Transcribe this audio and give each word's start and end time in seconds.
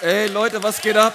Hey 0.00 0.28
Leute, 0.28 0.62
was 0.62 0.80
geht 0.80 0.96
ab? 0.96 1.12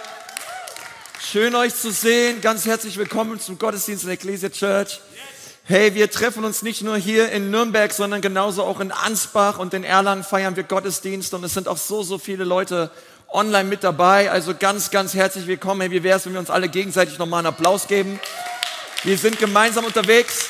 Schön 1.17 1.55
euch 1.55 1.73
zu 1.73 1.89
sehen. 1.89 2.41
Ganz 2.41 2.65
herzlich 2.65 2.97
willkommen 2.97 3.39
zum 3.39 3.57
Gottesdienst 3.57 4.03
in 4.03 4.07
der 4.07 4.15
Ecclesia 4.15 4.49
Church. 4.49 4.99
Hey, 5.63 5.95
wir 5.95 6.11
treffen 6.11 6.43
uns 6.43 6.63
nicht 6.63 6.81
nur 6.81 6.97
hier 6.97 7.31
in 7.31 7.49
Nürnberg, 7.49 7.93
sondern 7.93 8.19
genauso 8.19 8.61
auch 8.61 8.81
in 8.81 8.91
Ansbach 8.91 9.57
und 9.57 9.73
in 9.73 9.85
Erlangen 9.85 10.25
feiern 10.25 10.57
wir 10.57 10.63
Gottesdienst 10.63 11.33
und 11.33 11.45
es 11.45 11.53
sind 11.53 11.69
auch 11.69 11.77
so, 11.77 12.03
so 12.03 12.17
viele 12.17 12.43
Leute 12.43 12.91
online 13.31 13.69
mit 13.69 13.85
dabei. 13.85 14.29
Also 14.29 14.53
ganz, 14.53 14.91
ganz 14.91 15.13
herzlich 15.13 15.47
willkommen. 15.47 15.79
Hey, 15.79 15.91
wie 15.91 16.03
wäre 16.03 16.17
es, 16.17 16.25
wenn 16.25 16.33
wir 16.33 16.41
uns 16.41 16.49
alle 16.49 16.67
gegenseitig 16.67 17.17
nochmal 17.17 17.39
einen 17.39 17.47
Applaus 17.47 17.87
geben? 17.87 18.19
Wir 19.03 19.17
sind 19.17 19.39
gemeinsam 19.39 19.85
unterwegs. 19.85 20.49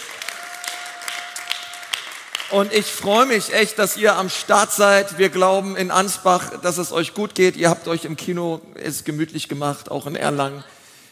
Und 2.54 2.72
ich 2.72 2.86
freue 2.86 3.26
mich 3.26 3.52
echt, 3.52 3.80
dass 3.80 3.98
ihr 3.98 4.16
am 4.16 4.30
Start 4.30 4.72
seid. 4.72 5.18
Wir 5.18 5.30
glauben 5.30 5.76
in 5.76 5.90
Ansbach, 5.90 6.52
dass 6.62 6.78
es 6.78 6.92
euch 6.92 7.16
gut 7.16 7.34
geht. 7.34 7.58
Ihr 7.58 7.68
habt 7.68 7.88
euch 7.88 8.06
im 8.06 8.16
Kino 8.16 8.62
es 8.76 9.06
gemütlich 9.06 9.50
gemacht, 9.50 9.90
auch 9.90 10.06
in 10.06 10.16
Erlangen. 10.16 10.64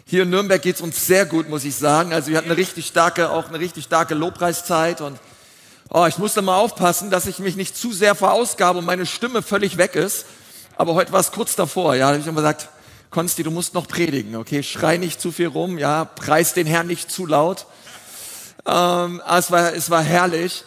Hier 0.05 0.21
in 0.21 0.29
Nürnberg 0.29 0.61
geht 0.61 0.75
es 0.75 0.81
uns 0.81 1.07
sehr 1.07 1.25
gut, 1.25 1.49
muss 1.49 1.65
ich 1.65 1.75
sagen. 1.75 2.13
Also 2.13 2.29
wir 2.29 2.37
hatten 2.37 2.51
eine 2.51 2.57
richtig 2.57 2.85
starke, 2.85 3.31
auch 3.31 3.49
eine 3.49 3.59
richtig 3.59 3.85
starke 3.85 4.13
Lobpreiszeit. 4.13 5.01
Und 5.01 5.17
oh, 5.89 6.05
ich 6.05 6.19
musste 6.19 6.43
mal 6.43 6.57
aufpassen, 6.57 7.09
dass 7.09 7.25
ich 7.25 7.39
mich 7.39 7.55
nicht 7.55 7.75
zu 7.75 7.91
sehr 7.91 8.13
verausgabe 8.13 8.77
und 8.77 8.85
meine 8.85 9.07
Stimme 9.07 9.41
völlig 9.41 9.77
weg 9.77 9.95
ist. 9.95 10.27
Aber 10.75 10.93
heute 10.93 11.11
war 11.11 11.21
es 11.21 11.31
kurz 11.31 11.55
davor. 11.55 11.95
Ja, 11.95 12.05
da 12.05 12.07
habe 12.09 12.19
ich 12.19 12.27
immer 12.27 12.41
gesagt, 12.41 12.69
Konsti, 13.09 13.41
du 13.41 13.49
musst 13.49 13.73
noch 13.73 13.87
predigen, 13.87 14.35
okay? 14.35 14.61
Schrei 14.61 14.97
nicht 14.97 15.19
zu 15.19 15.31
viel 15.31 15.47
rum, 15.47 15.79
ja, 15.79 16.05
preis 16.05 16.53
den 16.53 16.67
Herrn 16.67 16.85
nicht 16.85 17.09
zu 17.09 17.25
laut. 17.25 17.65
Ähm, 18.67 19.23
es, 19.27 19.49
war, 19.49 19.73
es 19.73 19.89
war 19.89 20.03
herrlich. 20.03 20.65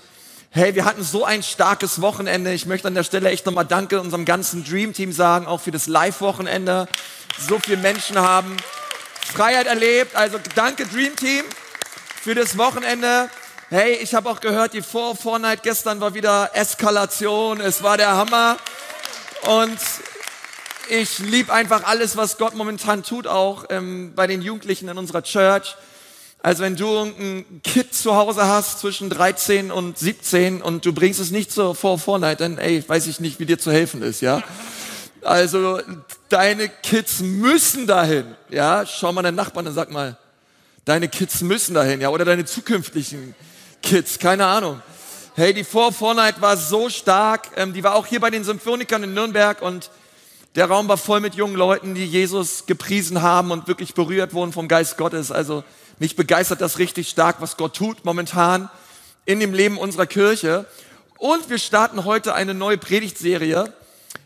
Hey, 0.56 0.76
wir 0.76 0.84
hatten 0.84 1.02
so 1.02 1.24
ein 1.24 1.42
starkes 1.42 2.00
Wochenende. 2.00 2.52
Ich 2.52 2.64
möchte 2.64 2.86
an 2.86 2.94
der 2.94 3.02
Stelle 3.02 3.28
echt 3.28 3.44
nochmal 3.44 3.64
Danke 3.64 4.00
unserem 4.00 4.24
ganzen 4.24 4.62
Dream 4.62 4.92
Team 4.92 5.10
sagen, 5.10 5.48
auch 5.48 5.60
für 5.60 5.72
das 5.72 5.88
Live-Wochenende. 5.88 6.86
So 7.48 7.58
viele 7.58 7.78
Menschen 7.78 8.16
haben 8.20 8.56
Freiheit 9.34 9.66
erlebt. 9.66 10.14
Also 10.14 10.38
danke 10.54 10.86
Dream 10.86 11.16
Team 11.16 11.44
für 12.22 12.36
das 12.36 12.56
Wochenende. 12.56 13.28
Hey, 13.68 13.94
ich 13.94 14.14
habe 14.14 14.30
auch 14.30 14.38
gehört, 14.38 14.74
die 14.74 14.82
Vor 14.82 15.16
Fortnite 15.16 15.62
gestern 15.64 16.00
war 16.00 16.14
wieder 16.14 16.52
Eskalation. 16.54 17.60
Es 17.60 17.82
war 17.82 17.96
der 17.96 18.12
Hammer. 18.12 18.56
Und 19.46 19.80
ich 20.88 21.18
liebe 21.18 21.52
einfach 21.52 21.82
alles, 21.82 22.16
was 22.16 22.38
Gott 22.38 22.54
momentan 22.54 23.02
tut, 23.02 23.26
auch 23.26 23.64
ähm, 23.70 24.12
bei 24.14 24.28
den 24.28 24.40
Jugendlichen 24.40 24.86
in 24.88 24.98
unserer 24.98 25.24
Church. 25.24 25.74
Also 26.44 26.62
wenn 26.62 26.76
du 26.76 27.00
ein 27.00 27.62
Kind 27.64 27.94
zu 27.94 28.16
Hause 28.16 28.46
hast 28.46 28.80
zwischen 28.80 29.08
13 29.08 29.70
und 29.70 29.96
17 29.98 30.60
und 30.60 30.84
du 30.84 30.92
bringst 30.92 31.18
es 31.18 31.30
nicht 31.30 31.50
zur 31.50 31.74
vor 31.74 31.98
Fortnite, 31.98 32.36
dann 32.36 32.58
ey, 32.58 32.86
weiß 32.86 33.06
ich 33.06 33.18
nicht, 33.18 33.40
wie 33.40 33.46
dir 33.46 33.58
zu 33.58 33.72
helfen 33.72 34.02
ist, 34.02 34.20
ja. 34.20 34.42
Also 35.22 35.80
deine 36.28 36.68
Kids 36.68 37.20
müssen 37.20 37.86
dahin, 37.86 38.26
ja. 38.50 38.84
Schau 38.84 39.10
mal 39.10 39.22
deinen 39.22 39.36
Nachbarn 39.36 39.68
und 39.68 39.72
sag 39.72 39.90
mal, 39.90 40.18
deine 40.84 41.08
Kids 41.08 41.40
müssen 41.40 41.72
dahin, 41.72 42.02
ja, 42.02 42.10
oder 42.10 42.26
deine 42.26 42.44
zukünftigen 42.44 43.34
Kids, 43.80 44.18
keine 44.18 44.44
Ahnung. 44.44 44.82
Hey, 45.36 45.54
die 45.54 45.64
vor 45.64 45.94
Fortnite 45.94 46.42
war 46.42 46.58
so 46.58 46.90
stark, 46.90 47.52
ähm, 47.56 47.72
die 47.72 47.82
war 47.82 47.94
auch 47.94 48.04
hier 48.04 48.20
bei 48.20 48.28
den 48.28 48.44
Symphonikern 48.44 49.02
in 49.02 49.14
Nürnberg 49.14 49.62
und 49.62 49.90
der 50.56 50.66
Raum 50.66 50.88
war 50.88 50.98
voll 50.98 51.20
mit 51.20 51.36
jungen 51.36 51.56
Leuten, 51.56 51.94
die 51.94 52.04
Jesus 52.04 52.66
gepriesen 52.66 53.22
haben 53.22 53.50
und 53.50 53.66
wirklich 53.66 53.94
berührt 53.94 54.34
wurden 54.34 54.52
vom 54.52 54.68
Geist 54.68 54.98
Gottes. 54.98 55.32
Also 55.32 55.64
mich 55.98 56.16
begeistert 56.16 56.60
das 56.60 56.78
richtig 56.78 57.08
stark, 57.08 57.36
was 57.40 57.56
Gott 57.56 57.76
tut 57.76 58.04
momentan 58.04 58.68
in 59.26 59.40
dem 59.40 59.54
Leben 59.54 59.78
unserer 59.78 60.06
Kirche. 60.06 60.66
Und 61.18 61.48
wir 61.48 61.58
starten 61.58 62.04
heute 62.04 62.34
eine 62.34 62.54
neue 62.54 62.78
Predigtserie, 62.78 63.72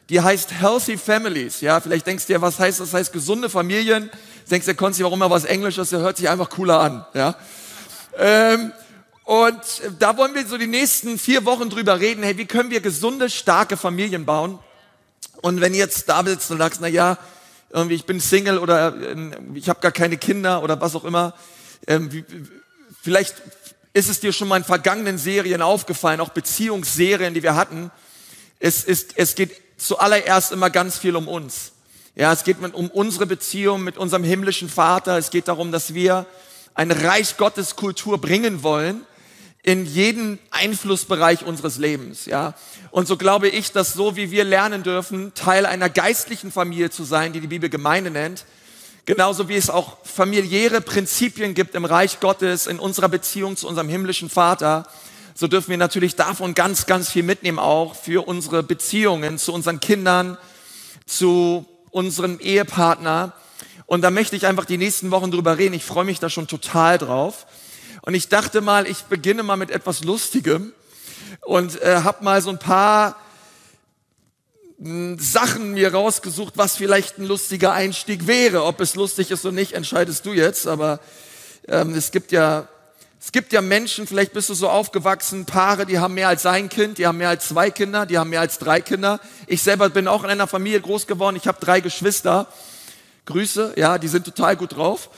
die 0.09 0.21
heißt 0.21 0.53
Healthy 0.53 0.97
Families. 0.97 1.61
Ja, 1.61 1.81
vielleicht 1.81 2.07
denkst 2.07 2.27
du 2.27 2.33
dir, 2.33 2.43
was 2.43 2.59
heißt 2.59 2.81
das? 2.81 2.95
heißt 2.95 3.13
gesunde 3.13 3.51
Familien. 3.51 4.11
Denkst 4.51 4.67
du, 4.67 4.75
Konzi, 4.75 5.05
warum 5.05 5.19
mal 5.19 5.31
was 5.31 5.45
Englisches? 5.45 5.91
Der 5.91 6.01
hört 6.01 6.17
sich 6.17 6.29
einfach 6.29 6.49
cooler 6.49 6.81
an. 6.81 7.05
Ja. 7.13 7.35
Ähm, 8.17 8.73
und 9.25 9.61
da 9.99 10.17
wollen 10.17 10.35
wir 10.35 10.47
so 10.47 10.57
die 10.57 10.67
nächsten 10.67 11.19
vier 11.19 11.45
Wochen 11.45 11.69
drüber 11.69 12.01
reden. 12.01 12.23
Hey, 12.23 12.39
wie 12.39 12.47
können 12.47 12.71
wir 12.71 12.81
gesunde, 12.81 13.29
starke 13.29 13.77
Familien 13.77 14.25
bauen? 14.25 14.59
Und 15.43 15.61
wenn 15.61 15.75
jetzt 15.75 16.09
da 16.09 16.25
sitzt 16.25 16.51
und 16.51 16.59
sagst, 16.59 16.81
na 16.81 16.89
ja, 16.89 17.19
irgendwie 17.71 17.95
ich 17.95 18.07
bin 18.07 18.21
Single 18.21 18.59
oder 18.59 18.95
äh, 18.97 19.31
ich 19.55 19.69
habe 19.69 19.81
gar 19.81 19.93
keine 19.93 20.17
Kinder 20.17 20.63
oder 20.63 20.81
was 20.81 20.97
auch 20.97 21.05
immer, 21.05 21.35
ähm, 21.87 22.25
vielleicht 23.03 23.37
ist 23.93 24.09
es 24.09 24.21
dir 24.21 24.33
schon 24.33 24.49
mal 24.49 24.59
in 24.59 24.65
vergangenen 24.65 25.19
Serien 25.19 25.63
aufgefallen, 25.63 26.21
auch 26.21 26.31
Beziehungsserien, 26.31 27.35
die 27.35 27.43
wir 27.43 27.57
hatten. 27.57 27.91
Es, 28.61 28.85
ist, 28.85 29.17
es 29.17 29.35
geht 29.35 29.53
zuallererst 29.77 30.53
immer 30.53 30.71
ganz 30.71 30.99
viel 30.99 31.17
um 31.17 31.29
uns. 31.29 31.73
Ja, 32.15 32.33
es 32.33 32.45
geht 32.45 32.59
um 32.61 32.91
unsere 32.91 33.27
Beziehung 33.27 33.83
mit 33.83 33.97
unserem 33.97 34.25
himmlischen 34.25 34.69
Vater. 34.69 35.19
Es 35.19 35.31
geht 35.31 35.49
darum, 35.49 35.73
dass 35.73 35.95
wir 35.95 36.27
eine 36.75 37.05
Reich 37.05 37.37
Gottes 37.37 37.77
Kultur 37.77 38.19
bringen 38.19 38.63
wollen 38.63 39.03
in 39.63 39.85
jeden 39.85 40.39
Einflussbereich 40.51 41.45
unseres 41.45 41.77
Lebens, 41.77 42.27
ja. 42.27 42.55
Und 42.91 43.07
so 43.07 43.17
glaube 43.17 43.49
ich, 43.49 43.73
dass 43.73 43.93
so 43.93 44.17
wie 44.17 44.31
wir 44.31 44.45
lernen 44.45 44.83
dürfen, 44.83 45.35
Teil 45.35 45.67
einer 45.67 45.91
geistlichen 45.91 46.53
Familie 46.53 46.91
zu 46.91 47.05
sein, 47.05 47.33
die 47.33 47.41
die 47.41 47.49
Bibel 47.49 47.69
Gemeinde 47.69 48.11
nennt, 48.11 48.45
Genauso 49.09 49.49
wie 49.49 49.57
es 49.57 49.71
auch 49.71 49.97
familiäre 50.05 50.83
Prinzipien 50.83 51.55
gibt 51.55 51.75
im 51.75 51.87
Reich 51.87 52.21
Gottes, 52.21 52.67
in 52.67 52.79
unserer 52.79 53.09
Beziehung 53.09 53.57
zu 53.57 53.67
unserem 53.67 53.89
himmlischen 53.89 54.29
Vater, 54.29 54.87
so 55.35 55.47
dürfen 55.47 55.71
wir 55.71 55.79
natürlich 55.79 56.15
davon 56.15 56.53
ganz, 56.53 56.85
ganz 56.85 57.11
viel 57.11 57.23
mitnehmen, 57.23 57.59
auch 57.59 57.95
für 57.95 58.29
unsere 58.29 58.63
Beziehungen 58.63 59.39
zu 59.39 59.55
unseren 59.55 59.81
Kindern, 59.81 60.37
zu 61.07 61.65
unserem 61.91 62.39
Ehepartner. 62.39 63.33
Und 63.87 64.03
da 64.03 64.11
möchte 64.11 64.37
ich 64.37 64.45
einfach 64.45 64.67
die 64.67 64.77
nächsten 64.77 65.11
Wochen 65.11 65.31
drüber 65.31 65.57
reden. 65.57 65.73
Ich 65.75 65.87
freue 65.87 66.05
mich 66.05 66.21
da 66.21 66.29
schon 66.29 66.47
total 66.47 66.99
drauf. 66.99 67.47
Und 68.03 68.13
ich 68.13 68.29
dachte 68.29 68.61
mal, 68.61 68.87
ich 68.87 69.05
beginne 69.05 69.43
mal 69.43 69.57
mit 69.57 69.71
etwas 69.71 70.05
Lustigem 70.05 70.75
und 71.47 71.81
äh, 71.81 72.03
habe 72.05 72.23
mal 72.23 72.43
so 72.43 72.51
ein 72.51 72.59
paar 72.59 73.17
Sachen 74.81 75.73
mir 75.73 75.93
rausgesucht, 75.93 76.55
was 76.57 76.77
vielleicht 76.77 77.19
ein 77.19 77.27
lustiger 77.27 77.73
Einstieg 77.73 78.27
wäre. 78.27 78.65
Ob 78.65 78.81
es 78.81 78.95
lustig 78.95 79.31
ist 79.31 79.45
oder 79.45 79.55
nicht, 79.55 79.73
entscheidest 79.73 80.25
du 80.25 80.33
jetzt. 80.33 80.67
Aber 80.67 81.01
ähm, 81.67 81.95
es 81.95 82.11
gibt 82.11 82.33
ja 82.33 82.69
es 83.21 83.33
gibt 83.33 83.53
ja 83.53 83.61
Menschen, 83.61 84.07
vielleicht 84.07 84.33
bist 84.33 84.49
du 84.49 84.55
so 84.55 84.69
aufgewachsen, 84.69 85.45
Paare, 85.45 85.87
die 85.87 85.99
haben 85.99 86.15
mehr 86.15 86.29
als 86.29 86.47
ein 86.47 86.69
Kind, 86.69 86.99
die 86.99 87.07
haben 87.07 87.19
mehr 87.19 87.31
als 87.31 87.49
zwei 87.49 87.69
Kinder, 87.71 88.07
die 88.07 88.17
haben 88.17 88.31
mehr 88.31 88.41
als 88.41 88.59
drei 88.59 88.81
Kinder. 88.81 89.21
Ich 89.49 89.61
selber 89.61 89.91
bin 89.91 90.07
auch 90.07 90.23
in 90.23 90.31
einer 90.31 90.47
Familie 90.47 90.81
groß 90.81 91.09
geworden. 91.09 91.35
Ich 91.35 91.49
habe 91.49 91.59
drei 91.61 91.81
Geschwister. 91.81 92.47
Grüße, 93.27 93.75
ja, 93.77 93.99
die 93.99 94.09
sind 94.09 94.25
total 94.25 94.57
gut 94.57 94.77
drauf. 94.77 95.11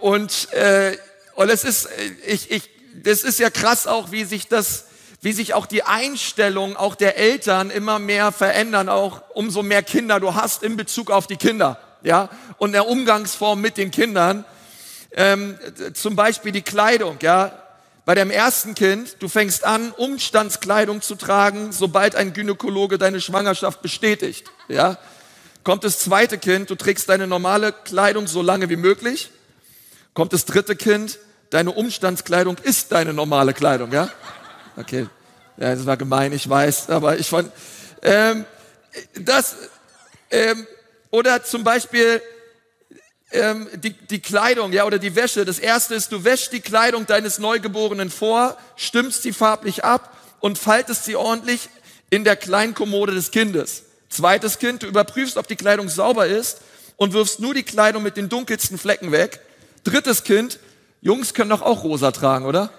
Und 0.00 0.50
äh, 0.52 0.96
und 1.38 1.50
es 1.50 1.62
ist, 1.62 1.84
äh, 1.86 2.10
ich, 2.26 2.50
ich, 2.50 2.70
das 3.04 3.22
ist 3.22 3.38
ja 3.38 3.50
krass 3.50 3.86
auch, 3.86 4.10
wie 4.10 4.24
sich 4.24 4.48
das 4.48 4.86
wie 5.20 5.32
sich 5.32 5.54
auch 5.54 5.66
die 5.66 5.82
Einstellung 5.82 6.76
auch 6.76 6.94
der 6.94 7.16
Eltern 7.16 7.70
immer 7.70 7.98
mehr 7.98 8.30
verändern, 8.30 8.88
auch 8.88 9.22
umso 9.34 9.62
mehr 9.62 9.82
Kinder 9.82 10.20
du 10.20 10.34
hast 10.34 10.62
in 10.62 10.76
Bezug 10.76 11.10
auf 11.10 11.26
die 11.26 11.36
Kinder, 11.36 11.78
ja, 12.02 12.28
und 12.58 12.72
der 12.72 12.86
Umgangsform 12.86 13.60
mit 13.60 13.76
den 13.76 13.90
Kindern. 13.90 14.44
Ähm, 15.12 15.58
zum 15.94 16.16
Beispiel 16.16 16.52
die 16.52 16.62
Kleidung, 16.62 17.18
ja. 17.22 17.52
Bei 18.04 18.14
deinem 18.14 18.30
ersten 18.30 18.74
Kind, 18.74 19.16
du 19.18 19.28
fängst 19.28 19.64
an, 19.64 19.92
Umstandskleidung 19.92 21.02
zu 21.02 21.14
tragen, 21.14 21.72
sobald 21.72 22.14
ein 22.14 22.32
Gynäkologe 22.32 22.96
deine 22.96 23.20
Schwangerschaft 23.20 23.82
bestätigt, 23.82 24.50
ja. 24.68 24.98
Kommt 25.64 25.84
das 25.84 25.98
zweite 25.98 26.38
Kind, 26.38 26.70
du 26.70 26.76
trägst 26.76 27.08
deine 27.08 27.26
normale 27.26 27.72
Kleidung 27.72 28.26
so 28.26 28.40
lange 28.40 28.70
wie 28.70 28.76
möglich. 28.76 29.30
Kommt 30.14 30.32
das 30.32 30.46
dritte 30.46 30.76
Kind, 30.76 31.18
deine 31.50 31.72
Umstandskleidung 31.72 32.56
ist 32.62 32.92
deine 32.92 33.12
normale 33.12 33.52
Kleidung, 33.52 33.92
ja. 33.92 34.08
Okay, 34.78 35.08
ja, 35.56 35.74
das 35.74 35.86
war 35.86 35.96
gemein, 35.96 36.32
ich 36.32 36.48
weiß, 36.48 36.88
aber 36.90 37.18
ich 37.18 37.28
fand, 37.28 37.50
ähm, 38.02 38.44
das, 39.14 39.56
ähm, 40.30 40.68
oder 41.10 41.42
zum 41.42 41.64
Beispiel 41.64 42.22
ähm, 43.32 43.66
die, 43.74 43.90
die 43.90 44.20
Kleidung, 44.20 44.72
ja, 44.72 44.84
oder 44.84 45.00
die 45.00 45.16
Wäsche. 45.16 45.44
Das 45.44 45.58
erste 45.58 45.96
ist, 45.96 46.12
du 46.12 46.22
wäschst 46.22 46.52
die 46.52 46.60
Kleidung 46.60 47.06
deines 47.06 47.40
Neugeborenen 47.40 48.08
vor, 48.08 48.56
stimmst 48.76 49.22
sie 49.22 49.32
farblich 49.32 49.84
ab 49.84 50.16
und 50.38 50.58
faltest 50.58 51.04
sie 51.04 51.16
ordentlich 51.16 51.68
in 52.08 52.22
der 52.22 52.36
Kleinkommode 52.36 53.12
des 53.12 53.32
Kindes. 53.32 53.82
Zweites 54.08 54.60
Kind, 54.60 54.84
du 54.84 54.86
überprüfst, 54.86 55.36
ob 55.36 55.48
die 55.48 55.56
Kleidung 55.56 55.88
sauber 55.88 56.28
ist 56.28 56.60
und 56.96 57.14
wirfst 57.14 57.40
nur 57.40 57.52
die 57.52 57.64
Kleidung 57.64 58.04
mit 58.04 58.16
den 58.16 58.28
dunkelsten 58.28 58.78
Flecken 58.78 59.10
weg. 59.10 59.40
Drittes 59.82 60.22
Kind, 60.22 60.60
Jungs 61.00 61.34
können 61.34 61.50
doch 61.50 61.62
auch 61.62 61.82
rosa 61.82 62.12
tragen, 62.12 62.46
oder? 62.46 62.70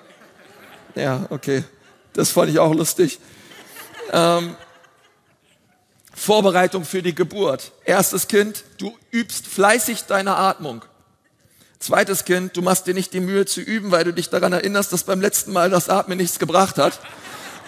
Ja, 0.96 1.26
okay. 1.30 1.66
Das 2.14 2.32
fand 2.32 2.50
ich 2.50 2.60
auch 2.60 2.74
lustig. 2.74 3.20
Ähm, 4.12 4.56
Vorbereitung 6.14 6.84
für 6.84 7.02
die 7.02 7.16
Geburt. 7.16 7.72
Erstes 7.86 8.28
Kind, 8.28 8.64
du 8.78 8.98
übst 9.12 9.48
fleißig 9.48 10.04
deine 10.04 10.36
Atmung. 10.36 10.84
Zweites 11.80 12.26
Kind, 12.26 12.58
du 12.58 12.62
machst 12.62 12.88
dir 12.88 12.94
nicht 12.94 13.14
die 13.14 13.22
Mühe 13.22 13.46
zu 13.46 13.62
üben, 13.62 13.92
weil 13.92 14.04
du 14.04 14.14
dich 14.14 14.30
daran 14.30 14.52
erinnerst, 14.52 14.92
dass 14.92 15.06
beim 15.06 15.22
letzten 15.22 15.54
Mal 15.54 15.70
das 15.70 15.88
Atmen 15.88 16.18
nichts 16.18 16.38
gebracht 16.38 16.78
hat. 16.78 17.00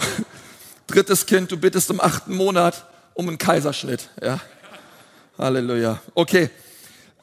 Drittes 0.88 1.26
Kind, 1.26 1.50
du 1.52 1.58
bittest 1.58 1.90
im 1.90 2.02
achten 2.02 2.36
Monat 2.36 2.86
um 3.14 3.30
einen 3.30 3.38
Kaiserschnitt. 3.38 4.10
Ja. 4.22 4.42
Halleluja. 5.38 6.02
Okay. 6.14 6.50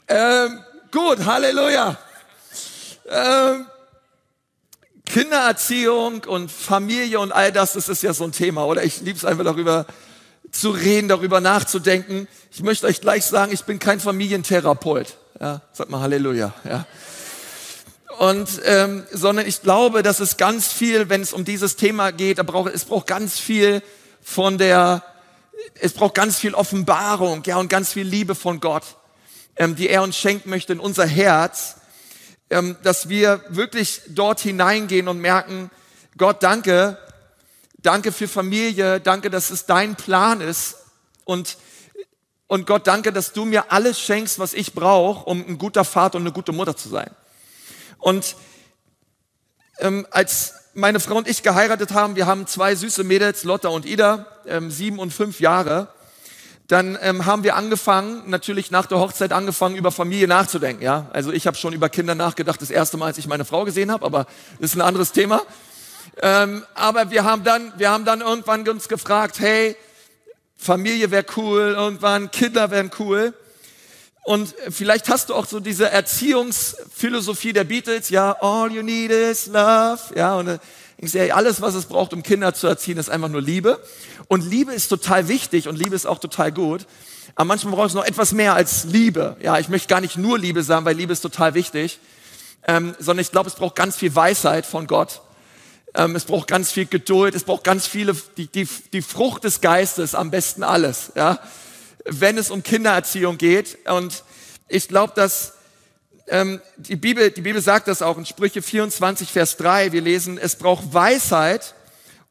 Ähm, 0.08 0.60
gut, 0.90 1.24
Halleluja. 1.26 1.98
Ähm, 3.10 3.66
Kindererziehung 5.08 6.24
und 6.24 6.50
Familie 6.50 7.18
und 7.20 7.32
all 7.32 7.50
das, 7.50 7.72
das 7.72 7.88
ist 7.88 8.02
ja 8.02 8.12
so 8.12 8.24
ein 8.24 8.32
Thema, 8.32 8.66
oder? 8.66 8.84
Ich 8.84 9.00
liebe 9.00 9.16
es 9.16 9.24
einfach 9.24 9.44
darüber 9.44 9.86
zu 10.50 10.70
reden, 10.70 11.08
darüber 11.08 11.40
nachzudenken. 11.40 12.28
Ich 12.50 12.62
möchte 12.62 12.86
euch 12.86 13.00
gleich 13.00 13.24
sagen, 13.24 13.52
ich 13.52 13.64
bin 13.64 13.78
kein 13.78 14.00
Familientherapeut. 14.00 15.16
Ja, 15.40 15.62
sag 15.72 15.90
mal 15.90 16.00
Halleluja. 16.00 16.52
Ja. 16.64 16.86
Und 18.18 18.48
ähm, 18.64 19.04
sondern 19.12 19.46
ich 19.46 19.62
glaube, 19.62 20.02
dass 20.02 20.20
es 20.20 20.36
ganz 20.36 20.72
viel, 20.72 21.08
wenn 21.08 21.20
es 21.20 21.32
um 21.32 21.44
dieses 21.44 21.76
Thema 21.76 22.10
geht, 22.10 22.38
da 22.38 22.42
braucht 22.42 22.74
es 22.74 22.84
braucht 22.84 23.06
ganz 23.06 23.38
viel 23.38 23.82
von 24.20 24.58
der, 24.58 25.04
es 25.80 25.92
braucht 25.92 26.14
ganz 26.14 26.38
viel 26.38 26.54
Offenbarung, 26.54 27.42
ja 27.46 27.58
und 27.58 27.68
ganz 27.68 27.92
viel 27.92 28.06
Liebe 28.06 28.34
von 28.34 28.58
Gott, 28.60 28.82
ähm, 29.56 29.76
die 29.76 29.88
er 29.88 30.02
uns 30.02 30.16
schenken 30.16 30.50
möchte 30.50 30.72
in 30.72 30.80
unser 30.80 31.06
Herz, 31.06 31.76
dass 32.48 33.08
wir 33.08 33.44
wirklich 33.48 34.02
dort 34.08 34.40
hineingehen 34.40 35.08
und 35.08 35.18
merken, 35.20 35.70
Gott, 36.16 36.42
danke, 36.42 36.98
danke 37.78 38.10
für 38.12 38.28
Familie, 38.28 39.00
danke, 39.00 39.30
dass 39.30 39.50
es 39.50 39.66
dein 39.66 39.96
Plan 39.96 40.40
ist 40.40 40.76
und 41.24 41.58
und 42.50 42.66
Gott, 42.66 42.86
danke, 42.86 43.12
dass 43.12 43.34
du 43.34 43.44
mir 43.44 43.70
alles 43.70 44.00
schenkst, 44.00 44.38
was 44.38 44.54
ich 44.54 44.72
brauche, 44.72 45.28
um 45.28 45.46
ein 45.46 45.58
guter 45.58 45.84
Vater 45.84 46.16
und 46.16 46.22
eine 46.22 46.32
gute 46.32 46.52
Mutter 46.52 46.74
zu 46.74 46.88
sein. 46.88 47.10
Und 47.98 48.36
ähm, 49.80 50.06
als 50.10 50.54
meine 50.72 50.98
Frau 50.98 51.16
und 51.16 51.28
ich 51.28 51.42
geheiratet 51.42 51.92
haben, 51.92 52.16
wir 52.16 52.26
haben 52.26 52.46
zwei 52.46 52.74
süße 52.74 53.04
Mädels, 53.04 53.44
Lotta 53.44 53.68
und 53.68 53.84
Ida, 53.84 54.26
ähm, 54.46 54.70
sieben 54.70 54.98
und 54.98 55.12
fünf 55.12 55.40
Jahre, 55.40 55.92
dann 56.68 56.98
ähm, 57.00 57.24
haben 57.24 57.44
wir 57.44 57.56
angefangen, 57.56 58.24
natürlich 58.26 58.70
nach 58.70 58.84
der 58.84 58.98
Hochzeit 58.98 59.32
angefangen, 59.32 59.74
über 59.74 59.90
Familie 59.90 60.28
nachzudenken. 60.28 60.82
Ja, 60.82 61.06
also 61.14 61.32
ich 61.32 61.46
habe 61.46 61.56
schon 61.56 61.72
über 61.72 61.88
Kinder 61.88 62.14
nachgedacht, 62.14 62.60
das 62.60 62.70
erste 62.70 62.98
Mal, 62.98 63.06
als 63.06 63.18
ich 63.18 63.26
meine 63.26 63.46
Frau 63.46 63.64
gesehen 63.64 63.90
habe, 63.90 64.04
aber 64.04 64.26
ist 64.58 64.76
ein 64.76 64.82
anderes 64.82 65.12
Thema. 65.12 65.40
Ähm, 66.20 66.64
aber 66.74 67.10
wir 67.10 67.24
haben 67.24 67.42
dann, 67.42 67.72
wir 67.78 67.90
haben 67.90 68.04
dann 68.04 68.20
irgendwann 68.20 68.68
uns 68.68 68.88
gefragt, 68.88 69.40
hey, 69.40 69.76
Familie 70.56 71.10
wäre 71.10 71.24
cool, 71.36 71.74
irgendwann 71.74 72.30
Kinder 72.30 72.70
wären 72.70 72.90
cool. 72.98 73.32
Und 74.24 74.54
vielleicht 74.68 75.08
hast 75.08 75.30
du 75.30 75.34
auch 75.34 75.46
so 75.46 75.60
diese 75.60 75.90
Erziehungsphilosophie 75.90 77.54
der 77.54 77.64
Beatles, 77.64 78.10
ja, 78.10 78.36
all 78.40 78.70
you 78.70 78.82
need 78.82 79.10
is 79.10 79.46
love, 79.46 80.00
ja, 80.14 80.34
und 80.34 80.48
äh, 80.48 80.58
ich 81.00 81.12
sehe, 81.12 81.34
alles, 81.34 81.60
was 81.60 81.74
es 81.74 81.86
braucht, 81.86 82.12
um 82.12 82.24
Kinder 82.24 82.54
zu 82.54 82.66
erziehen, 82.66 82.98
ist 82.98 83.08
einfach 83.08 83.28
nur 83.28 83.40
Liebe. 83.40 83.80
Und 84.26 84.44
Liebe 84.44 84.72
ist 84.72 84.88
total 84.88 85.28
wichtig 85.28 85.68
und 85.68 85.76
Liebe 85.78 85.94
ist 85.94 86.06
auch 86.06 86.18
total 86.18 86.50
gut. 86.50 86.86
Aber 87.36 87.44
manchmal 87.44 87.74
braucht 87.74 87.88
es 87.88 87.94
noch 87.94 88.04
etwas 88.04 88.32
mehr 88.32 88.54
als 88.54 88.84
Liebe. 88.84 89.36
Ja, 89.40 89.58
ich 89.58 89.68
möchte 89.68 89.86
gar 89.86 90.00
nicht 90.00 90.16
nur 90.16 90.38
Liebe 90.38 90.62
sagen, 90.64 90.84
weil 90.84 90.96
Liebe 90.96 91.12
ist 91.12 91.20
total 91.20 91.54
wichtig, 91.54 92.00
ähm, 92.66 92.96
sondern 92.98 93.22
ich 93.22 93.30
glaube, 93.30 93.48
es 93.48 93.54
braucht 93.54 93.76
ganz 93.76 93.96
viel 93.96 94.12
Weisheit 94.14 94.66
von 94.66 94.88
Gott. 94.88 95.22
Ähm, 95.94 96.16
es 96.16 96.24
braucht 96.24 96.48
ganz 96.48 96.72
viel 96.72 96.86
Geduld. 96.86 97.36
Es 97.36 97.44
braucht 97.44 97.62
ganz 97.62 97.86
viele, 97.86 98.16
die, 98.36 98.48
die, 98.48 98.68
die 98.92 99.02
Frucht 99.02 99.44
des 99.44 99.60
Geistes, 99.60 100.16
am 100.16 100.32
besten 100.32 100.64
alles. 100.64 101.12
Ja, 101.14 101.38
wenn 102.04 102.38
es 102.38 102.50
um 102.50 102.64
Kindererziehung 102.64 103.38
geht. 103.38 103.78
Und 103.88 104.24
ich 104.66 104.88
glaube, 104.88 105.12
dass 105.14 105.54
ähm, 106.30 106.60
die, 106.76 106.96
Bibel, 106.96 107.30
die 107.30 107.40
Bibel 107.40 107.60
sagt 107.60 107.88
das 107.88 108.02
auch 108.02 108.18
in 108.18 108.26
Sprüche 108.26 108.62
24, 108.62 109.30
Vers 109.30 109.56
3. 109.56 109.92
Wir 109.92 110.00
lesen, 110.00 110.38
es 110.38 110.56
braucht 110.56 110.92
Weisheit, 110.92 111.74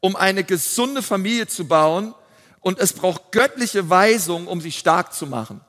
um 0.00 0.16
eine 0.16 0.44
gesunde 0.44 1.02
Familie 1.02 1.46
zu 1.46 1.66
bauen 1.66 2.14
und 2.60 2.78
es 2.78 2.92
braucht 2.92 3.32
göttliche 3.32 3.88
Weisung, 3.90 4.46
um 4.46 4.60
sie 4.60 4.72
stark 4.72 5.12
zu 5.12 5.26
machen. 5.26 5.60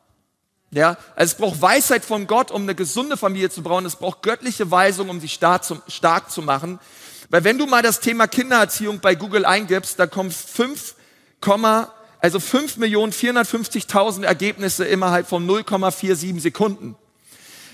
Ja, 0.71 0.97
also 1.15 1.31
es 1.31 1.37
braucht 1.37 1.61
Weisheit 1.61 2.05
von 2.05 2.27
Gott, 2.27 2.51
um 2.51 2.61
eine 2.63 2.75
gesunde 2.75 3.17
Familie 3.17 3.49
zu 3.49 3.63
bauen. 3.63 3.85
Es 3.85 3.95
braucht 3.95 4.21
göttliche 4.21 4.69
Weisung, 4.69 5.09
um 5.09 5.19
sie 5.19 5.27
stark 5.27 5.63
zu, 5.63 5.81
stark 5.87 6.29
zu 6.29 6.43
machen. 6.43 6.79
Weil 7.29 7.43
wenn 7.43 7.57
du 7.57 7.65
mal 7.65 7.81
das 7.81 7.99
Thema 7.99 8.27
Kindererziehung 8.27 8.99
bei 8.99 9.15
Google 9.15 9.45
eingibst, 9.45 9.99
da 9.99 10.05
kommen 10.05 10.31
5, 10.31 10.95
also 11.41 12.37
5.450.000 12.37 14.25
Ergebnisse 14.25 14.85
innerhalb 14.85 15.27
von 15.27 15.47
0,47 15.47 16.39
Sekunden. 16.39 16.95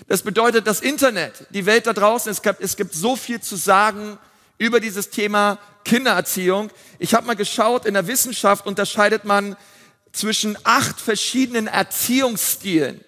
Das 0.07 0.22
bedeutet, 0.22 0.68
das 0.68 0.81
Internet, 0.81 1.48
die 1.50 1.66
Welt 1.66 1.88
da 1.88 1.94
draußen, 1.94 2.31
es 2.31 2.42
gibt, 2.42 2.62
es 2.62 2.78
gibt 2.78 2.94
so 2.94 3.16
viel 3.16 3.42
zu 3.42 3.56
sagen 3.56 4.19
über 4.57 4.80
dieses 4.80 5.10
Thema 5.10 5.57
Kindererziehung. 5.84 6.69
Ich 7.00 7.13
habe 7.13 7.25
mal 7.25 7.36
geschaut, 7.36 7.86
in 7.86 7.96
der 7.96 8.07
Wissenschaft 8.07 8.68
unterscheidet 8.68 9.25
man 9.25 9.56
zwischen 10.12 10.57
acht 10.63 11.02
verschiedenen 11.02 11.68
Erziehungsstilen. 11.68 13.04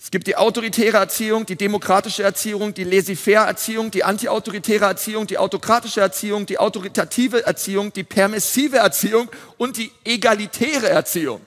Es 0.00 0.10
gibt 0.10 0.26
die 0.26 0.36
autoritäre 0.36 0.96
Erziehung, 0.96 1.44
die 1.44 1.56
demokratische 1.56 2.22
Erziehung, 2.22 2.72
die 2.72 2.84
laissez-faire 2.84 3.46
Erziehung, 3.46 3.90
die 3.90 4.04
antiautoritäre 4.04 4.86
Erziehung, 4.86 5.26
die 5.26 5.36
autokratische 5.36 6.00
Erziehung, 6.00 6.46
die 6.46 6.58
autoritative 6.58 7.44
Erziehung, 7.44 7.92
die 7.92 8.04
permissive 8.04 8.78
Erziehung 8.78 9.28
und 9.58 9.76
die 9.76 9.92
egalitäre 10.04 10.88
Erziehung. 10.88 11.40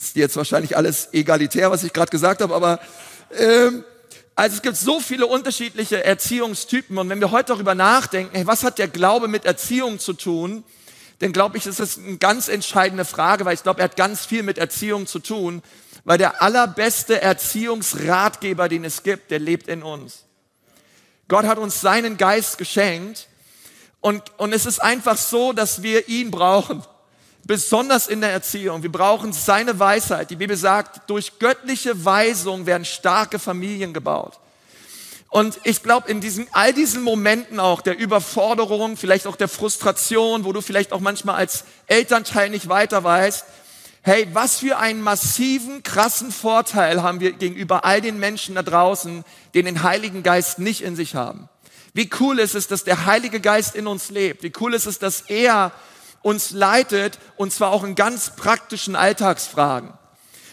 Ist 0.00 0.16
jetzt 0.16 0.36
wahrscheinlich 0.36 0.76
alles 0.76 1.08
egalitär, 1.12 1.70
was 1.70 1.84
ich 1.84 1.92
gerade 1.92 2.10
gesagt 2.10 2.40
habe, 2.40 2.54
aber 2.54 2.80
ähm, 3.36 3.84
also 4.34 4.56
es 4.56 4.62
gibt 4.62 4.76
so 4.76 5.00
viele 5.00 5.26
unterschiedliche 5.26 6.02
Erziehungstypen 6.02 6.96
und 6.96 7.08
wenn 7.10 7.20
wir 7.20 7.30
heute 7.30 7.52
darüber 7.52 7.74
nachdenken, 7.74 8.34
hey, 8.34 8.46
was 8.46 8.64
hat 8.64 8.78
der 8.78 8.88
Glaube 8.88 9.28
mit 9.28 9.44
Erziehung 9.44 9.98
zu 9.98 10.14
tun, 10.14 10.64
dann 11.18 11.32
glaube 11.32 11.58
ich, 11.58 11.66
ist 11.66 11.80
das 11.80 11.98
eine 11.98 12.16
ganz 12.16 12.48
entscheidende 12.48 13.04
Frage, 13.04 13.44
weil 13.44 13.52
ich 13.52 13.62
glaube, 13.62 13.80
er 13.80 13.84
hat 13.84 13.96
ganz 13.96 14.24
viel 14.24 14.42
mit 14.42 14.56
Erziehung 14.56 15.06
zu 15.06 15.18
tun 15.18 15.62
weil 16.04 16.18
der 16.18 16.42
allerbeste 16.42 17.20
Erziehungsratgeber, 17.20 18.68
den 18.68 18.84
es 18.84 19.02
gibt, 19.02 19.30
der 19.30 19.38
lebt 19.38 19.68
in 19.68 19.82
uns. 19.82 20.24
Gott 21.28 21.44
hat 21.44 21.58
uns 21.58 21.80
seinen 21.80 22.16
Geist 22.16 22.58
geschenkt 22.58 23.28
und, 24.00 24.22
und 24.38 24.52
es 24.52 24.66
ist 24.66 24.80
einfach 24.80 25.16
so, 25.16 25.52
dass 25.52 25.82
wir 25.82 26.08
ihn 26.08 26.30
brauchen. 26.30 26.82
Besonders 27.44 28.06
in 28.06 28.20
der 28.20 28.30
Erziehung. 28.30 28.82
Wir 28.82 28.92
brauchen 28.92 29.32
seine 29.32 29.78
Weisheit. 29.78 30.30
Die 30.30 30.36
Bibel 30.36 30.56
sagt, 30.56 31.08
durch 31.08 31.38
göttliche 31.38 32.04
Weisung 32.04 32.66
werden 32.66 32.84
starke 32.84 33.38
Familien 33.38 33.92
gebaut. 33.92 34.38
Und 35.30 35.60
ich 35.62 35.82
glaube, 35.82 36.10
in 36.10 36.20
diesen, 36.20 36.48
all 36.52 36.72
diesen 36.72 37.02
Momenten 37.02 37.60
auch 37.60 37.82
der 37.82 37.98
Überforderung, 37.98 38.96
vielleicht 38.96 39.26
auch 39.26 39.36
der 39.36 39.48
Frustration, 39.48 40.44
wo 40.44 40.52
du 40.52 40.60
vielleicht 40.60 40.92
auch 40.92 41.00
manchmal 41.00 41.36
als 41.36 41.64
Elternteil 41.86 42.50
nicht 42.50 42.68
weiter 42.68 43.04
weißt, 43.04 43.44
Hey, 44.02 44.26
was 44.32 44.60
für 44.60 44.78
einen 44.78 45.02
massiven, 45.02 45.82
krassen 45.82 46.32
Vorteil 46.32 47.02
haben 47.02 47.20
wir 47.20 47.32
gegenüber 47.32 47.84
all 47.84 48.00
den 48.00 48.18
Menschen 48.18 48.54
da 48.54 48.62
draußen, 48.62 49.24
die 49.52 49.62
den 49.62 49.82
Heiligen 49.82 50.22
Geist 50.22 50.58
nicht 50.58 50.80
in 50.80 50.96
sich 50.96 51.14
haben. 51.14 51.50
Wie 51.92 52.08
cool 52.18 52.38
ist 52.38 52.54
es, 52.54 52.66
dass 52.66 52.84
der 52.84 53.04
Heilige 53.04 53.40
Geist 53.40 53.74
in 53.74 53.86
uns 53.86 54.08
lebt. 54.08 54.42
Wie 54.42 54.52
cool 54.58 54.72
ist 54.72 54.86
es, 54.86 54.98
dass 54.98 55.22
er 55.22 55.72
uns 56.22 56.50
leitet 56.50 57.18
und 57.36 57.52
zwar 57.52 57.70
auch 57.70 57.84
in 57.84 57.94
ganz 57.94 58.36
praktischen 58.36 58.96
Alltagsfragen. 58.96 59.92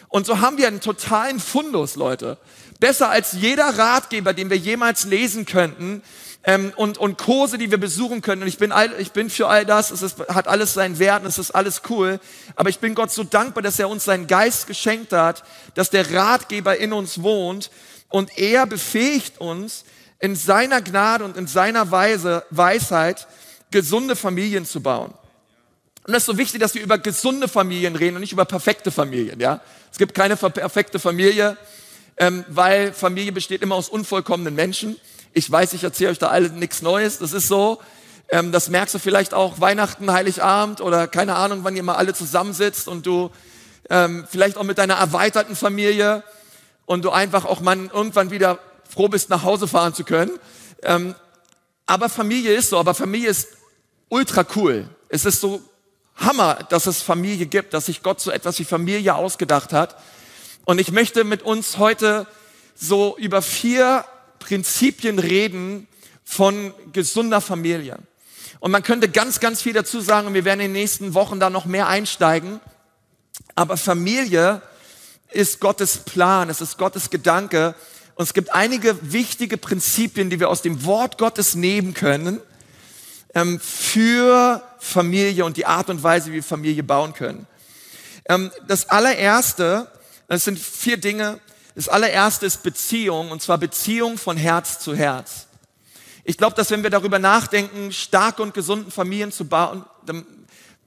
Und 0.09 0.25
so 0.25 0.39
haben 0.39 0.57
wir 0.57 0.67
einen 0.67 0.81
totalen 0.81 1.39
Fundus, 1.39 1.95
Leute. 1.95 2.37
Besser 2.79 3.09
als 3.09 3.33
jeder 3.33 3.77
Ratgeber, 3.77 4.33
den 4.33 4.49
wir 4.49 4.57
jemals 4.57 5.03
lesen 5.03 5.45
könnten, 5.45 6.01
ähm, 6.47 6.71
und, 6.77 6.97
und 6.97 7.17
Kurse, 7.17 7.57
die 7.57 7.69
wir 7.69 7.77
besuchen 7.77 8.21
können. 8.21 8.41
Und 8.41 8.47
ich 8.47 8.57
bin, 8.57 8.71
all, 8.71 8.93
ich 8.99 9.11
bin 9.11 9.29
für 9.29 9.47
all 9.47 9.65
das, 9.65 9.91
es 9.91 10.01
ist, 10.01 10.17
hat 10.29 10.47
alles 10.47 10.73
seinen 10.73 10.97
Wert 10.97 11.21
und 11.21 11.27
es 11.27 11.37
ist 11.37 11.51
alles 11.51 11.81
cool. 11.89 12.19
Aber 12.55 12.69
ich 12.69 12.79
bin 12.79 12.95
Gott 12.95 13.11
so 13.11 13.23
dankbar, 13.23 13.61
dass 13.61 13.77
er 13.79 13.89
uns 13.89 14.05
seinen 14.05 14.27
Geist 14.27 14.65
geschenkt 14.65 15.11
hat, 15.11 15.43
dass 15.75 15.89
der 15.89 16.11
Ratgeber 16.13 16.77
in 16.77 16.93
uns 16.93 17.21
wohnt 17.21 17.69
und 18.09 18.37
er 18.37 18.65
befähigt 18.65 19.39
uns, 19.39 19.83
in 20.19 20.35
seiner 20.35 20.81
Gnade 20.81 21.25
und 21.25 21.37
in 21.37 21.45
seiner 21.45 21.91
Weise, 21.91 22.43
Weisheit 22.49 23.27
gesunde 23.69 24.15
Familien 24.15 24.65
zu 24.65 24.81
bauen. 24.81 25.13
Und 26.07 26.13
das 26.13 26.23
ist 26.23 26.27
so 26.27 26.37
wichtig, 26.37 26.61
dass 26.61 26.73
wir 26.73 26.81
über 26.81 26.97
gesunde 26.97 27.49
Familien 27.49 27.97
reden 27.97 28.15
und 28.15 28.21
nicht 28.21 28.31
über 28.31 28.45
perfekte 28.45 28.91
Familien. 28.91 29.41
Ja, 29.41 29.59
es 29.91 29.97
gibt 29.97 30.15
keine 30.15 30.37
perfekte 30.37 30.99
Familie, 30.99 31.57
ähm, 32.15 32.45
weil 32.47 32.93
Familie 32.93 33.33
besteht 33.33 33.61
immer 33.61 33.75
aus 33.75 33.89
unvollkommenen 33.89 34.55
Menschen. 34.55 34.95
Ich 35.33 35.51
weiß, 35.51 35.73
ich 35.73 35.83
erzähle 35.83 36.11
euch 36.11 36.17
da 36.17 36.27
alle 36.27 36.47
nichts 36.47 36.81
Neues. 36.81 37.19
Das 37.19 37.33
ist 37.33 37.49
so. 37.49 37.81
Ähm, 38.29 38.53
das 38.53 38.69
merkst 38.69 38.95
du 38.95 38.99
vielleicht 38.99 39.33
auch 39.33 39.59
Weihnachten, 39.59 40.09
Heiligabend 40.09 40.79
oder 40.79 41.09
keine 41.09 41.35
Ahnung, 41.35 41.59
wann 41.63 41.75
ihr 41.75 41.83
mal 41.83 41.95
alle 41.95 42.13
zusammensitzt 42.13 42.87
und 42.87 43.05
du 43.05 43.29
ähm, 43.89 44.25
vielleicht 44.29 44.55
auch 44.55 44.63
mit 44.63 44.77
deiner 44.77 44.95
erweiterten 44.95 45.57
Familie 45.57 46.23
und 46.85 47.03
du 47.03 47.09
einfach 47.09 47.43
auch 47.43 47.59
mal 47.59 47.77
irgendwann 47.77 48.31
wieder 48.31 48.59
froh 48.89 49.09
bist, 49.09 49.29
nach 49.29 49.43
Hause 49.43 49.67
fahren 49.67 49.93
zu 49.93 50.05
können. 50.05 50.31
Ähm, 50.83 51.15
aber 51.85 52.07
Familie 52.07 52.53
ist 52.53 52.69
so, 52.69 52.79
aber 52.79 52.93
Familie 52.93 53.29
ist 53.29 53.49
ultra 54.07 54.45
cool. 54.55 54.89
Es 55.09 55.25
ist 55.25 55.41
so 55.41 55.61
Hammer, 56.17 56.55
dass 56.69 56.87
es 56.87 57.01
Familie 57.01 57.45
gibt, 57.45 57.73
dass 57.73 57.87
sich 57.87 58.03
Gott 58.03 58.19
so 58.19 58.31
etwas 58.31 58.59
wie 58.59 58.65
Familie 58.65 59.15
ausgedacht 59.15 59.73
hat. 59.73 59.95
Und 60.65 60.79
ich 60.79 60.91
möchte 60.91 61.23
mit 61.23 61.43
uns 61.43 61.77
heute 61.77 62.27
so 62.75 63.15
über 63.17 63.41
vier 63.41 64.05
Prinzipien 64.39 65.19
reden 65.19 65.87
von 66.23 66.73
gesunder 66.91 67.41
Familie. 67.41 67.97
Und 68.59 68.71
man 68.71 68.83
könnte 68.83 69.09
ganz, 69.09 69.39
ganz 69.39 69.61
viel 69.61 69.73
dazu 69.73 70.01
sagen 70.01 70.27
und 70.27 70.33
wir 70.33 70.45
werden 70.45 70.59
in 70.59 70.73
den 70.73 70.81
nächsten 70.81 71.13
Wochen 71.13 71.39
da 71.39 71.49
noch 71.49 71.65
mehr 71.65 71.87
einsteigen. 71.87 72.59
Aber 73.55 73.77
Familie 73.77 74.61
ist 75.31 75.59
Gottes 75.59 75.99
Plan, 75.99 76.49
es 76.49 76.61
ist 76.61 76.77
Gottes 76.77 77.09
Gedanke. 77.09 77.75
Und 78.15 78.23
es 78.23 78.33
gibt 78.33 78.53
einige 78.53 78.97
wichtige 79.13 79.57
Prinzipien, 79.57 80.29
die 80.29 80.39
wir 80.39 80.49
aus 80.49 80.63
dem 80.63 80.83
Wort 80.85 81.17
Gottes 81.17 81.53
nehmen 81.53 81.93
können 81.93 82.41
ähm, 83.35 83.59
für 83.59 84.63
Familie 84.79 85.45
und 85.45 85.57
die 85.57 85.65
Art 85.65 85.89
und 85.89 86.03
Weise, 86.03 86.29
wie 86.29 86.35
wir 86.35 86.43
Familie 86.43 86.83
bauen 86.83 87.13
können. 87.13 87.47
Ähm, 88.25 88.51
das 88.67 88.89
allererste, 88.89 89.91
das 90.27 90.43
sind 90.43 90.59
vier 90.59 90.97
Dinge. 90.97 91.39
Das 91.75 91.89
allererste 91.89 92.45
ist 92.45 92.63
Beziehung, 92.63 93.31
und 93.31 93.41
zwar 93.41 93.57
Beziehung 93.57 94.17
von 94.17 94.37
Herz 94.37 94.79
zu 94.79 94.95
Herz. 94.95 95.47
Ich 96.23 96.37
glaube, 96.37 96.55
dass 96.55 96.71
wenn 96.71 96.83
wir 96.83 96.89
darüber 96.89 97.19
nachdenken, 97.19 97.93
starke 97.93 98.41
und 98.41 98.53
gesunden 98.53 98.91
Familien 98.91 99.31
zu 99.31 99.45
bauen, 99.45 99.85
dann 100.05 100.25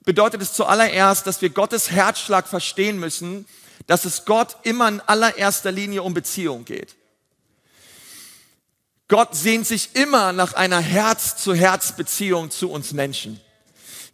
bedeutet 0.05 0.43
es 0.43 0.53
zuallererst, 0.53 1.27
dass 1.27 1.41
wir 1.41 1.51
Gottes 1.51 1.91
Herzschlag 1.91 2.47
verstehen 2.47 2.99
müssen, 2.99 3.47
dass 3.87 4.05
es 4.05 4.25
Gott 4.25 4.57
immer 4.65 4.89
in 4.89 5.01
allererster 5.01 5.73
Linie 5.73 6.03
um 6.03 6.13
Beziehung 6.13 6.65
geht. 6.65 6.97
Gott 9.09 9.35
sehnt 9.35 9.67
sich 9.67 9.97
immer 9.97 10.33
nach 10.33 10.53
einer 10.53 10.79
Herz-zu-Herz-Beziehung 10.79 12.51
zu 12.51 12.71
uns 12.71 12.93
Menschen. 12.93 13.41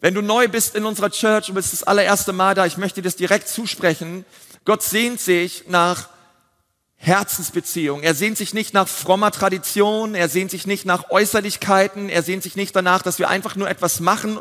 Wenn 0.00 0.14
du 0.14 0.20
neu 0.20 0.48
bist 0.48 0.74
in 0.74 0.84
unserer 0.84 1.10
Church 1.10 1.48
und 1.48 1.54
bist 1.54 1.72
das 1.72 1.82
allererste 1.82 2.32
Mal 2.32 2.54
da, 2.54 2.66
ich 2.66 2.76
möchte 2.76 3.00
dir 3.00 3.08
das 3.08 3.16
direkt 3.16 3.48
zusprechen. 3.48 4.24
Gott 4.64 4.82
sehnt 4.82 5.20
sich 5.20 5.64
nach 5.68 6.08
Herzensbeziehung. 6.96 8.02
Er 8.02 8.14
sehnt 8.14 8.36
sich 8.36 8.52
nicht 8.52 8.74
nach 8.74 8.88
frommer 8.88 9.30
Tradition, 9.30 10.14
er 10.14 10.28
sehnt 10.28 10.50
sich 10.50 10.66
nicht 10.66 10.86
nach 10.86 11.10
Äußerlichkeiten, 11.10 12.08
er 12.08 12.22
sehnt 12.22 12.42
sich 12.42 12.56
nicht 12.56 12.74
danach, 12.74 13.02
dass 13.02 13.18
wir 13.18 13.28
einfach 13.28 13.56
nur 13.56 13.68
etwas 13.68 14.00
machen, 14.00 14.38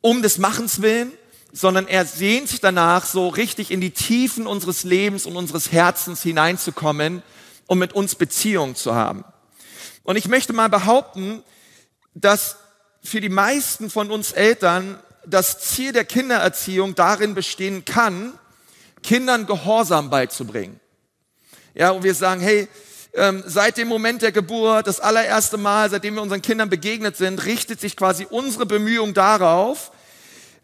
um 0.00 0.22
des 0.22 0.38
Machens 0.38 0.82
willen, 0.82 1.12
sondern 1.52 1.88
er 1.88 2.04
sehnt 2.04 2.48
sich 2.48 2.60
danach, 2.60 3.06
so 3.06 3.28
richtig 3.28 3.70
in 3.70 3.80
die 3.80 3.92
Tiefen 3.92 4.46
unseres 4.46 4.84
Lebens 4.84 5.24
und 5.26 5.36
unseres 5.36 5.72
Herzens 5.72 6.22
hineinzukommen, 6.22 7.22
um 7.66 7.78
mit 7.78 7.94
uns 7.94 8.14
Beziehung 8.14 8.74
zu 8.74 8.94
haben. 8.94 9.24
Und 10.02 10.16
ich 10.16 10.28
möchte 10.28 10.52
mal 10.52 10.68
behaupten, 10.68 11.42
dass 12.14 12.56
für 13.06 13.20
die 13.20 13.28
meisten 13.28 13.88
von 13.88 14.10
uns 14.10 14.32
Eltern 14.32 14.98
das 15.24 15.60
Ziel 15.60 15.92
der 15.92 16.04
Kindererziehung 16.04 16.94
darin 16.94 17.34
bestehen 17.34 17.84
kann, 17.84 18.32
Kindern 19.02 19.46
Gehorsam 19.46 20.10
beizubringen. 20.10 20.80
Ja, 21.74 21.90
und 21.90 22.02
wir 22.02 22.14
sagen, 22.14 22.40
hey, 22.40 22.68
ähm, 23.14 23.42
seit 23.46 23.76
dem 23.76 23.88
Moment 23.88 24.22
der 24.22 24.32
Geburt, 24.32 24.86
das 24.86 25.00
allererste 25.00 25.56
Mal, 25.56 25.88
seitdem 25.90 26.14
wir 26.14 26.22
unseren 26.22 26.42
Kindern 26.42 26.68
begegnet 26.68 27.16
sind, 27.16 27.44
richtet 27.44 27.80
sich 27.80 27.96
quasi 27.96 28.26
unsere 28.28 28.66
Bemühung 28.66 29.14
darauf, 29.14 29.92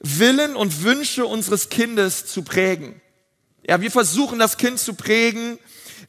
Willen 0.01 0.57
und 0.57 0.83
Wünsche 0.83 1.25
unseres 1.27 1.69
Kindes 1.69 2.27
zu 2.27 2.43
prägen. 2.43 3.01
Ja, 3.67 3.81
wir 3.81 3.91
versuchen 3.91 4.39
das 4.39 4.57
Kind 4.57 4.81
zu 4.81 4.95
prägen. 4.95 5.59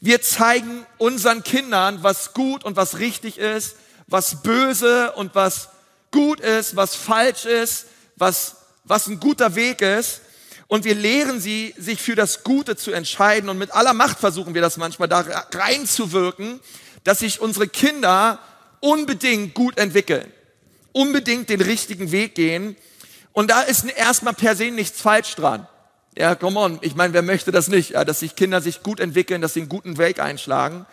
Wir 0.02 0.22
zeigen 0.22 0.86
unseren 0.98 1.44
Kindern, 1.44 2.02
was 2.02 2.34
gut 2.34 2.64
und 2.64 2.76
was 2.76 2.98
richtig 2.98 3.38
ist, 3.38 3.76
was 4.08 4.42
böse 4.42 5.12
und 5.14 5.36
was 5.36 5.70
gut 6.14 6.40
ist, 6.40 6.78
was 6.78 6.96
falsch 6.96 7.44
ist, 7.44 7.88
was, 8.16 8.56
was 8.86 9.08
ein 9.08 9.20
guter 9.20 9.56
Weg 9.56 9.82
ist. 9.82 10.22
Und 10.68 10.86
wir 10.86 10.96
lehren 10.96 11.42
sie, 11.42 11.74
sich 11.78 12.02
für 12.02 12.16
das 12.16 12.44
Gute 12.44 12.78
zu 12.78 12.92
entscheiden. 12.92 13.50
Und 13.50 13.58
mit 13.58 13.72
aller 13.72 13.94
Macht 13.94 14.20
versuchen 14.20 14.54
wir 14.54 14.62
das 14.62 14.78
manchmal 14.78 15.10
da 15.10 15.26
reinzuwirken, 15.54 16.62
dass 17.04 17.20
sich 17.20 17.42
unsere 17.42 17.68
Kinder 17.68 18.40
unbedingt 18.80 19.54
gut 19.54 19.78
entwickeln, 19.78 20.32
unbedingt 20.94 21.50
den 21.50 21.62
richtigen 21.62 22.12
Weg 22.12 22.36
gehen. 22.36 22.78
Und 23.34 23.52
da 23.52 23.62
ist 23.62 23.86
erstmal 23.86 24.34
per 24.34 24.56
se 24.56 24.72
nichts 24.72 25.02
falsch 25.02 25.36
dran. 25.36 25.68
Ja, 26.18 26.36
come 26.36 26.60
on. 26.60 26.80
Ich 26.82 26.96
meine, 26.96 27.14
wer 27.14 27.24
möchte 27.24 27.52
das 27.52 27.68
nicht? 27.68 27.92
Ja, 27.92 28.06
dass 28.06 28.20
sich 28.20 28.36
Kinder 28.36 28.62
sich 28.62 28.84
gut 28.84 29.00
entwickeln, 29.00 29.42
dass 29.42 29.54
sie 29.54 29.62
einen 29.62 29.70
guten 29.70 29.98
Weg 29.98 30.20
einschlagen. 30.20 30.86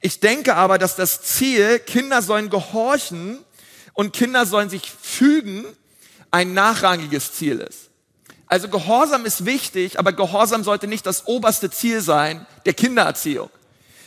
Ich 0.00 0.20
denke 0.20 0.54
aber, 0.54 0.78
dass 0.78 0.96
das 0.96 1.22
Ziel, 1.22 1.78
Kinder 1.80 2.22
sollen 2.22 2.48
gehorchen 2.48 3.38
und 3.94 4.12
Kinder 4.12 4.46
sollen 4.46 4.70
sich 4.70 4.90
fügen, 4.90 5.64
ein 6.30 6.54
nachrangiges 6.54 7.34
Ziel 7.34 7.60
ist. 7.60 7.90
Also 8.46 8.68
Gehorsam 8.68 9.24
ist 9.24 9.46
wichtig, 9.46 9.98
aber 9.98 10.12
Gehorsam 10.12 10.64
sollte 10.64 10.86
nicht 10.86 11.06
das 11.06 11.26
oberste 11.26 11.70
Ziel 11.70 12.00
sein 12.00 12.46
der 12.66 12.74
Kindererziehung. 12.74 13.50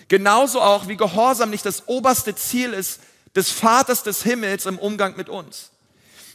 Genauso 0.08 0.62
auch 0.62 0.88
wie 0.88 0.98
Gehorsam 0.98 1.50
nicht 1.50 1.66
das 1.66 1.88
oberste 1.88 2.36
Ziel 2.36 2.74
ist 2.74 3.00
des 3.36 3.50
Vaters 3.50 4.04
des 4.04 4.24
Himmels 4.24 4.66
im 4.66 4.78
Umgang 4.78 5.18
mit 5.18 5.30
uns. 5.30 5.72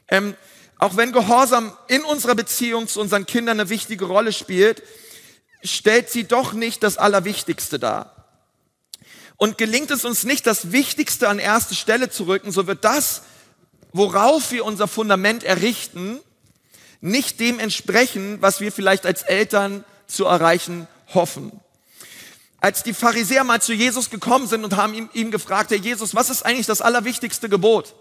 Ähm, 0.08 0.34
auch 0.78 0.96
wenn 0.96 1.12
Gehorsam 1.12 1.72
in 1.88 2.02
unserer 2.02 2.34
Beziehung 2.34 2.88
zu 2.88 3.00
unseren 3.00 3.26
Kindern 3.26 3.60
eine 3.60 3.68
wichtige 3.68 4.06
Rolle 4.06 4.32
spielt, 4.32 4.82
stellt 5.62 6.10
sie 6.10 6.24
doch 6.24 6.52
nicht 6.52 6.82
das 6.82 6.98
Allerwichtigste 6.98 7.78
dar. 7.78 8.16
Und 9.36 9.56
gelingt 9.56 9.90
es 9.90 10.04
uns 10.04 10.24
nicht, 10.24 10.46
das 10.46 10.72
Wichtigste 10.72 11.28
an 11.28 11.38
erste 11.38 11.74
Stelle 11.74 12.10
zu 12.10 12.24
rücken, 12.24 12.50
so 12.50 12.66
wird 12.66 12.84
das, 12.84 13.22
worauf 13.92 14.50
wir 14.50 14.64
unser 14.64 14.88
Fundament 14.88 15.42
errichten, 15.42 16.20
nicht 17.00 17.40
dem 17.40 17.58
entsprechen, 17.58 18.40
was 18.40 18.60
wir 18.60 18.72
vielleicht 18.72 19.06
als 19.06 19.22
Eltern 19.22 19.84
zu 20.06 20.26
erreichen 20.26 20.86
hoffen. 21.14 21.52
Als 22.60 22.82
die 22.82 22.92
Pharisäer 22.92 23.42
mal 23.44 23.62
zu 23.62 23.72
Jesus 23.72 24.10
gekommen 24.10 24.46
sind 24.46 24.64
und 24.64 24.76
haben 24.76 24.92
ihm, 24.92 25.08
ihm 25.14 25.30
gefragt, 25.30 25.70
Herr 25.70 25.78
Jesus, 25.78 26.14
was 26.14 26.28
ist 26.28 26.44
eigentlich 26.44 26.66
das 26.66 26.82
allerwichtigste 26.82 27.48
Gebot? 27.48 27.94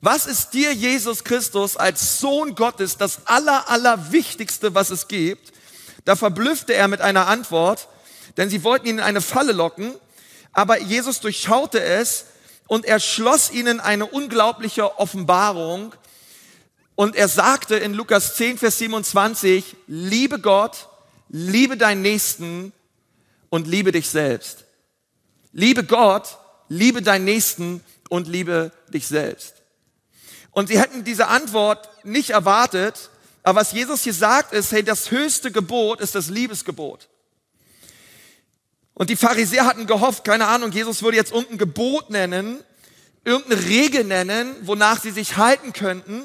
Was 0.00 0.26
ist 0.26 0.54
dir, 0.54 0.72
Jesus 0.72 1.24
Christus, 1.24 1.76
als 1.76 2.20
Sohn 2.20 2.54
Gottes 2.54 2.96
das 2.96 3.26
aller, 3.26 3.68
allerwichtigste, 3.68 4.74
was 4.74 4.90
es 4.90 5.08
gibt? 5.08 5.52
Da 6.04 6.16
verblüffte 6.16 6.74
er 6.74 6.88
mit 6.88 7.00
einer 7.00 7.26
Antwort, 7.26 7.88
denn 8.36 8.48
sie 8.48 8.62
wollten 8.62 8.86
ihn 8.86 8.98
in 8.98 9.04
eine 9.04 9.20
Falle 9.20 9.52
locken, 9.52 9.94
aber 10.52 10.80
Jesus 10.80 11.20
durchschaute 11.20 11.82
es 11.82 12.26
und 12.66 12.84
er 12.84 13.00
schloss 13.00 13.50
ihnen 13.50 13.80
eine 13.80 14.06
unglaubliche 14.06 14.98
Offenbarung 14.98 15.94
und 16.96 17.14
er 17.14 17.28
sagte 17.28 17.76
in 17.76 17.92
Lukas 17.92 18.36
10, 18.36 18.58
Vers 18.58 18.78
27, 18.78 19.76
liebe 19.86 20.40
Gott, 20.40 20.88
liebe 21.28 21.76
deinen 21.76 22.02
Nächsten 22.02 22.72
und 23.50 23.66
liebe 23.66 23.92
dich 23.92 24.08
selbst. 24.08 24.64
Liebe 25.52 25.84
Gott, 25.84 26.38
liebe 26.68 27.02
deinen 27.02 27.26
Nächsten 27.26 27.84
und 28.08 28.28
liebe 28.28 28.72
dich 28.88 29.06
selbst. 29.06 29.54
Und 30.52 30.68
sie 30.68 30.80
hätten 30.80 31.04
diese 31.04 31.28
Antwort 31.28 31.88
nicht 32.02 32.30
erwartet. 32.30 33.10
Aber 33.42 33.60
was 33.60 33.72
Jesus 33.72 34.02
hier 34.02 34.14
sagt 34.14 34.54
ist, 34.54 34.72
hey, 34.72 34.82
das 34.82 35.10
höchste 35.10 35.52
Gebot 35.52 36.00
ist 36.00 36.14
das 36.14 36.28
Liebesgebot. 36.28 37.08
Und 38.98 39.10
die 39.10 39.16
Pharisäer 39.16 39.66
hatten 39.66 39.86
gehofft, 39.86 40.24
keine 40.24 40.46
Ahnung, 40.46 40.72
Jesus 40.72 41.02
würde 41.02 41.18
jetzt 41.18 41.30
irgendein 41.30 41.58
Gebot 41.58 42.08
nennen, 42.08 42.64
irgendeine 43.24 43.62
Regel 43.66 44.04
nennen, 44.04 44.56
wonach 44.62 45.02
sie 45.02 45.10
sich 45.10 45.36
halten 45.36 45.74
könnten. 45.74 46.22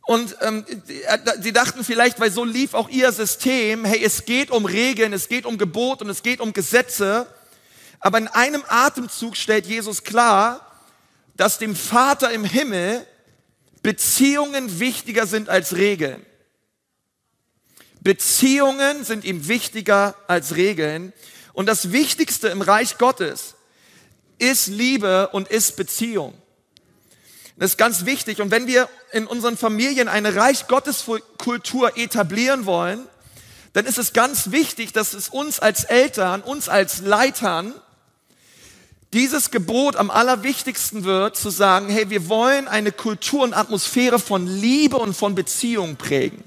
Und 0.00 0.34
ähm, 0.40 0.64
sie 1.42 1.52
dachten 1.52 1.84
vielleicht, 1.84 2.20
weil 2.20 2.30
so 2.32 2.42
lief 2.42 2.72
auch 2.72 2.88
ihr 2.88 3.12
System, 3.12 3.84
hey, 3.84 4.02
es 4.02 4.24
geht 4.24 4.50
um 4.50 4.64
Regeln, 4.64 5.12
es 5.12 5.28
geht 5.28 5.44
um 5.44 5.58
Gebot 5.58 6.00
und 6.00 6.08
es 6.08 6.22
geht 6.22 6.40
um 6.40 6.54
Gesetze. 6.54 7.26
Aber 8.00 8.16
in 8.16 8.28
einem 8.28 8.64
Atemzug 8.66 9.36
stellt 9.36 9.66
Jesus 9.66 10.04
klar, 10.04 10.66
dass 11.36 11.58
dem 11.58 11.76
Vater 11.76 12.30
im 12.30 12.44
Himmel 12.44 13.06
Beziehungen 13.82 14.80
wichtiger 14.80 15.26
sind 15.26 15.50
als 15.50 15.76
Regeln. 15.76 16.24
Beziehungen 18.00 19.04
sind 19.04 19.24
ihm 19.24 19.48
wichtiger 19.48 20.14
als 20.28 20.56
Regeln. 20.56 21.12
Und 21.54 21.66
das 21.66 21.92
Wichtigste 21.92 22.48
im 22.48 22.60
Reich 22.60 22.98
Gottes 22.98 23.54
ist 24.38 24.66
Liebe 24.66 25.28
und 25.28 25.48
ist 25.48 25.76
Beziehung. 25.76 26.34
Das 27.56 27.70
ist 27.70 27.78
ganz 27.78 28.04
wichtig. 28.04 28.40
Und 28.40 28.50
wenn 28.50 28.66
wir 28.66 28.88
in 29.12 29.26
unseren 29.26 29.56
Familien 29.56 30.08
eine 30.08 30.34
Reich 30.34 30.66
Gottes 30.66 31.04
Kultur 31.38 31.96
etablieren 31.96 32.66
wollen, 32.66 33.06
dann 33.72 33.86
ist 33.86 33.98
es 33.98 34.12
ganz 34.12 34.50
wichtig, 34.50 34.92
dass 34.92 35.14
es 35.14 35.28
uns 35.28 35.60
als 35.60 35.84
Eltern, 35.84 36.42
uns 36.42 36.68
als 36.68 37.00
Leitern 37.00 37.72
dieses 39.12 39.52
Gebot 39.52 39.94
am 39.94 40.10
allerwichtigsten 40.10 41.04
wird, 41.04 41.36
zu 41.36 41.50
sagen, 41.50 41.88
hey, 41.88 42.10
wir 42.10 42.28
wollen 42.28 42.66
eine 42.66 42.90
Kultur 42.90 43.44
und 43.44 43.54
Atmosphäre 43.54 44.18
von 44.18 44.48
Liebe 44.48 44.96
und 44.96 45.14
von 45.14 45.36
Beziehung 45.36 45.94
prägen. 45.96 46.42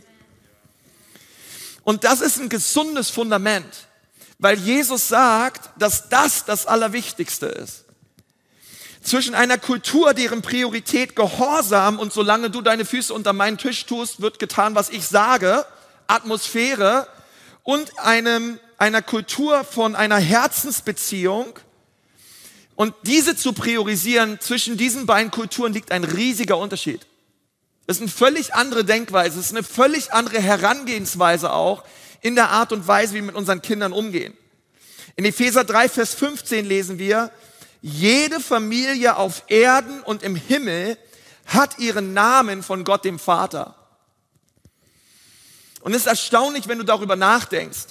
Und 1.83 2.03
das 2.03 2.19
ist 2.19 2.37
ein 2.37 2.49
gesundes 2.49 3.09
Fundament, 3.09 3.86
weil 4.39 4.57
Jesus 4.57 5.07
sagt, 5.07 5.69
dass 5.77 6.09
das 6.09 6.45
das 6.45 6.65
Allerwichtigste 6.65 7.47
ist. 7.47 7.85
Zwischen 9.01 9.35
einer 9.35 9.57
Kultur, 9.57 10.13
deren 10.13 10.41
Priorität 10.41 11.15
Gehorsam 11.15 11.97
und 11.97 12.11
solange 12.11 12.49
du 12.49 12.61
deine 12.61 12.85
Füße 12.85 13.13
unter 13.13 13.33
meinen 13.33 13.57
Tisch 13.57 13.85
tust, 13.85 14.21
wird 14.21 14.37
getan, 14.39 14.75
was 14.75 14.89
ich 14.89 15.07
sage, 15.07 15.65
Atmosphäre 16.07 17.07
und 17.63 17.99
einem, 17.99 18.59
einer 18.77 19.01
Kultur 19.01 19.63
von 19.63 19.95
einer 19.95 20.17
Herzensbeziehung, 20.17 21.59
und 22.77 22.93
diese 23.01 23.35
zu 23.35 23.53
priorisieren, 23.53 24.39
zwischen 24.39 24.77
diesen 24.77 25.07
beiden 25.07 25.31
Kulturen 25.31 25.73
liegt 25.73 25.91
ein 25.91 26.03
riesiger 26.03 26.59
Unterschied. 26.59 27.07
Das 27.87 27.97
ist 27.97 28.01
eine 28.03 28.11
völlig 28.11 28.53
andere 28.53 28.85
Denkweise, 28.85 29.39
es 29.39 29.47
ist 29.47 29.51
eine 29.51 29.63
völlig 29.63 30.13
andere 30.13 30.39
Herangehensweise 30.39 31.51
auch 31.51 31.83
in 32.21 32.35
der 32.35 32.49
Art 32.49 32.71
und 32.71 32.87
Weise, 32.87 33.13
wie 33.13 33.17
wir 33.17 33.23
mit 33.23 33.35
unseren 33.35 33.61
Kindern 33.61 33.93
umgehen. 33.93 34.35
In 35.15 35.25
Epheser 35.25 35.63
3, 35.63 35.89
Vers 35.89 36.13
15 36.13 36.65
lesen 36.65 36.99
wir, 36.99 37.31
jede 37.81 38.39
Familie 38.39 39.17
auf 39.17 39.43
Erden 39.47 40.01
und 40.01 40.23
im 40.23 40.35
Himmel 40.35 40.97
hat 41.45 41.79
ihren 41.79 42.13
Namen 42.13 42.63
von 42.63 42.83
Gott 42.83 43.05
dem 43.05 43.19
Vater. 43.19 43.75
Und 45.81 45.93
es 45.93 46.01
ist 46.01 46.07
erstaunlich, 46.07 46.67
wenn 46.67 46.79
du 46.79 46.83
darüber 46.83 47.15
nachdenkst. 47.15 47.87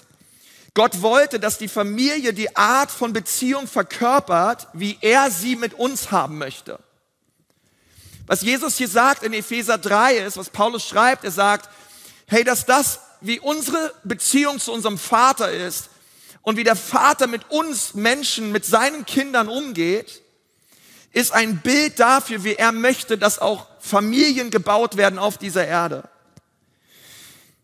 Gott 0.75 1.01
wollte, 1.01 1.41
dass 1.41 1.57
die 1.57 1.69
Familie 1.69 2.35
die 2.35 2.55
Art 2.55 2.91
von 2.91 3.15
Beziehung 3.15 3.67
verkörpert, 3.67 4.69
wie 4.75 4.99
er 5.01 5.31
sie 5.31 5.57
mit 5.57 5.73
uns 5.73 6.11
haben 6.11 6.37
möchte. 6.37 6.79
Was 8.27 8.43
Jesus 8.43 8.77
hier 8.77 8.89
sagt 8.89 9.23
in 9.23 9.33
Epheser 9.33 9.79
3 9.79 10.17
ist, 10.19 10.37
was 10.37 10.51
Paulus 10.51 10.87
schreibt, 10.87 11.25
er 11.25 11.31
sagt, 11.31 11.71
hey, 12.27 12.45
dass 12.45 12.67
das, 12.67 13.01
wie 13.27 13.41
unsere 13.41 13.95
Beziehung 14.05 14.59
zu 14.61 14.73
unserem 14.73 14.99
Vater 14.99 15.51
ist 15.51 15.89
und 16.43 16.57
wie 16.57 16.65
der 16.65 16.77
Vater 16.77 17.27
mit 17.27 17.51
uns 17.51 17.95
Menschen, 17.95 18.53
mit 18.53 18.65
seinen 18.65 19.05
Kindern 19.07 19.49
umgeht, 19.49 20.23
ist 21.13 21.33
ein 21.33 21.59
Bild 21.59 21.99
dafür, 21.99 22.45
wie 22.45 22.55
er 22.55 22.73
möchte, 22.73 23.19
dass 23.19 23.39
auch 23.39 23.67
Familien 23.81 24.51
gebaut 24.51 24.97
werden 24.97 25.19
auf 25.19 25.39
dieser 25.39 25.67
Erde. 25.67 26.09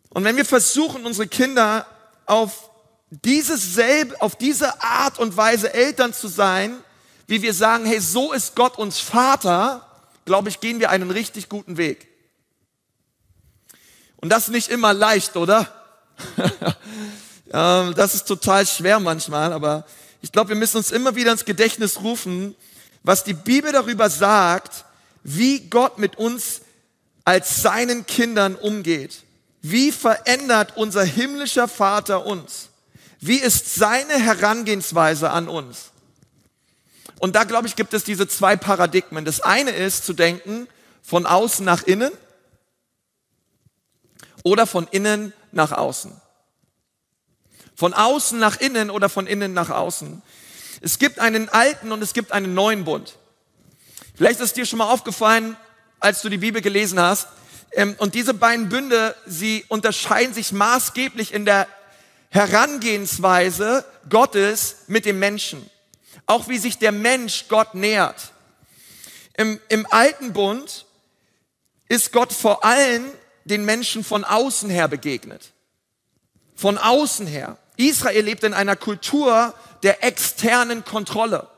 Und 0.09 0.25
wenn 0.25 0.37
wir 0.37 0.45
versuchen, 0.45 1.07
unsere 1.07 1.29
Kinder 1.29 1.87
auf 2.27 2.71
diese 3.11 3.57
selbe, 3.57 4.21
auf 4.21 4.37
diese 4.37 4.83
Art 4.83 5.19
und 5.19 5.37
Weise 5.37 5.73
Eltern 5.73 6.15
zu 6.15 6.29
sein, 6.29 6.83
wie 7.27 7.43
wir 7.43 7.55
sagen, 7.55 7.85
hey, 7.85 8.01
so 8.01 8.33
ist 8.33 8.57
Gott 8.57 8.79
uns 8.79 8.99
Vater, 8.99 9.87
glaube 10.25 10.49
ich, 10.49 10.61
gehen 10.61 10.81
wir 10.81 10.91
einen 10.91 11.11
richtig 11.11 11.49
guten 11.49 11.77
Weg. 11.77 12.12
Und 14.23 14.29
das 14.29 14.47
nicht 14.49 14.69
immer 14.69 14.95
leicht, 14.95 15.37
oder? 15.37 15.67
das 17.51 18.15
ist 18.15 18.25
total 18.29 18.65
schwer 18.65 19.01
manchmal, 19.01 19.53
aber 19.53 19.85
ich 20.23 20.31
glaube, 20.31 20.51
wir 20.51 20.57
müssen 20.57 20.77
uns 20.77 20.93
immer 20.93 21.17
wieder 21.17 21.33
ins 21.33 21.45
Gedächtnis 21.45 22.01
rufen, 22.01 22.55
was 23.03 23.25
die 23.25 23.35
Bibel 23.35 23.73
darüber 23.73 24.09
sagt, 24.09 24.85
wie 25.25 25.69
Gott 25.69 25.99
mit 25.99 26.17
uns 26.17 26.61
als 27.25 27.63
seinen 27.63 28.07
Kindern 28.07 28.55
umgeht. 28.55 29.25
Wie 29.61 29.91
verändert 29.91 30.77
unser 30.77 31.03
himmlischer 31.03 31.67
Vater 31.67 32.25
uns? 32.25 32.69
Wie 33.21 33.39
ist 33.39 33.75
seine 33.75 34.15
Herangehensweise 34.15 35.31
an 35.31 35.49
uns? 35.49 35.91
Und 37.19 37.35
da, 37.35 37.43
glaube 37.43 37.67
ich, 37.67 37.75
gibt 37.75 37.93
es 37.93 38.05
diese 38.05 38.29
zwei 38.29 38.55
Paradigmen. 38.55 39.25
Das 39.25 39.41
eine 39.41 39.73
ist 39.73 40.07
zu 40.07 40.13
denken 40.13 40.69
von 41.03 41.27
außen 41.27 41.65
nach 41.65 41.83
innen 41.83 42.13
oder 44.43 44.67
von 44.67 44.87
innen 44.91 45.33
nach 45.53 45.73
außen. 45.73 46.13
Von 47.75 47.95
außen 47.95 48.39
nach 48.39 48.61
innen 48.61 48.91
oder 48.91 49.09
von 49.09 49.27
innen 49.27 49.55
nach 49.55 49.71
außen. 49.71 50.23
Es 50.81 50.99
gibt 50.99 51.19
einen 51.19 51.49
alten 51.49 51.93
und 51.93 52.03
es 52.03 52.13
gibt 52.13 52.33
einen 52.33 52.55
neuen 52.55 52.85
Bund. 52.85 53.17
Vielleicht 54.15 54.41
ist 54.41 54.57
dir 54.57 54.67
schon 54.67 54.79
mal 54.79 54.91
aufgefallen, 54.91 55.57
als 56.01 56.23
du 56.23 56.29
die 56.29 56.39
Bibel 56.39 56.61
gelesen 56.61 57.01
hast. 57.01 57.29
Ähm, 57.73 57.95
und 57.99 58.15
diese 58.15 58.35
beiden 58.35 58.69
Bünde, 58.69 59.15
sie 59.27 59.65
unterscheiden 59.69 60.35
sich 60.35 60.53
maßgeblich 60.53 61.33
in 61.33 61.45
der 61.45 61.67
Herangehensweise 62.29 63.85
Gottes 64.09 64.77
mit 64.87 65.07
dem 65.07 65.19
Menschen. 65.19 65.71
Auch 66.27 66.49
wie 66.49 66.59
sich 66.59 66.79
der 66.79 66.93
Mensch 66.93 67.47
Gott 67.49 67.75
nähert. 67.75 68.33
Im, 69.35 69.61
Im 69.69 69.87
alten 69.91 70.33
Bund 70.33 70.87
ist 71.89 72.13
Gott 72.13 72.33
vor 72.33 72.65
allem 72.65 73.05
den 73.45 73.65
Menschen 73.65 74.05
von 74.05 74.25
außen 74.25 74.71
her 74.71 74.89
begegnet. 74.89 75.53
Von 76.55 76.79
außen 76.79 77.27
her. 77.27 77.57
Israel 77.77 78.25
lebt 78.25 78.45
in 78.45 78.55
einer 78.55 78.77
Kultur 78.77 79.55
der 79.83 80.05
externen 80.05 80.85
Kontrolle. 80.85 81.49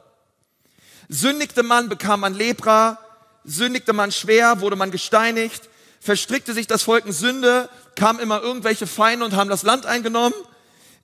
Sündigte 1.09 1.63
man, 1.63 1.89
bekam 1.89 2.21
man 2.21 2.35
Lepra, 2.35 2.99
sündigte 3.45 3.93
man 3.93 4.13
schwer, 4.13 4.61
wurde 4.61 4.77
man 4.77 4.91
gesteinigt, 4.91 5.69
verstrickte 6.01 6.55
sich 6.55 6.67
das 6.67 6.83
Volk 6.83 7.05
in 7.05 7.13
Sünde, 7.13 7.69
kamen 7.95 8.21
immer 8.21 8.41
irgendwelche 8.41 8.87
Feinde 8.87 9.25
und 9.25 9.35
haben 9.35 9.51
das 9.51 9.63
Land 9.63 9.85
eingenommen 9.85 10.35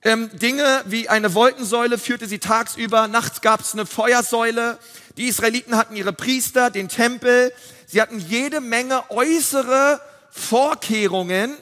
ähm, 0.03 0.31
Dinge 0.39 0.83
wie 0.87 1.09
eine 1.09 1.35
Wolkensäule 1.35 1.99
führte 1.99 2.27
sie 2.27 2.39
tagsüber, 2.39 3.07
nachts 3.07 3.43
gab 3.43 3.61
es 3.61 3.75
eine 3.75 3.85
Feuersäule. 3.85 4.79
Die 5.19 5.29
Israeliten 5.29 5.77
hatten 5.77 5.95
ihre 5.95 6.15
Priester, 6.15 6.71
den 6.71 6.89
Tempel. 6.89 7.53
Sie 7.87 8.01
hatten 8.01 8.19
jede 8.19 8.61
Menge 8.61 9.11
äußere 9.11 10.01
Vorkehrungen, 10.31 11.57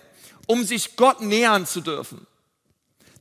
um 0.47 0.65
sich 0.65 0.97
Gott 0.97 1.21
nähern 1.21 1.67
zu 1.67 1.81
dürfen. 1.81 2.27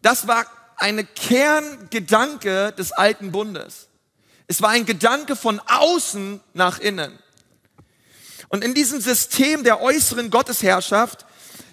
Das 0.01 0.27
war 0.27 0.45
eine 0.77 1.03
Kerngedanke 1.03 2.71
des 2.77 2.91
alten 2.91 3.31
Bundes. 3.31 3.87
Es 4.47 4.61
war 4.61 4.69
ein 4.69 4.85
Gedanke 4.85 5.35
von 5.35 5.59
außen 5.67 6.39
nach 6.53 6.79
innen. 6.79 7.17
Und 8.49 8.63
in 8.63 8.73
diesem 8.73 9.01
System 9.01 9.63
der 9.63 9.81
äußeren 9.81 10.29
Gottesherrschaft 10.29 11.25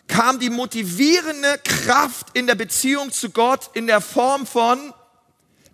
kam 0.09 0.39
die 0.39 0.51
motivierende 0.51 1.59
Kraft 1.63 2.29
in 2.35 2.47
der 2.47 2.57
Beziehung 2.57 3.13
zu 3.13 3.31
Gott 3.31 3.71
in 3.75 3.87
der 3.87 4.01
Form 4.01 4.47
von, 4.47 4.93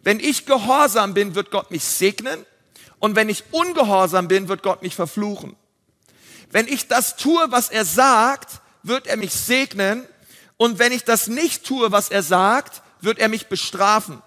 wenn 0.02 0.20
ich 0.20 0.46
gehorsam 0.46 1.14
bin, 1.14 1.34
wird 1.34 1.50
Gott 1.50 1.70
mich 1.70 1.84
segnen 1.84 2.44
und 2.98 3.16
wenn 3.16 3.28
ich 3.28 3.44
ungehorsam 3.50 4.28
bin, 4.28 4.48
wird 4.48 4.62
Gott 4.62 4.82
mich 4.82 4.94
verfluchen. 4.94 5.56
Wenn 6.50 6.66
ich 6.68 6.88
das 6.88 7.16
tue, 7.16 7.50
was 7.50 7.68
er 7.68 7.84
sagt, 7.84 8.60
wird 8.82 9.06
er 9.06 9.16
mich 9.16 9.32
segnen 9.32 10.06
und 10.56 10.78
wenn 10.78 10.92
ich 10.92 11.04
das 11.04 11.28
nicht 11.28 11.64
tue, 11.64 11.92
was 11.92 12.10
er 12.10 12.22
sagt, 12.22 12.82
wird 13.00 13.18
er 13.18 13.28
mich 13.28 13.46
bestrafen. 13.46 14.22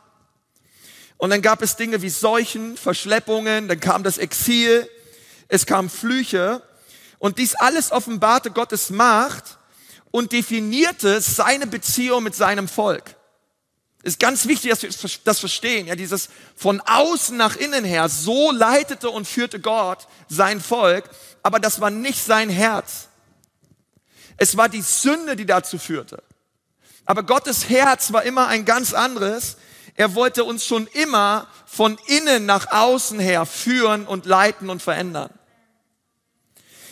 Und 1.17 1.29
dann 1.29 1.41
gab 1.41 1.61
es 1.61 1.75
Dinge 1.75 2.01
wie 2.01 2.09
Seuchen, 2.09 2.75
Verschleppungen, 2.75 3.67
dann 3.67 3.79
kam 3.79 4.03
das 4.03 4.17
Exil, 4.17 4.89
es 5.47 5.65
kam 5.65 5.89
Flüche 5.89 6.61
und 7.19 7.37
dies 7.37 7.55
alles 7.55 7.91
offenbarte 7.91 8.51
Gottes 8.51 8.89
Macht 8.89 9.57
und 10.11 10.31
definierte 10.31 11.21
seine 11.21 11.67
Beziehung 11.67 12.23
mit 12.23 12.35
seinem 12.35 12.67
Volk. 12.67 13.15
Ist 14.03 14.19
ganz 14.19 14.47
wichtig, 14.47 14.69
dass 14.69 14.83
wir 14.83 14.89
das 15.23 15.39
verstehen. 15.39 15.87
Ja, 15.87 15.95
dieses 15.95 16.27
von 16.57 16.81
außen 16.81 17.37
nach 17.37 17.55
innen 17.55 17.85
her, 17.85 18.09
so 18.09 18.51
leitete 18.51 19.09
und 19.09 19.25
führte 19.25 19.61
Gott 19.61 20.07
sein 20.27 20.59
Volk, 20.59 21.09
aber 21.43 21.59
das 21.59 21.79
war 21.79 21.91
nicht 21.91 22.23
sein 22.23 22.49
Herz. 22.49 23.09
Es 24.37 24.57
war 24.57 24.69
die 24.69 24.81
Sünde, 24.81 25.35
die 25.35 25.45
dazu 25.45 25.77
führte. 25.77 26.23
Aber 27.05 27.23
Gottes 27.23 27.69
Herz 27.69 28.11
war 28.13 28.23
immer 28.23 28.47
ein 28.47 28.65
ganz 28.65 28.93
anderes. 28.93 29.57
Er 29.95 30.15
wollte 30.15 30.43
uns 30.43 30.65
schon 30.65 30.87
immer 30.87 31.47
von 31.67 31.99
innen 32.07 32.45
nach 32.45 32.71
außen 32.71 33.19
her 33.19 33.45
führen 33.45 34.07
und 34.07 34.25
leiten 34.25 34.69
und 34.69 34.81
verändern. 34.81 35.29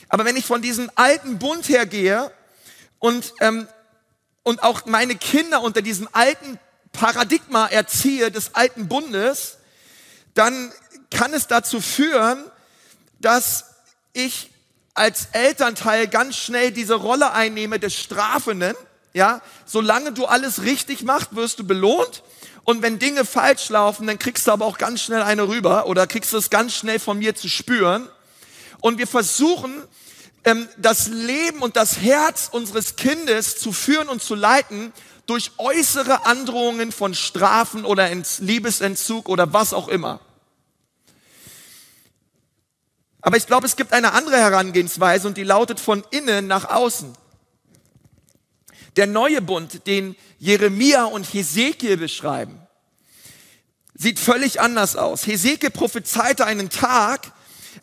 Aber 0.09 0.25
wenn 0.25 0.35
ich 0.35 0.45
von 0.45 0.61
diesem 0.61 0.91
alten 0.95 1.39
Bund 1.39 1.67
hergehe, 1.69 2.31
und, 3.01 3.33
ähm, 3.39 3.67
und 4.43 4.61
auch 4.63 4.85
meine 4.85 5.15
Kinder 5.15 5.61
unter 5.61 5.81
diesem 5.81 6.07
alten 6.11 6.59
Paradigma 6.93 7.65
erziehe 7.65 8.31
des 8.31 8.53
alten 8.53 8.87
Bundes, 8.87 9.57
dann 10.35 10.71
kann 11.09 11.33
es 11.33 11.47
dazu 11.47 11.81
führen, 11.81 12.43
dass 13.19 13.70
ich 14.13 14.49
als 14.93 15.29
Elternteil 15.31 16.07
ganz 16.07 16.35
schnell 16.37 16.71
diese 16.71 16.95
Rolle 16.95 17.31
einnehme 17.31 17.79
des 17.79 17.95
Strafenden. 17.95 18.75
Ja, 19.13 19.41
solange 19.65 20.11
du 20.13 20.25
alles 20.25 20.63
richtig 20.63 21.03
machst, 21.03 21.35
wirst 21.35 21.59
du 21.59 21.65
belohnt. 21.65 22.23
Und 22.63 22.81
wenn 22.81 22.99
Dinge 22.99 23.25
falsch 23.25 23.69
laufen, 23.69 24.07
dann 24.07 24.19
kriegst 24.19 24.47
du 24.47 24.51
aber 24.51 24.65
auch 24.65 24.77
ganz 24.77 25.01
schnell 25.01 25.21
eine 25.21 25.47
rüber 25.47 25.87
oder 25.87 26.07
kriegst 26.07 26.31
du 26.33 26.37
es 26.37 26.49
ganz 26.49 26.75
schnell 26.75 26.99
von 26.99 27.17
mir 27.17 27.35
zu 27.35 27.49
spüren. 27.49 28.07
Und 28.79 28.97
wir 28.97 29.07
versuchen, 29.07 29.83
ähm, 30.43 30.67
das 30.77 31.07
Leben 31.07 31.59
und 31.61 31.75
das 31.75 31.97
Herz 31.97 32.49
unseres 32.51 32.95
Kindes 32.95 33.57
zu 33.57 33.71
führen 33.71 34.07
und 34.07 34.21
zu 34.21 34.35
leiten 34.35 34.93
durch 35.25 35.51
äußere 35.57 36.25
Androhungen 36.25 36.91
von 36.91 37.13
Strafen 37.13 37.85
oder 37.85 38.09
Liebesentzug 38.39 39.29
oder 39.29 39.53
was 39.53 39.73
auch 39.73 39.87
immer. 39.87 40.19
Aber 43.21 43.37
ich 43.37 43.45
glaube, 43.45 43.67
es 43.67 43.75
gibt 43.75 43.93
eine 43.93 44.13
andere 44.13 44.37
Herangehensweise 44.37 45.27
und 45.27 45.37
die 45.37 45.43
lautet 45.43 45.79
von 45.79 46.03
innen 46.09 46.47
nach 46.47 46.69
außen. 46.69 47.13
Der 48.97 49.07
neue 49.07 49.41
Bund, 49.41 49.85
den 49.87 50.15
Jeremia 50.39 51.05
und 51.05 51.23
Hesekiel 51.23 51.97
beschreiben, 51.97 52.59
sieht 53.93 54.19
völlig 54.19 54.59
anders 54.59 54.95
aus. 54.95 55.25
Hesekiel 55.27 55.69
prophezeite 55.69 56.45
einen 56.45 56.69
Tag, 56.69 57.31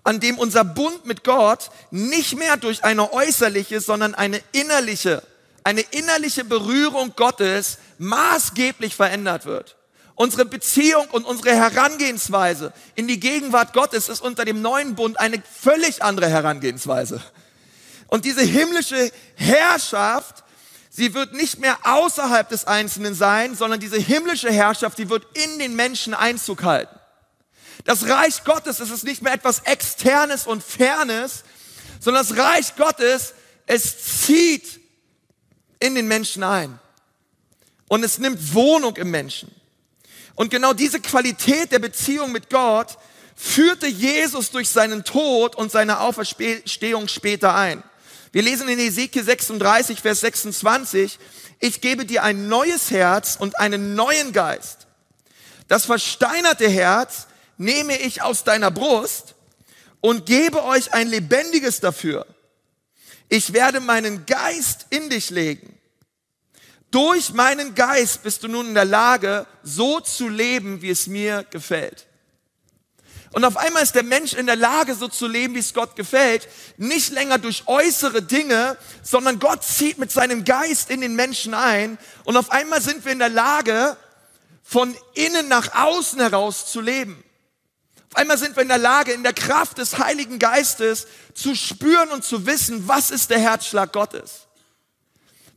an 0.05 0.20
dem 0.20 0.38
unser 0.38 0.64
Bund 0.64 1.07
mit 1.07 1.24
Gott 1.24 1.70
nicht 1.90 2.37
mehr 2.37 2.57
durch 2.57 2.85
eine 2.85 3.12
äußerliche, 3.12 3.81
sondern 3.81 4.14
eine 4.14 4.42
innerliche, 4.53 5.22
eine 5.64 5.81
innerliche 5.81 6.44
Berührung 6.44 7.14
Gottes 7.16 7.79
maßgeblich 7.98 8.94
verändert 8.94 9.46
wird. 9.46 9.77
Unsere 10.18 10.46
Beziehung 10.46 11.07
und 11.12 11.24
unsere 11.26 11.54
Herangehensweise 11.54 12.72
in 12.96 13.07
die 13.07 13.20
Gegenwart 13.20 13.72
Gottes 13.72 14.09
ist 14.09 14.20
unter 14.20 14.44
dem 14.44 14.61
neuen 14.61 14.96
Bund 14.96 15.20
eine 15.20 15.40
völlig 15.40 16.02
andere 16.02 16.28
Herangehensweise. 16.28 17.22
Und 18.09 18.24
diese 18.24 18.42
himmlische 18.42 19.12
Herrschaft, 19.37 20.42
sie 20.90 21.14
wird 21.14 21.35
nicht 21.35 21.61
mehr 21.61 21.78
außerhalb 21.85 22.48
des 22.48 22.64
Einzelnen 22.64 23.14
sein, 23.14 23.54
sondern 23.54 23.78
diese 23.78 23.96
himmlische 23.96 24.50
Herrschaft, 24.50 24.98
die 24.98 25.09
wird 25.09 25.24
in 25.38 25.61
den 25.61 25.76
Menschen 25.76 26.14
Einzug 26.14 26.64
halten. 26.64 26.98
Das 27.85 28.09
Reich 28.09 28.42
Gottes, 28.42 28.81
es 28.81 28.90
ist 28.90 29.04
nicht 29.04 29.22
mehr 29.22 29.35
etwas 29.35 29.61
Externes 29.61 30.48
und 30.48 30.64
Fernes, 30.64 31.44
sondern 32.00 32.26
das 32.26 32.37
Reich 32.37 32.74
Gottes, 32.74 33.35
es 33.66 34.24
zieht 34.26 34.81
in 35.78 35.94
den 35.94 36.09
Menschen 36.09 36.42
ein. 36.42 36.81
Und 37.87 38.02
es 38.02 38.18
nimmt 38.18 38.52
Wohnung 38.52 38.96
im 38.96 39.12
Menschen. 39.12 39.54
Und 40.38 40.51
genau 40.51 40.72
diese 40.72 41.01
Qualität 41.01 41.72
der 41.72 41.81
Beziehung 41.81 42.31
mit 42.31 42.48
Gott 42.48 42.96
führte 43.35 43.88
Jesus 43.88 44.53
durch 44.53 44.68
seinen 44.68 45.03
Tod 45.03 45.57
und 45.57 45.72
seine 45.72 45.98
Auferstehung 45.98 47.09
später 47.09 47.57
ein. 47.57 47.83
Wir 48.31 48.42
lesen 48.42 48.68
in 48.68 48.79
Ezekiel 48.79 49.24
36, 49.24 50.01
Vers 50.01 50.20
26, 50.20 51.18
ich 51.59 51.81
gebe 51.81 52.07
dir 52.07 52.22
ein 52.22 52.46
neues 52.46 52.92
Herz 52.92 53.35
und 53.37 53.59
einen 53.59 53.96
neuen 53.96 54.33
Geist. 54.33 54.87
Das 55.66 55.87
versteinerte 55.87 56.68
Herz 56.68 57.27
nehme 57.57 57.98
ich 57.98 58.22
aus 58.22 58.44
deiner 58.44 58.70
Brust 58.70 59.35
und 60.01 60.24
gebe 60.24 60.62
euch 60.62 60.94
ein 60.94 61.09
lebendiges 61.09 61.81
dafür. 61.81 62.27
Ich 63.29 63.55
werde 63.55 63.81
meinen 63.81 64.24
Geist 64.24 64.87
in 64.90 65.11
dich 65.11 65.31
legen. 65.31 65.77
Durch 66.90 67.33
meinen 67.35 67.74
Geist 67.74 68.22
bist 68.22 68.42
du 68.42 68.48
nun 68.48 68.68
in 68.68 68.74
der 68.74 68.85
Lage, 68.85 69.46
so 69.62 70.01
zu 70.01 70.29
leben, 70.29 70.81
wie 70.81 70.90
es 70.90 71.07
mir 71.07 71.44
gefällt. 71.51 72.07
Und 73.33 73.44
auf 73.44 73.59
einmal 73.59 73.83
ist 73.83 73.94
der 73.94 74.05
Mensch 74.05 74.33
in 74.33 74.46
der 74.46 74.57
Lage, 74.57 74.94
so 74.94 75.07
zu 75.07 75.27
leben, 75.27 75.55
wie 75.55 75.59
es 75.59 75.74
Gott 75.74 75.96
gefällt, 75.96 76.48
nicht 76.79 77.12
länger 77.12 77.38
durch 77.38 77.64
äußere 77.66 78.22
Dinge, 78.22 78.79
sondern 79.03 79.38
Gott 79.38 79.62
zieht 79.62 79.98
mit 79.98 80.11
seinem 80.11 80.44
Geist 80.44 80.90
in 80.90 81.03
den 81.03 81.14
Menschen 81.14 81.53
ein. 81.53 81.98
Und 82.24 82.38
auf 82.38 82.51
einmal 82.51 82.81
sind 82.81 83.05
wir 83.05 83.12
in 83.12 83.18
der 83.18 83.29
Lage, 83.29 83.96
von 84.62 84.96
innen 85.14 85.48
nach 85.48 85.74
außen 85.74 86.20
heraus 86.20 86.70
zu 86.70 86.81
leben. 86.81 87.22
Auf 88.11 88.16
einmal 88.16 88.38
sind 88.38 88.57
wir 88.57 88.62
in 88.62 88.68
der 88.68 88.79
Lage, 88.79 89.12
in 89.12 89.22
der 89.22 89.35
Kraft 89.35 89.77
des 89.77 89.98
Heiligen 89.98 90.38
Geistes 90.38 91.07
zu 91.35 91.55
spüren 91.55 92.09
und 92.09 92.24
zu 92.24 92.46
wissen, 92.46 92.88
was 92.88 93.11
ist 93.11 93.29
der 93.29 93.38
Herzschlag 93.38 93.92
Gottes. 93.92 94.47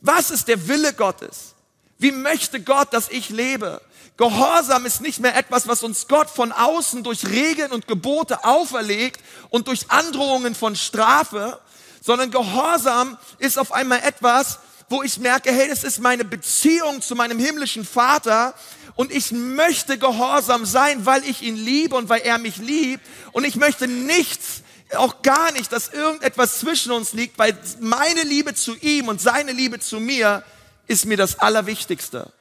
Was 0.02 0.32
ist 0.32 0.48
der 0.48 0.68
Wille 0.68 0.94
Gottes? 0.94 1.54
Wie 1.98 2.12
möchte 2.12 2.62
Gott, 2.62 2.94
dass 2.94 3.10
ich 3.10 3.30
lebe? 3.30 3.82
Gehorsam 4.18 4.86
ist 4.86 5.02
nicht 5.02 5.20
mehr 5.20 5.36
etwas, 5.36 5.68
was 5.68 5.84
uns 5.84 6.08
Gott 6.08 6.30
von 6.30 6.52
außen 6.52 7.04
durch 7.04 7.26
Regeln 7.28 7.72
und 7.72 7.88
Gebote 7.88 8.44
auferlegt 8.44 9.22
und 9.50 9.68
durch 9.68 9.90
Androhungen 9.90 10.54
von 10.56 10.76
Strafe, 10.76 11.60
sondern 12.02 12.32
Gehorsam 12.32 13.18
ist 13.38 13.58
auf 13.58 13.72
einmal 13.72 14.00
etwas, 14.00 14.60
wo 14.90 15.04
ich 15.04 15.20
merke, 15.20 15.52
hey, 15.52 15.70
das 15.70 15.84
ist 15.84 16.00
meine 16.00 16.26
Beziehung 16.26 17.02
zu 17.02 17.16
meinem 17.16 17.40
himmlischen 17.40 17.86
Vater 17.86 18.54
und 18.96 19.12
ich 19.12 19.32
möchte 19.32 19.98
gehorsam 19.98 20.66
sein, 20.66 21.06
weil 21.06 21.24
ich 21.24 21.42
ihn 21.42 21.56
liebe 21.56 21.96
und 21.96 22.10
weil 22.10 22.22
er 22.22 22.38
mich 22.38 22.58
liebt 22.58 23.06
und 23.32 23.46
ich 23.46 23.56
möchte 23.56 23.88
nichts, 23.88 24.61
auch 24.96 25.22
gar 25.22 25.52
nicht, 25.52 25.72
dass 25.72 25.90
irgendetwas 25.90 26.60
zwischen 26.60 26.92
uns 26.92 27.14
liegt, 27.14 27.38
weil 27.38 27.58
meine 27.80 28.24
Liebe 28.24 28.54
zu 28.54 28.76
ihm 28.78 29.08
und 29.08 29.22
seine 29.22 29.52
Liebe 29.52 29.80
zu 29.80 30.00
mir 30.00 30.44
ist 30.88 31.06
mir 31.06 31.18
das 31.18 31.40
Allerwichtigste. 31.40 32.32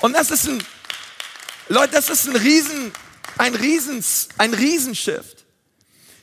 Und 0.00 0.12
das 0.14 0.30
ist 0.30 0.48
ein, 0.48 0.62
Leute, 1.68 1.92
das 1.92 2.08
ist 2.08 2.28
ein 2.28 2.36
Riesen, 2.36 2.92
ein 3.36 3.54
Riesens, 3.54 4.28
ein 4.38 4.54
Riesenshift. 4.54 5.44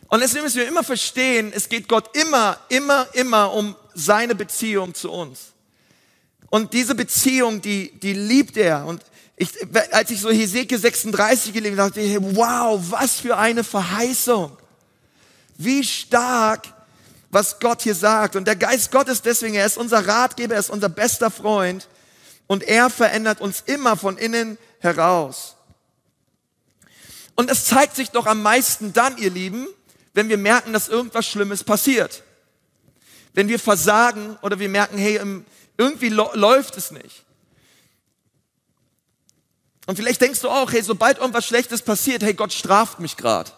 Und 0.08 0.22
deswegen 0.22 0.44
müssen 0.44 0.58
wir 0.58 0.68
immer 0.68 0.84
verstehen, 0.84 1.52
es 1.54 1.68
geht 1.68 1.88
Gott 1.88 2.16
immer, 2.16 2.60
immer, 2.70 3.08
immer 3.14 3.52
um 3.52 3.76
seine 3.94 4.36
Beziehung 4.36 4.94
zu 4.94 5.12
uns. 5.12 5.54
Und 6.50 6.74
diese 6.74 6.96
Beziehung, 6.96 7.62
die, 7.62 7.92
die 8.00 8.14
liebt 8.14 8.56
er. 8.56 8.86
Und 8.86 9.02
ich, 9.36 9.50
als 9.92 10.12
ich 10.12 10.22
so 10.22 10.30
Hesekiel 10.30 10.78
36 10.78 11.54
gelesen 11.54 11.80
habe, 11.80 11.90
dachte 11.90 12.02
ich, 12.02 12.18
wow, 12.22 12.80
was 12.90 13.20
für 13.20 13.38
eine 13.38 13.64
Verheißung. 13.64 14.56
Wie 15.58 15.84
stark, 15.84 16.68
was 17.30 17.60
Gott 17.60 17.82
hier 17.82 17.96
sagt. 17.96 18.36
Und 18.36 18.46
der 18.46 18.56
Geist 18.56 18.92
Gottes 18.92 19.22
deswegen, 19.22 19.56
er 19.56 19.66
ist 19.66 19.78
unser 19.78 20.08
Ratgeber, 20.08 20.56
er 20.56 20.60
ist 20.60 20.70
unser 20.70 20.90
bester 20.90 21.32
Freund. 21.32 21.88
Und 22.48 22.64
er 22.64 22.90
verändert 22.90 23.42
uns 23.42 23.62
immer 23.66 23.98
von 23.98 24.18
innen 24.18 24.58
heraus. 24.80 25.56
Und 27.36 27.50
es 27.52 27.66
zeigt 27.66 27.96
sich 27.96 28.12
doch 28.12 28.26
am 28.26 28.42
meisten 28.42 28.94
dann, 28.94 29.18
ihr 29.18 29.30
Lieben, 29.30 29.68
wenn 30.14 30.30
wir 30.30 30.38
merken, 30.38 30.72
dass 30.72 30.88
irgendwas 30.88 31.28
Schlimmes 31.28 31.64
passiert. 31.64 32.24
Wenn 33.34 33.50
wir 33.50 33.60
versagen 33.60 34.38
oder 34.42 34.60
wir 34.60 34.70
merken, 34.70 34.98
hey, 34.98 35.20
irgendwie 35.78 36.10
läuft 36.10 36.78
es 36.78 36.92
nicht. 36.92 37.26
Und 39.88 39.98
vielleicht 39.98 40.22
denkst 40.22 40.40
du 40.40 40.50
auch, 40.50 40.72
hey, 40.72 40.82
sobald 40.82 41.18
irgendwas 41.18 41.46
Schlechtes 41.46 41.82
passiert, 41.82 42.24
hey, 42.24 42.34
Gott 42.34 42.54
straft 42.54 43.00
mich 43.00 43.18
gerade. 43.18 43.52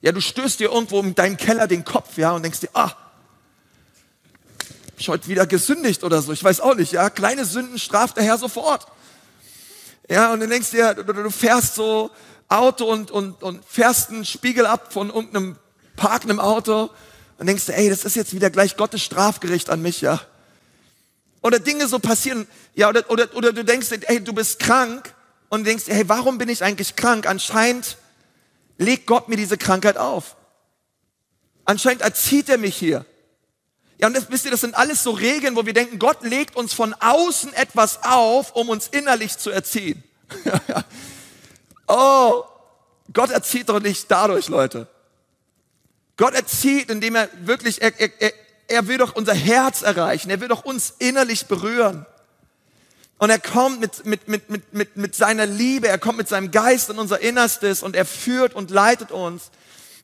Ja, 0.00 0.12
du 0.12 0.20
stößt 0.20 0.60
dir 0.60 0.70
irgendwo 0.70 1.00
in 1.00 1.14
deinem 1.14 1.36
Keller 1.36 1.66
den 1.66 1.84
Kopf, 1.84 2.16
ja, 2.18 2.32
und 2.32 2.42
denkst 2.42 2.60
dir, 2.60 2.70
ah, 2.74 2.92
ich 4.96 5.08
heute 5.08 5.28
wieder 5.28 5.46
gesündigt 5.46 6.04
oder 6.04 6.22
so. 6.22 6.32
Ich 6.32 6.42
weiß 6.42 6.60
auch 6.60 6.74
nicht, 6.74 6.92
ja. 6.92 7.08
Kleine 7.10 7.44
Sünden 7.44 7.78
straft 7.78 8.16
der 8.16 8.24
Herr 8.24 8.38
sofort. 8.38 8.86
Ja, 10.08 10.32
und 10.32 10.40
dann 10.40 10.50
denkst 10.50 10.70
dir, 10.70 10.94
du, 10.94 11.04
du 11.04 11.30
fährst 11.30 11.74
so 11.74 12.10
Auto 12.48 12.86
und, 12.86 13.10
und, 13.10 13.42
und 13.42 13.64
fährst 13.64 14.10
einen 14.10 14.24
Spiegel 14.24 14.66
ab 14.66 14.92
von 14.92 15.08
irgendeinem 15.08 15.56
parkenden 15.96 16.40
Auto 16.40 16.90
und 17.38 17.46
denkst 17.46 17.66
dir, 17.66 17.74
ey, 17.74 17.90
das 17.90 18.04
ist 18.04 18.16
jetzt 18.16 18.34
wieder 18.34 18.50
gleich 18.50 18.76
Gottes 18.76 19.02
Strafgericht 19.02 19.70
an 19.70 19.82
mich, 19.82 20.00
ja. 20.00 20.20
Oder 21.42 21.60
Dinge 21.60 21.86
so 21.86 21.98
passieren, 21.98 22.48
ja, 22.74 22.88
oder, 22.88 23.08
oder, 23.10 23.28
oder 23.34 23.52
du 23.52 23.64
denkst, 23.64 23.88
ey, 24.06 24.22
du 24.22 24.32
bist 24.32 24.58
krank 24.58 25.14
und 25.48 25.64
denkst, 25.64 25.84
hey, 25.86 26.08
warum 26.08 26.38
bin 26.38 26.48
ich 26.48 26.64
eigentlich 26.64 26.96
krank? 26.96 27.26
Anscheinend 27.26 27.98
legt 28.78 29.06
Gott 29.06 29.28
mir 29.28 29.36
diese 29.36 29.58
Krankheit 29.58 29.98
auf. 29.98 30.36
Anscheinend 31.64 32.02
erzieht 32.02 32.48
er 32.48 32.56
mich 32.56 32.76
hier. 32.76 33.04
Ja, 33.98 34.06
und 34.06 34.14
das, 34.14 34.30
wisst 34.30 34.44
ihr, 34.44 34.50
das 34.52 34.60
sind 34.60 34.76
alles 34.76 35.02
so 35.02 35.10
Regeln, 35.10 35.56
wo 35.56 35.66
wir 35.66 35.74
denken, 35.74 35.98
Gott 35.98 36.22
legt 36.22 36.56
uns 36.56 36.72
von 36.72 36.94
außen 36.94 37.52
etwas 37.52 38.04
auf, 38.04 38.54
um 38.54 38.68
uns 38.68 38.86
innerlich 38.88 39.36
zu 39.36 39.50
erziehen. 39.50 40.02
oh, 41.88 42.44
Gott 43.12 43.30
erzieht 43.30 43.68
doch 43.68 43.80
nicht 43.80 44.08
dadurch, 44.08 44.48
Leute. 44.48 44.86
Gott 46.16 46.34
erzieht, 46.34 46.90
indem 46.90 47.16
er 47.16 47.28
wirklich, 47.42 47.82
er, 47.82 47.92
er, 47.98 48.32
er 48.68 48.86
will 48.86 48.98
doch 48.98 49.14
unser 49.16 49.34
Herz 49.34 49.82
erreichen, 49.82 50.30
er 50.30 50.40
will 50.40 50.48
doch 50.48 50.64
uns 50.64 50.94
innerlich 50.98 51.46
berühren. 51.46 52.06
Und 53.18 53.30
er 53.30 53.40
kommt 53.40 53.80
mit, 53.80 54.06
mit, 54.06 54.28
mit, 54.28 54.48
mit, 54.48 54.72
mit, 54.72 54.96
mit 54.96 55.14
seiner 55.14 55.44
Liebe, 55.44 55.88
er 55.88 55.98
kommt 55.98 56.18
mit 56.18 56.28
seinem 56.28 56.52
Geist 56.52 56.88
in 56.88 56.98
unser 56.98 57.20
Innerstes 57.20 57.82
und 57.82 57.96
er 57.96 58.06
führt 58.06 58.54
und 58.54 58.70
leitet 58.70 59.10
uns. 59.10 59.50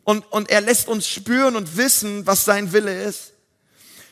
Und, 0.03 0.31
und 0.33 0.51
er 0.51 0.61
lässt 0.61 0.89
uns 0.89 1.07
spüren 1.07 1.57
und 1.57 1.77
wissen, 1.77 2.27
was 2.27 2.45
sein 2.45 2.73
Wille 2.73 3.05
ist. 3.05 3.33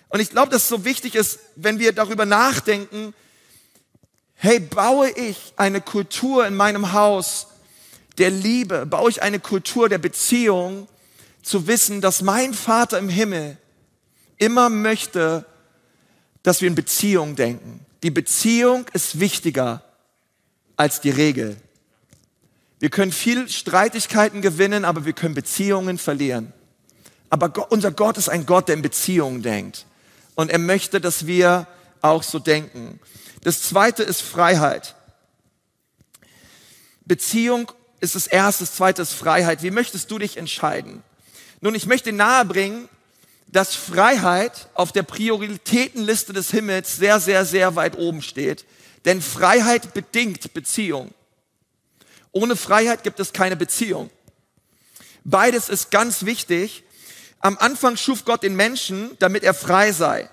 Und 0.09 0.21
ich 0.21 0.31
glaube, 0.31 0.51
dass 0.51 0.63
es 0.63 0.69
so 0.69 0.85
wichtig 0.85 1.15
ist, 1.17 1.41
wenn 1.57 1.79
wir 1.79 1.93
darüber 1.93 2.27
nachdenken, 2.27 3.13
hey, 4.35 4.61
baue 4.61 5.11
ich 5.11 5.53
eine 5.57 5.81
Kultur 5.81 6.47
in 6.47 6.55
meinem 6.55 6.93
Haus 6.93 7.49
der 8.19 8.31
Liebe, 8.31 8.87
baue 8.87 9.11
ich 9.11 9.23
eine 9.23 9.41
Kultur 9.41 9.89
der 9.89 9.99
Beziehung, 9.99 10.87
zu 11.43 11.67
wissen, 11.67 12.01
dass 12.01 12.23
mein 12.23 12.55
Vater 12.55 12.99
im 12.99 13.09
Himmel 13.09 13.57
immer 14.39 14.69
möchte, 14.69 15.45
dass 16.43 16.61
wir 16.61 16.69
in 16.69 16.75
Beziehung 16.75 17.35
denken. 17.35 17.85
Die 18.03 18.11
Beziehung 18.11 18.87
ist 18.93 19.21
wichtiger 19.21 19.83
als 20.77 21.01
die 21.01 21.11
Regel. 21.11 21.57
Wir 22.81 22.91
können 22.91 23.13
viel 23.13 23.49
Streitigkeiten 23.49 24.43
gewinnen, 24.43 24.85
aber 24.85 25.05
wir 25.05 25.13
können 25.13 25.35
Beziehungen 25.35 25.99
verlieren. 25.99 26.53
Aber 27.31 27.71
unser 27.71 27.93
Gott 27.93 28.19
ist 28.19 28.29
ein 28.29 28.45
Gott, 28.45 28.69
der 28.69 28.75
in 28.75 28.83
Beziehungen 28.83 29.43
denkt. 29.43 29.87
Und 30.35 30.51
er 30.51 30.59
möchte, 30.59 31.01
dass 31.01 31.27
wir 31.27 31.69
auch 32.01 32.23
so 32.23 32.39
denken. 32.39 32.99
Das 33.45 33.63
zweite 33.63 34.03
ist 34.03 34.21
Freiheit. 34.21 34.97
Beziehung 37.05 37.71
ist 38.01 38.17
das 38.17 38.27
erste, 38.27 38.65
das 38.65 38.75
zweite 38.75 39.03
ist 39.03 39.13
Freiheit. 39.13 39.63
Wie 39.63 39.71
möchtest 39.71 40.11
du 40.11 40.19
dich 40.19 40.37
entscheiden? 40.37 41.03
Nun, 41.61 41.77
ich 41.77 41.87
möchte 41.87 42.13
nahebringen, 42.13 42.89
dass 43.53 43.75
Freiheit 43.75 44.69
auf 44.73 44.93
der 44.93 45.03
Prioritätenliste 45.03 46.33
des 46.33 46.51
Himmels 46.51 46.97
sehr, 46.97 47.21
sehr, 47.21 47.45
sehr 47.45 47.77
weit 47.77 47.99
oben 47.99 48.23
steht. 48.23 48.65
Denn 49.05 49.21
Freiheit 49.21 49.93
bedingt 49.93 50.55
Beziehung. 50.55 51.13
Ohne 52.33 52.57
Freiheit 52.57 53.03
gibt 53.03 53.21
es 53.21 53.35
keine 53.35 53.57
Beziehung. 53.57 54.11
Beides 55.25 55.69
ist 55.69 55.91
ganz 55.91 56.25
wichtig. 56.25 56.83
Am 57.41 57.59
Anfang 57.59 57.99
schuf 57.99 58.25
Gott 58.25 58.43
den 58.43 58.57
Menschen, 58.57 59.11
damit 59.19 59.45
er 59.45 59.53
frei 59.53 59.93
sei. 59.93 60.31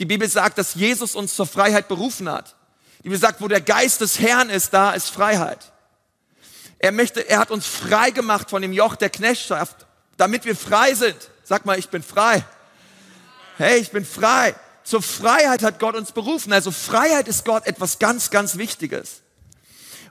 Die 0.00 0.04
Bibel 0.04 0.28
sagt, 0.28 0.58
dass 0.58 0.74
Jesus 0.74 1.14
uns 1.14 1.36
zur 1.36 1.46
Freiheit 1.46 1.86
berufen 1.86 2.28
hat. 2.28 2.56
Die 2.98 3.04
Bibel 3.04 3.18
sagt, 3.18 3.40
wo 3.40 3.46
der 3.46 3.60
Geist 3.60 4.00
des 4.00 4.18
Herrn 4.18 4.50
ist, 4.50 4.74
da 4.74 4.90
ist 4.90 5.10
Freiheit. 5.10 5.72
Er 6.80 6.90
möchte, 6.90 7.28
er 7.28 7.38
hat 7.38 7.52
uns 7.52 7.64
frei 7.66 8.10
gemacht 8.10 8.50
von 8.50 8.60
dem 8.60 8.72
Joch 8.72 8.96
der 8.96 9.08
Knechtschaft, 9.08 9.86
damit 10.16 10.44
wir 10.44 10.56
frei 10.56 10.94
sind. 10.94 11.30
Sag 11.44 11.64
mal, 11.64 11.78
ich 11.78 11.88
bin 11.90 12.02
frei. 12.02 12.44
Hey, 13.58 13.78
ich 13.78 13.90
bin 13.90 14.04
frei. 14.04 14.54
Zur 14.84 15.00
Freiheit 15.00 15.62
hat 15.62 15.80
Gott 15.80 15.96
uns 15.96 16.12
berufen. 16.12 16.52
Also 16.52 16.70
Freiheit 16.70 17.26
ist 17.26 17.46
Gott 17.46 17.66
etwas 17.66 17.98
ganz, 17.98 18.30
ganz 18.30 18.58
Wichtiges. 18.58 19.22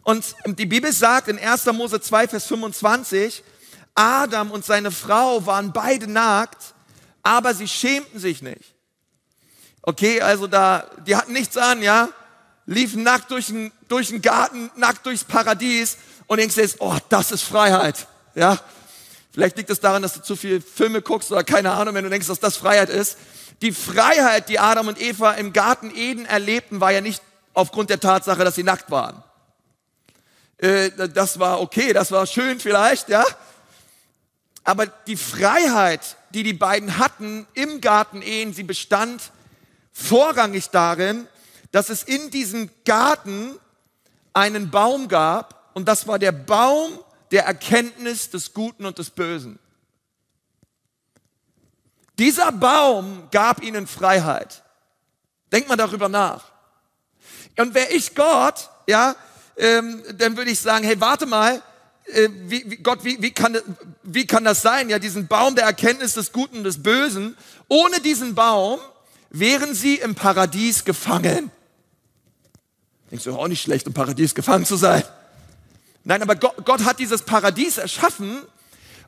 Und 0.01 0.35
die 0.45 0.65
Bibel 0.65 0.91
sagt 0.91 1.27
in 1.27 1.37
1. 1.37 1.65
Mose 1.67 2.01
2, 2.01 2.27
Vers 2.27 2.45
25, 2.45 3.43
Adam 3.93 4.51
und 4.51 4.65
seine 4.65 4.91
Frau 4.91 5.45
waren 5.45 5.73
beide 5.73 6.07
nackt, 6.07 6.73
aber 7.23 7.53
sie 7.53 7.67
schämten 7.67 8.19
sich 8.19 8.41
nicht. 8.41 8.75
Okay, 9.81 10.21
also 10.21 10.47
da, 10.47 10.89
die 11.05 11.15
hatten 11.15 11.33
nichts 11.33 11.55
an, 11.55 11.81
ja, 11.81 12.09
liefen 12.65 13.03
nackt 13.03 13.29
durch 13.31 13.47
den, 13.47 13.71
durch 13.87 14.09
den 14.09 14.21
Garten, 14.21 14.71
nackt 14.75 15.05
durchs 15.05 15.23
Paradies 15.23 15.97
und 16.27 16.39
denkst 16.39 16.57
jetzt, 16.57 16.77
oh, 16.79 16.97
das 17.09 17.31
ist 17.31 17.43
Freiheit, 17.43 18.07
ja. 18.33 18.59
Vielleicht 19.35 19.57
liegt 19.57 19.69
es 19.69 19.81
daran, 19.81 20.01
dass 20.01 20.13
du 20.13 20.21
zu 20.21 20.37
viel 20.37 20.61
Filme 20.61 21.01
guckst 21.01 21.29
oder 21.29 21.43
keine 21.43 21.71
Ahnung, 21.71 21.93
wenn 21.93 22.05
du 22.05 22.09
denkst, 22.09 22.27
dass 22.27 22.39
das 22.39 22.55
Freiheit 22.55 22.89
ist. 22.89 23.17
Die 23.61 23.73
Freiheit, 23.73 24.47
die 24.47 24.59
Adam 24.59 24.87
und 24.87 25.01
Eva 25.01 25.33
im 25.33 25.51
Garten 25.51 25.91
Eden 25.93 26.25
erlebten, 26.25 26.79
war 26.79 26.93
ja 26.93 27.01
nicht 27.01 27.21
aufgrund 27.53 27.89
der 27.89 27.99
Tatsache, 27.99 28.45
dass 28.45 28.55
sie 28.55 28.63
nackt 28.63 28.89
waren. 28.91 29.21
Äh, 30.57 30.89
das 31.13 31.37
war 31.37 31.59
okay, 31.59 31.91
das 31.91 32.13
war 32.13 32.25
schön 32.27 32.61
vielleicht, 32.61 33.09
ja. 33.09 33.25
Aber 34.63 34.85
die 34.85 35.17
Freiheit, 35.17 36.15
die 36.29 36.43
die 36.43 36.53
beiden 36.53 36.97
hatten 36.97 37.45
im 37.55 37.81
Garten 37.81 38.21
Ehen, 38.21 38.53
sie 38.53 38.63
bestand 38.63 39.21
vorrangig 39.91 40.69
darin, 40.69 41.27
dass 41.73 41.89
es 41.89 42.03
in 42.03 42.31
diesem 42.31 42.69
Garten 42.85 43.59
einen 44.31 44.71
Baum 44.71 45.09
gab 45.09 45.71
und 45.73 45.89
das 45.89 46.07
war 46.07 46.19
der 46.19 46.31
Baum 46.31 46.97
der 47.31 47.45
Erkenntnis 47.45 48.29
des 48.29 48.53
Guten 48.53 48.85
und 48.85 48.97
des 48.97 49.09
Bösen. 49.09 49.59
Dieser 52.17 52.51
Baum 52.51 53.27
gab 53.31 53.61
ihnen 53.61 53.87
Freiheit. 53.87 54.63
Denkt 55.51 55.67
mal 55.69 55.75
darüber 55.75 56.09
nach. 56.09 56.51
Und 57.57 57.73
wäre 57.73 57.91
ich 57.91 58.15
Gott, 58.15 58.69
ja, 58.87 59.15
ähm, 59.57 60.03
dann 60.17 60.37
würde 60.37 60.51
ich 60.51 60.59
sagen, 60.59 60.85
hey, 60.85 60.99
warte 60.99 61.25
mal, 61.25 61.61
äh, 62.05 62.29
wie, 62.47 62.63
wie, 62.69 62.77
Gott, 62.77 63.03
wie, 63.03 63.21
wie, 63.21 63.31
kann, 63.31 63.57
wie 64.03 64.27
kann 64.27 64.43
das 64.43 64.61
sein? 64.61 64.89
Ja, 64.89 64.99
diesen 64.99 65.27
Baum 65.27 65.55
der 65.55 65.65
Erkenntnis 65.65 66.13
des 66.13 66.31
Guten 66.31 66.57
und 66.57 66.63
des 66.63 66.83
Bösen. 66.83 67.37
Ohne 67.67 67.99
diesen 67.99 68.35
Baum 68.35 68.79
wären 69.29 69.73
sie 69.73 69.95
im 69.95 70.15
Paradies 70.15 70.85
gefangen. 70.85 71.51
Denkst 73.11 73.25
du, 73.25 73.35
auch 73.35 73.47
nicht 73.47 73.61
schlecht, 73.61 73.87
im 73.87 73.93
Paradies 73.93 74.35
gefangen 74.35 74.65
zu 74.65 74.75
sein. 74.75 75.03
Nein, 76.05 76.21
aber 76.21 76.35
Gott, 76.35 76.63
Gott 76.63 76.85
hat 76.85 76.99
dieses 76.99 77.23
Paradies 77.23 77.77
erschaffen 77.77 78.43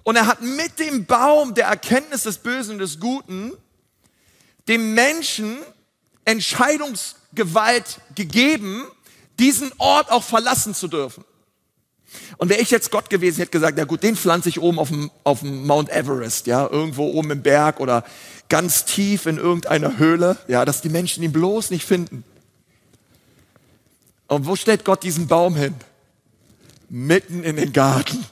und 0.03 0.15
er 0.15 0.25
hat 0.25 0.41
mit 0.41 0.79
dem 0.79 1.05
Baum 1.05 1.53
der 1.53 1.67
Erkenntnis 1.67 2.23
des 2.23 2.39
Bösen 2.39 2.73
und 2.73 2.79
des 2.79 2.99
Guten 2.99 3.53
dem 4.67 4.95
Menschen 4.95 5.60
Entscheidungsgewalt 6.25 8.01
gegeben, 8.15 8.83
diesen 9.39 9.71
Ort 9.77 10.12
auch 10.12 10.23
verlassen 10.23 10.73
zu 10.73 10.88
dürfen. 10.88 11.23
Und 12.38 12.49
wäre 12.49 12.62
ich 12.62 12.71
jetzt 12.71 12.89
Gott 12.91 13.10
gewesen, 13.10 13.38
hätte 13.38 13.51
gesagt, 13.51 13.77
ja 13.77 13.86
gut, 13.86 14.01
den 14.01 14.15
pflanze 14.15 14.49
ich 14.49 14.60
oben 14.60 14.79
auf 14.79 14.89
dem, 14.89 15.12
auf 15.23 15.41
dem 15.41 15.67
Mount 15.67 15.89
Everest, 15.89 16.47
ja, 16.47 16.67
irgendwo 16.67 17.05
oben 17.12 17.31
im 17.31 17.43
Berg 17.43 17.79
oder 17.79 18.03
ganz 18.49 18.86
tief 18.86 19.25
in 19.25 19.38
irgendeiner 19.38 19.97
Höhle, 19.97 20.38
ja, 20.47 20.65
dass 20.65 20.81
die 20.81 20.89
Menschen 20.89 21.23
ihn 21.23 21.31
bloß 21.31 21.69
nicht 21.69 21.86
finden. 21.86 22.23
Und 24.27 24.47
wo 24.47 24.55
stellt 24.55 24.83
Gott 24.83 25.03
diesen 25.03 25.27
Baum 25.27 25.55
hin? 25.55 25.75
Mitten 26.89 27.43
in 27.43 27.56
den 27.56 27.73
Garten. 27.73 28.26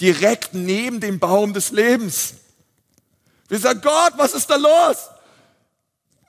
Direkt 0.00 0.54
neben 0.54 1.00
dem 1.00 1.18
Baum 1.18 1.52
des 1.52 1.70
Lebens. 1.70 2.34
Wir 3.48 3.58
sagen, 3.58 3.80
Gott, 3.82 4.12
was 4.16 4.34
ist 4.34 4.48
da 4.48 4.56
los? 4.56 4.96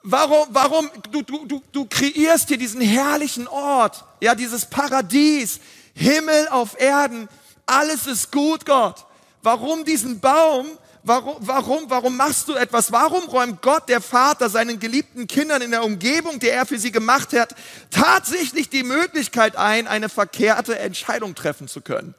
Warum, 0.02 0.48
warum, 0.50 0.90
du, 1.10 1.22
du, 1.22 1.46
du, 1.46 1.62
du 1.70 1.86
kreierst 1.86 2.48
hier 2.48 2.58
diesen 2.58 2.80
herrlichen 2.80 3.46
Ort, 3.46 4.04
ja, 4.20 4.34
dieses 4.34 4.66
Paradies, 4.66 5.60
Himmel 5.94 6.48
auf 6.48 6.78
Erden, 6.80 7.28
alles 7.66 8.06
ist 8.06 8.32
gut, 8.32 8.66
Gott. 8.66 9.06
Warum 9.42 9.84
diesen 9.84 10.18
Baum? 10.18 10.66
Warum, 11.04 11.36
warum, 11.40 11.90
warum 11.90 12.16
machst 12.16 12.46
du 12.48 12.54
etwas? 12.54 12.92
Warum 12.92 13.24
räumt 13.24 13.60
Gott, 13.60 13.88
der 13.88 14.00
Vater, 14.00 14.48
seinen 14.48 14.78
geliebten 14.78 15.26
Kindern 15.26 15.60
in 15.60 15.72
der 15.72 15.84
Umgebung, 15.84 16.38
die 16.38 16.48
er 16.48 16.64
für 16.64 16.78
sie 16.78 16.92
gemacht 16.92 17.32
hat, 17.32 17.56
tatsächlich 17.90 18.68
die 18.68 18.84
Möglichkeit 18.84 19.56
ein, 19.56 19.88
eine 19.88 20.08
verkehrte 20.08 20.78
Entscheidung 20.78 21.34
treffen 21.34 21.66
zu 21.66 21.80
können? 21.80 22.14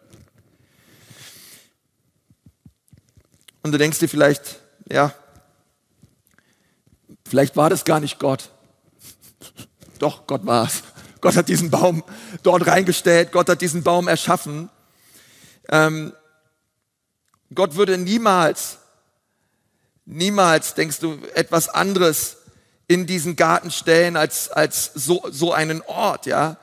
Und 3.62 3.72
du 3.72 3.78
denkst 3.78 4.00
dir 4.00 4.10
vielleicht, 4.10 4.60
ja, 4.92 5.14
vielleicht 7.26 7.56
war 7.56 7.70
das 7.70 7.86
gar 7.86 8.02
nicht 8.02 8.20
Gott. 8.20 8.50
Doch, 10.00 10.28
Gott 10.28 10.46
war 10.46 10.68
es. 10.68 10.84
Gott 11.22 11.38
hat 11.38 11.48
diesen 11.48 11.72
Baum 11.72 12.04
dort 12.44 12.68
reingestellt, 12.68 13.32
Gott 13.32 13.48
hat 13.48 13.62
diesen 13.62 13.82
Baum 13.82 14.10
erschaffen. 14.10 14.70
Ähm, 15.70 16.12
Gott 17.56 17.76
würde 17.76 17.98
niemals, 17.98 18.78
niemals, 20.06 20.74
denkst 20.74 21.00
du, 21.00 21.18
etwas 21.34 21.70
anderes 21.70 22.38
in 22.88 23.06
diesen 23.06 23.36
Garten 23.36 23.72
stellen 23.72 24.18
als, 24.18 24.50
als 24.50 24.92
so, 24.94 25.24
so 25.30 25.54
einen 25.54 25.82
Ort, 25.82 26.26
ja, 26.26 26.58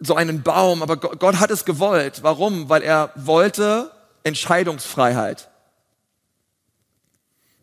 so 0.00 0.14
einen 0.14 0.42
Baum. 0.42 0.82
Aber 0.82 0.96
Gott 0.96 1.40
hat 1.40 1.50
es 1.50 1.64
gewollt. 1.64 2.22
Warum? 2.22 2.68
Weil 2.68 2.82
er 2.82 3.12
wollte 3.14 3.90
Entscheidungsfreiheit. 4.24 5.48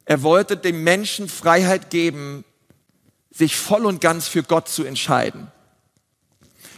Er 0.06 0.22
wollte 0.22 0.56
dem 0.56 0.84
Menschen 0.84 1.28
Freiheit 1.28 1.90
geben, 1.90 2.46
sich 3.32 3.56
voll 3.56 3.86
und 3.86 4.02
ganz 4.02 4.28
für 4.28 4.44
Gott 4.44 4.70
zu 4.70 4.84
entscheiden. 4.84 5.52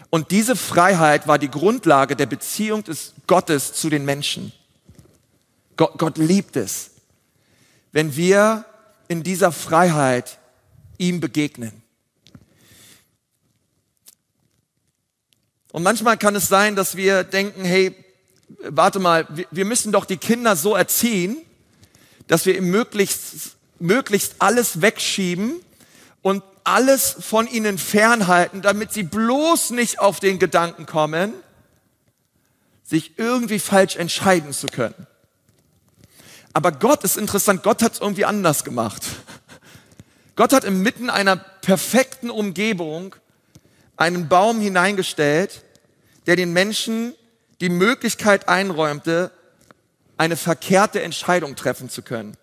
Und 0.10 0.32
diese 0.32 0.56
Freiheit 0.56 1.27
war 1.27 1.38
die 1.38 1.51
Grundlage 1.51 2.15
der 2.15 2.25
Beziehung 2.25 2.84
des 2.84 3.13
Gottes 3.27 3.73
zu 3.73 3.89
den 3.89 4.06
Menschen. 4.06 4.53
Gott, 5.78 5.98
Gott 5.98 6.18
liebt 6.18 6.56
es, 6.56 6.92
wenn 7.92 8.16
wir 8.16 8.66
in 9.08 9.24
dieser 9.24 9.52
Freiheit 9.52 10.38
ihm 10.98 11.20
begegnen. 11.20 11.82
Und 15.72 15.84
manchmal 15.84 16.18
kann 16.18 16.36
es 16.36 16.48
sein, 16.48 16.76
dass 16.76 16.98
wir 16.98 17.24
denken, 17.24 17.63
hey, 17.63 17.96
warte 18.60 19.00
mal, 19.00 19.28
wir 19.52 19.66
müssen 19.66 19.92
doch 19.92 20.06
die 20.06 20.18
Kinder 20.18 20.56
so 20.56 20.76
erziehen, 20.76 21.38
dass 22.28 22.46
wir 22.46 22.62
möglichst, 22.62 23.58
möglichst 23.80 24.36
alles 24.40 24.82
wegschieben 24.82 25.60
und 26.22 26.44
alles 26.63 27.16
von 27.20 27.48
ihnen 27.48 27.78
fernhalten, 27.78 28.62
damit 28.62 28.92
sie 28.92 29.04
bloß 29.04 29.70
nicht 29.72 30.00
auf 30.00 30.20
den 30.20 30.40
Gedanken 30.40 30.86
kommen, 30.86 31.34
sich 32.84 33.18
irgendwie 33.18 33.60
falsch 33.60 33.96
entscheiden 33.96 34.54
zu 34.54 34.68
können. 34.68 35.08
Aber 36.58 36.72
Gott 36.72 37.04
ist 37.04 37.17
interessant, 37.17 37.62
Gott 37.62 37.84
hat 37.84 37.93
es 37.93 38.00
irgendwie 38.00 38.26
anders 38.26 38.63
gemacht. 38.63 39.04
Gott 40.36 40.54
hat 40.54 40.63
inmitten 40.63 41.12
einer 41.12 41.36
perfekten 41.36 42.32
Umgebung 42.32 43.15
einen 43.96 44.28
Baum 44.28 44.60
hineingestellt, 44.60 45.62
der 46.26 46.36
den 46.36 46.54
Menschen 46.54 47.13
die 47.62 47.70
Möglichkeit 47.70 48.50
einräumte, 48.50 49.30
eine 50.17 50.36
verkehrte 50.36 51.04
Entscheidung 51.04 51.56
treffen 51.56 51.91
zu 51.91 52.02
können. 52.02 52.36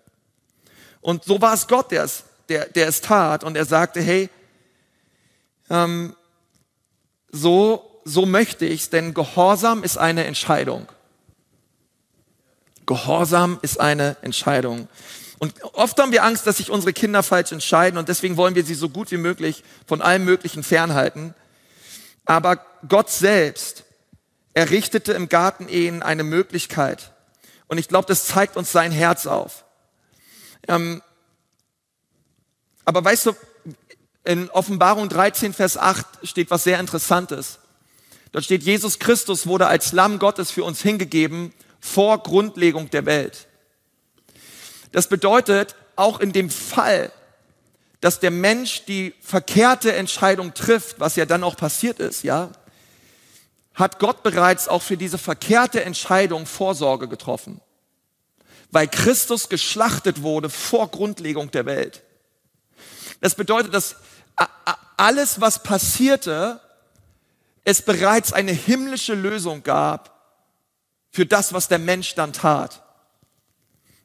Und 1.01 1.25
so 1.25 1.41
war 1.41 1.53
es 1.53 1.67
Gott, 1.67 1.91
der 1.91 2.05
es 2.05 2.23
der, 2.47 2.69
der 2.69 2.87
es 2.87 3.01
tat 3.01 3.43
und 3.43 3.57
er 3.57 3.65
sagte, 3.65 3.99
hey, 3.99 4.29
ähm, 5.69 6.15
so, 7.33 8.01
so 8.05 8.25
möchte 8.25 8.65
ich's, 8.65 8.89
denn 8.89 9.13
Gehorsam 9.13 9.83
ist 9.83 9.97
eine 9.97 10.23
Entscheidung. 10.23 10.87
Gehorsam 12.85 13.59
ist 13.61 13.79
eine 13.79 14.17
Entscheidung. 14.21 14.87
Und 15.37 15.53
oft 15.73 15.99
haben 15.99 16.11
wir 16.11 16.23
Angst, 16.23 16.47
dass 16.47 16.57
sich 16.57 16.69
unsere 16.69 16.93
Kinder 16.93 17.21
falsch 17.21 17.51
entscheiden 17.51 17.97
und 17.97 18.09
deswegen 18.09 18.37
wollen 18.37 18.55
wir 18.55 18.63
sie 18.63 18.73
so 18.73 18.89
gut 18.89 19.11
wie 19.11 19.17
möglich 19.17 19.63
von 19.85 20.01
allem 20.01 20.23
Möglichen 20.23 20.63
fernhalten. 20.63 21.33
Aber 22.25 22.65
Gott 22.87 23.09
selbst 23.09 23.83
errichtete 24.53 25.13
im 25.13 25.29
Garten 25.29 25.67
Ehen 25.67 26.01
eine 26.01 26.23
Möglichkeit. 26.23 27.11
Und 27.67 27.77
ich 27.77 27.87
glaube, 27.87 28.07
das 28.07 28.25
zeigt 28.25 28.57
uns 28.57 28.71
sein 28.71 28.91
Herz 28.91 29.27
auf. 29.27 29.65
Ähm, 30.67 31.01
aber 32.85 33.03
weißt 33.03 33.27
du, 33.27 33.33
in 34.23 34.49
Offenbarung 34.49 35.09
13, 35.09 35.53
Vers 35.53 35.77
8 35.77 36.05
steht 36.23 36.49
was 36.49 36.63
sehr 36.63 36.79
Interessantes. 36.79 37.59
Dort 38.31 38.45
steht, 38.45 38.63
Jesus 38.63 38.99
Christus 38.99 39.45
wurde 39.45 39.67
als 39.67 39.91
Lamm 39.91 40.19
Gottes 40.19 40.51
für 40.51 40.63
uns 40.63 40.81
hingegeben 40.81 41.53
vor 41.85 42.23
Grundlegung 42.23 42.89
der 42.89 43.05
Welt. 43.05 43.47
Das 44.91 45.07
bedeutet, 45.07 45.75
auch 45.95 46.19
in 46.19 46.33
dem 46.33 46.49
Fall, 46.49 47.11
dass 48.01 48.19
der 48.19 48.31
Mensch 48.31 48.85
die 48.85 49.13
verkehrte 49.21 49.93
Entscheidung 49.93 50.53
trifft, 50.53 50.99
was 50.99 51.15
ja 51.15 51.25
dann 51.25 51.43
auch 51.43 51.55
passiert 51.55 51.99
ist, 51.99 52.23
ja, 52.23 52.51
hat 53.75 53.99
Gott 53.99 54.23
bereits 54.23 54.67
auch 54.67 54.81
für 54.81 54.97
diese 54.97 55.17
verkehrte 55.17 55.83
Entscheidung 55.83 56.45
Vorsorge 56.45 57.07
getroffen. 57.07 57.61
weil 58.71 58.87
Christus 58.89 59.47
geschlachtet 59.47 60.21
wurde 60.21 60.49
vor 60.49 60.89
Grundlegung 60.89 61.49
der 61.49 61.65
Welt. 61.65 62.03
Das 63.21 63.35
bedeutet, 63.35 63.73
dass 63.73 63.95
alles, 64.97 65.39
was 65.39 65.63
passierte, 65.63 66.59
es 67.63 67.81
bereits 67.81 68.33
eine 68.33 68.51
himmlische 68.51 69.13
Lösung 69.13 69.63
gab 69.63 70.14
für 71.15 71.25
das, 71.25 71.53
was 71.53 71.69
der 71.69 71.79
Mensch 71.79 72.13
dann 72.15 72.33
tat. 72.33 72.83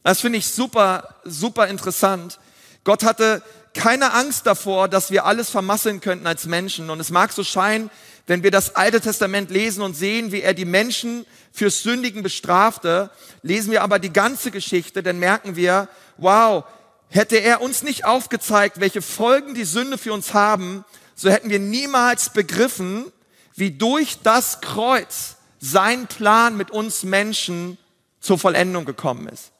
Das 0.05 0.21
finde 0.21 0.39
ich 0.39 0.47
super, 0.47 1.17
super 1.25 1.67
interessant. 1.67 2.39
Gott 2.85 3.03
hatte 3.03 3.43
keine 3.75 4.13
Angst 4.13 4.47
davor, 4.47 4.87
dass 4.87 5.11
wir 5.11 5.25
alles 5.25 5.51
vermasseln 5.51 6.01
könnten 6.01 6.29
als 6.29 6.47
Menschen. 6.47 6.89
Und 6.89 7.01
es 7.01 7.11
mag 7.11 7.33
so 7.33 7.43
scheinen, 7.43 7.91
wenn 8.29 8.45
wir 8.45 8.53
das 8.53 8.77
Alte 8.77 9.01
Testament 9.01 9.51
lesen 9.51 9.83
und 9.83 9.97
sehen, 9.97 10.31
wie 10.31 10.41
er 10.41 10.55
die 10.55 10.65
Menschen 10.65 11.27
fürs 11.51 11.83
Sündigen 11.83 12.23
bestrafte, 12.23 13.11
lesen 13.43 13.73
wir 13.73 13.83
aber 13.83 13.99
die 13.99 14.13
ganze 14.13 14.53
Geschichte, 14.53 15.03
dann 15.03 15.19
merken 15.19 15.57
wir, 15.57 15.89
wow, 16.17 16.65
hätte 17.09 17.39
er 17.39 17.61
uns 17.61 17.83
nicht 17.83 18.05
aufgezeigt, 18.05 18.79
welche 18.79 19.03
Folgen 19.03 19.55
die 19.55 19.65
Sünde 19.65 19.99
für 19.99 20.13
uns 20.13 20.33
haben, 20.33 20.85
so 21.17 21.29
hätten 21.29 21.51
wir 21.51 21.59
niemals 21.59 22.31
begriffen, 22.31 23.11
wie 23.57 23.73
durch 23.73 24.19
das 24.23 24.61
Kreuz 24.61 25.35
sein 25.61 26.07
Plan 26.07 26.57
mit 26.57 26.71
uns 26.71 27.05
Menschen 27.05 27.79
zur 28.19 28.39
Vollendung 28.39 28.87
gekommen 28.87 29.29
ist. 29.29 29.53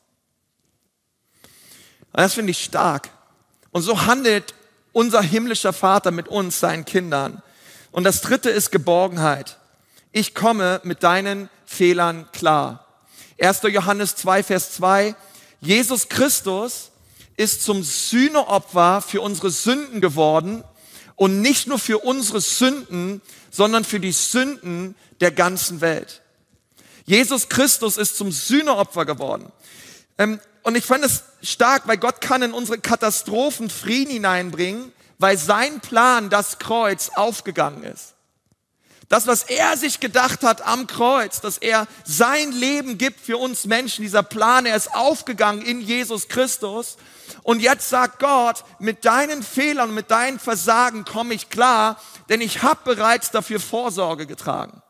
Und 2.13 2.21
das 2.21 2.35
finde 2.35 2.51
ich 2.51 2.65
stark. 2.65 3.11
Und 3.71 3.83
so 3.83 4.07
handelt 4.07 4.55
unser 4.93 5.23
himmlischer 5.23 5.73
Vater 5.73 6.11
mit 6.11 6.27
uns, 6.27 6.59
seinen 6.59 6.85
Kindern. 6.85 7.43
Und 7.93 8.05
das 8.05 8.23
dritte 8.23 8.51
ist 8.51 8.73
Geborgenheit. 8.73 9.59
Ich 10.11 10.35
komme 10.35 10.81
mit 10.83 11.03
deinen 11.03 11.49
Fehlern 11.67 12.29
klar. 12.33 12.87
1. 13.41 13.63
Johannes 13.71 14.17
2, 14.17 14.43
Vers 14.43 14.73
2. 14.73 15.15
Jesus 15.61 16.09
Christus 16.09 16.91
ist 17.37 17.63
zum 17.63 17.83
Sühneopfer 17.83 19.01
für 19.01 19.21
unsere 19.21 19.51
Sünden 19.51 20.01
geworden 20.01 20.65
und 21.21 21.43
nicht 21.43 21.67
nur 21.67 21.79
für 21.79 21.99
unsere 21.99 22.41
Sünden, 22.41 23.21
sondern 23.51 23.85
für 23.85 24.01
die 24.01 24.11
Sünden 24.11 24.95
der 25.21 25.31
ganzen 25.31 25.83
Welt. 25.83 26.23
Jesus 27.05 27.51
Christus 27.51 27.99
ist 27.99 28.17
zum 28.17 28.33
Sühneopfer 28.33 29.05
geworden. 29.05 29.53
Ähm, 30.17 30.41
und 30.63 30.79
ich 30.79 30.87
fand 30.87 31.05
es 31.05 31.25
stark, 31.43 31.87
weil 31.87 31.99
Gott 31.99 32.23
kann 32.23 32.41
in 32.41 32.55
unsere 32.55 32.79
Katastrophen 32.79 33.69
Frieden 33.69 34.13
hineinbringen, 34.13 34.95
weil 35.19 35.37
sein 35.37 35.81
Plan, 35.81 36.31
das 36.31 36.59
Kreuz, 36.59 37.11
aufgegangen 37.15 37.83
ist. 37.83 38.15
Das, 39.11 39.27
was 39.27 39.43
er 39.43 39.77
sich 39.77 39.99
gedacht 39.99 40.45
hat 40.45 40.63
am 40.63 40.87
Kreuz, 40.87 41.41
dass 41.41 41.59
er 41.59 41.89
sein 42.05 42.53
Leben 42.53 42.97
gibt 42.97 43.21
für 43.21 43.39
uns 43.39 43.67
Menschen, 43.67 44.03
dieser 44.03 44.23
Plan, 44.23 44.67
er 44.67 44.77
ist 44.77 44.95
aufgegangen 44.95 45.63
in 45.63 45.81
Jesus 45.81 46.29
Christus. 46.29 46.97
Und 47.43 47.61
jetzt 47.61 47.89
sagt 47.89 48.21
Gott, 48.21 48.63
mit 48.79 49.05
deinen 49.05 49.43
Fehlern, 49.43 49.93
mit 49.95 50.13
deinen 50.13 50.39
Versagen 50.39 51.05
komme 51.05 51.35
ich 51.35 51.51
klar, 51.51 52.01
denn 52.29 52.41
ich 52.41 52.63
habe 52.63 52.83
bereits 52.85 53.33
dafür 53.33 53.59
Vorsorge 53.59 54.27
getragen. 54.27 54.81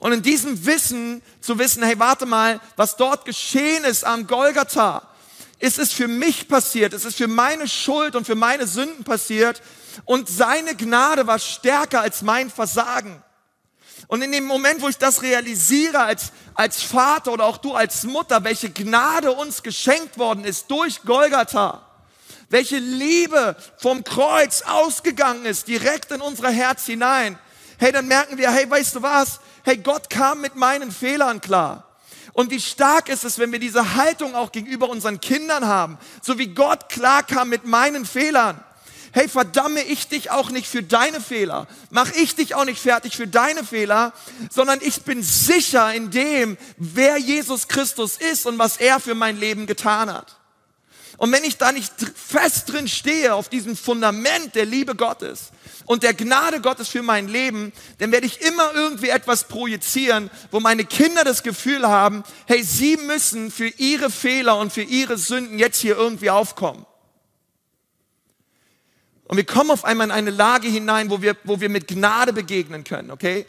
Und 0.00 0.10
in 0.10 0.22
diesem 0.22 0.66
Wissen 0.66 1.22
zu 1.40 1.60
wissen, 1.60 1.84
hey, 1.84 2.00
warte 2.00 2.26
mal, 2.26 2.60
was 2.74 2.96
dort 2.96 3.24
geschehen 3.24 3.84
ist 3.84 4.04
am 4.04 4.26
Golgatha, 4.26 5.02
ist 5.60 5.78
es 5.78 5.92
für 5.92 6.08
mich 6.08 6.48
passiert, 6.48 6.92
es 6.92 7.04
ist 7.04 7.18
für 7.18 7.28
meine 7.28 7.68
Schuld 7.68 8.16
und 8.16 8.26
für 8.26 8.34
meine 8.34 8.66
Sünden 8.66 9.04
passiert 9.04 9.62
und 10.04 10.28
seine 10.28 10.74
Gnade 10.74 11.26
war 11.26 11.38
stärker 11.38 12.00
als 12.00 12.22
mein 12.22 12.50
Versagen. 12.50 13.22
Und 14.08 14.22
in 14.22 14.30
dem 14.30 14.44
Moment, 14.44 14.82
wo 14.82 14.88
ich 14.88 14.98
das 14.98 15.22
realisiere 15.22 16.00
als, 16.00 16.32
als 16.54 16.82
Vater 16.82 17.32
oder 17.32 17.44
auch 17.44 17.56
du 17.56 17.74
als 17.74 18.04
Mutter, 18.04 18.44
welche 18.44 18.70
Gnade 18.70 19.32
uns 19.32 19.62
geschenkt 19.62 20.18
worden 20.18 20.44
ist 20.44 20.70
durch 20.70 21.02
Golgatha, 21.02 21.82
welche 22.48 22.78
Liebe 22.78 23.56
vom 23.78 24.04
Kreuz 24.04 24.62
ausgegangen 24.62 25.44
ist, 25.44 25.66
direkt 25.66 26.12
in 26.12 26.20
unser 26.20 26.50
Herz 26.50 26.86
hinein, 26.86 27.38
hey, 27.78 27.90
dann 27.90 28.06
merken 28.06 28.38
wir, 28.38 28.50
hey, 28.50 28.70
weißt 28.70 28.94
du 28.96 29.02
was? 29.02 29.40
hey, 29.66 29.76
Gott 29.78 30.08
kam 30.08 30.40
mit 30.40 30.54
meinen 30.54 30.92
Fehlern 30.92 31.40
klar. 31.40 31.82
Und 32.32 32.52
wie 32.52 32.60
stark 32.60 33.08
ist 33.08 33.24
es, 33.24 33.38
wenn 33.38 33.50
wir 33.50 33.58
diese 33.58 33.96
Haltung 33.96 34.36
auch 34.36 34.52
gegenüber 34.52 34.88
unseren 34.88 35.20
Kindern 35.20 35.66
haben, 35.66 35.98
so 36.22 36.38
wie 36.38 36.54
Gott 36.54 36.88
klar 36.88 37.24
kam 37.24 37.48
mit 37.48 37.64
meinen 37.64 38.06
Fehlern. 38.06 38.62
Hey, 39.16 39.30
verdamme 39.30 39.82
ich 39.82 40.08
dich 40.08 40.30
auch 40.30 40.50
nicht 40.50 40.66
für 40.66 40.82
deine 40.82 41.22
Fehler. 41.22 41.66
Mach 41.88 42.12
ich 42.16 42.34
dich 42.34 42.54
auch 42.54 42.66
nicht 42.66 42.78
fertig 42.78 43.16
für 43.16 43.26
deine 43.26 43.64
Fehler, 43.64 44.12
sondern 44.50 44.78
ich 44.82 45.04
bin 45.04 45.22
sicher 45.22 45.94
in 45.94 46.10
dem, 46.10 46.58
wer 46.76 47.16
Jesus 47.16 47.66
Christus 47.66 48.18
ist 48.18 48.44
und 48.44 48.58
was 48.58 48.76
er 48.76 49.00
für 49.00 49.14
mein 49.14 49.40
Leben 49.40 49.66
getan 49.66 50.12
hat. 50.12 50.36
Und 51.16 51.32
wenn 51.32 51.44
ich 51.44 51.56
da 51.56 51.72
nicht 51.72 51.94
fest 52.14 52.70
drin 52.70 52.88
stehe 52.88 53.32
auf 53.32 53.48
diesem 53.48 53.74
Fundament 53.74 54.54
der 54.54 54.66
Liebe 54.66 54.94
Gottes, 54.94 55.50
und 55.86 56.02
der 56.02 56.12
Gnade 56.12 56.60
Gottes 56.60 56.88
für 56.88 57.02
mein 57.02 57.28
Leben, 57.28 57.72
dann 57.98 58.12
werde 58.12 58.26
ich 58.26 58.42
immer 58.42 58.74
irgendwie 58.74 59.08
etwas 59.08 59.44
projizieren, 59.44 60.30
wo 60.50 60.60
meine 60.60 60.84
Kinder 60.84 61.24
das 61.24 61.42
Gefühl 61.42 61.88
haben, 61.88 62.22
hey, 62.46 62.62
sie 62.62 62.98
müssen 62.98 63.50
für 63.50 63.68
ihre 63.68 64.10
Fehler 64.10 64.58
und 64.58 64.74
für 64.74 64.82
ihre 64.82 65.16
Sünden 65.16 65.58
jetzt 65.58 65.80
hier 65.80 65.96
irgendwie 65.96 66.28
aufkommen. 66.28 66.84
Und 69.28 69.36
wir 69.36 69.44
kommen 69.44 69.70
auf 69.70 69.84
einmal 69.84 70.06
in 70.06 70.12
eine 70.12 70.30
Lage 70.30 70.68
hinein, 70.68 71.10
wo 71.10 71.20
wir, 71.20 71.36
wo 71.44 71.60
wir 71.60 71.68
mit 71.68 71.88
Gnade 71.88 72.32
begegnen 72.32 72.84
können, 72.84 73.10
okay? 73.10 73.46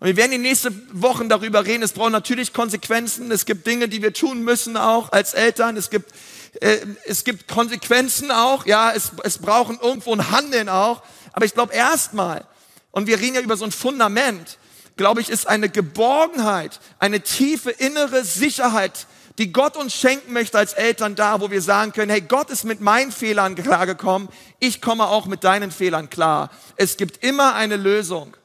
Und 0.00 0.08
wir 0.08 0.16
werden 0.16 0.32
die 0.32 0.38
nächsten 0.38 0.88
Wochen 0.92 1.28
darüber 1.28 1.64
reden. 1.64 1.82
Es 1.82 1.92
braucht 1.92 2.12
natürlich 2.12 2.52
Konsequenzen. 2.52 3.30
Es 3.30 3.46
gibt 3.46 3.66
Dinge, 3.66 3.88
die 3.88 4.02
wir 4.02 4.12
tun 4.12 4.42
müssen 4.42 4.76
auch 4.76 5.12
als 5.12 5.34
Eltern. 5.34 5.76
Es 5.76 5.88
gibt, 5.88 6.12
äh, 6.60 6.78
es 7.06 7.24
gibt 7.24 7.48
Konsequenzen 7.48 8.30
auch. 8.30 8.66
Ja, 8.66 8.92
es, 8.92 9.12
es 9.22 9.38
brauchen 9.38 9.78
irgendwo 9.80 10.12
ein 10.12 10.30
Handeln 10.30 10.68
auch. 10.68 11.02
Aber 11.32 11.46
ich 11.46 11.54
glaube 11.54 11.72
erstmal, 11.72 12.44
und 12.90 13.06
wir 13.06 13.18
reden 13.18 13.36
ja 13.36 13.40
über 13.40 13.56
so 13.56 13.64
ein 13.64 13.72
Fundament, 13.72 14.58
glaube 14.96 15.20
ich, 15.20 15.28
ist 15.28 15.48
eine 15.48 15.68
Geborgenheit, 15.68 16.80
eine 16.98 17.20
tiefe 17.20 17.70
innere 17.70 18.24
Sicherheit, 18.24 19.06
die 19.38 19.52
Gott 19.52 19.76
uns 19.76 19.94
schenken 19.94 20.32
möchte 20.32 20.58
als 20.58 20.74
Eltern 20.74 21.16
da, 21.16 21.40
wo 21.40 21.50
wir 21.50 21.60
sagen 21.60 21.92
können, 21.92 22.10
hey, 22.10 22.20
Gott 22.20 22.50
ist 22.50 22.64
mit 22.64 22.80
meinen 22.80 23.10
Fehlern 23.10 23.54
klargekommen, 23.56 24.28
ich 24.60 24.80
komme 24.80 25.06
auch 25.06 25.26
mit 25.26 25.42
deinen 25.42 25.70
Fehlern 25.70 26.08
klar. 26.08 26.50
Es 26.76 26.96
gibt 26.96 27.24
immer 27.24 27.54
eine 27.54 27.76
Lösung 27.76 28.36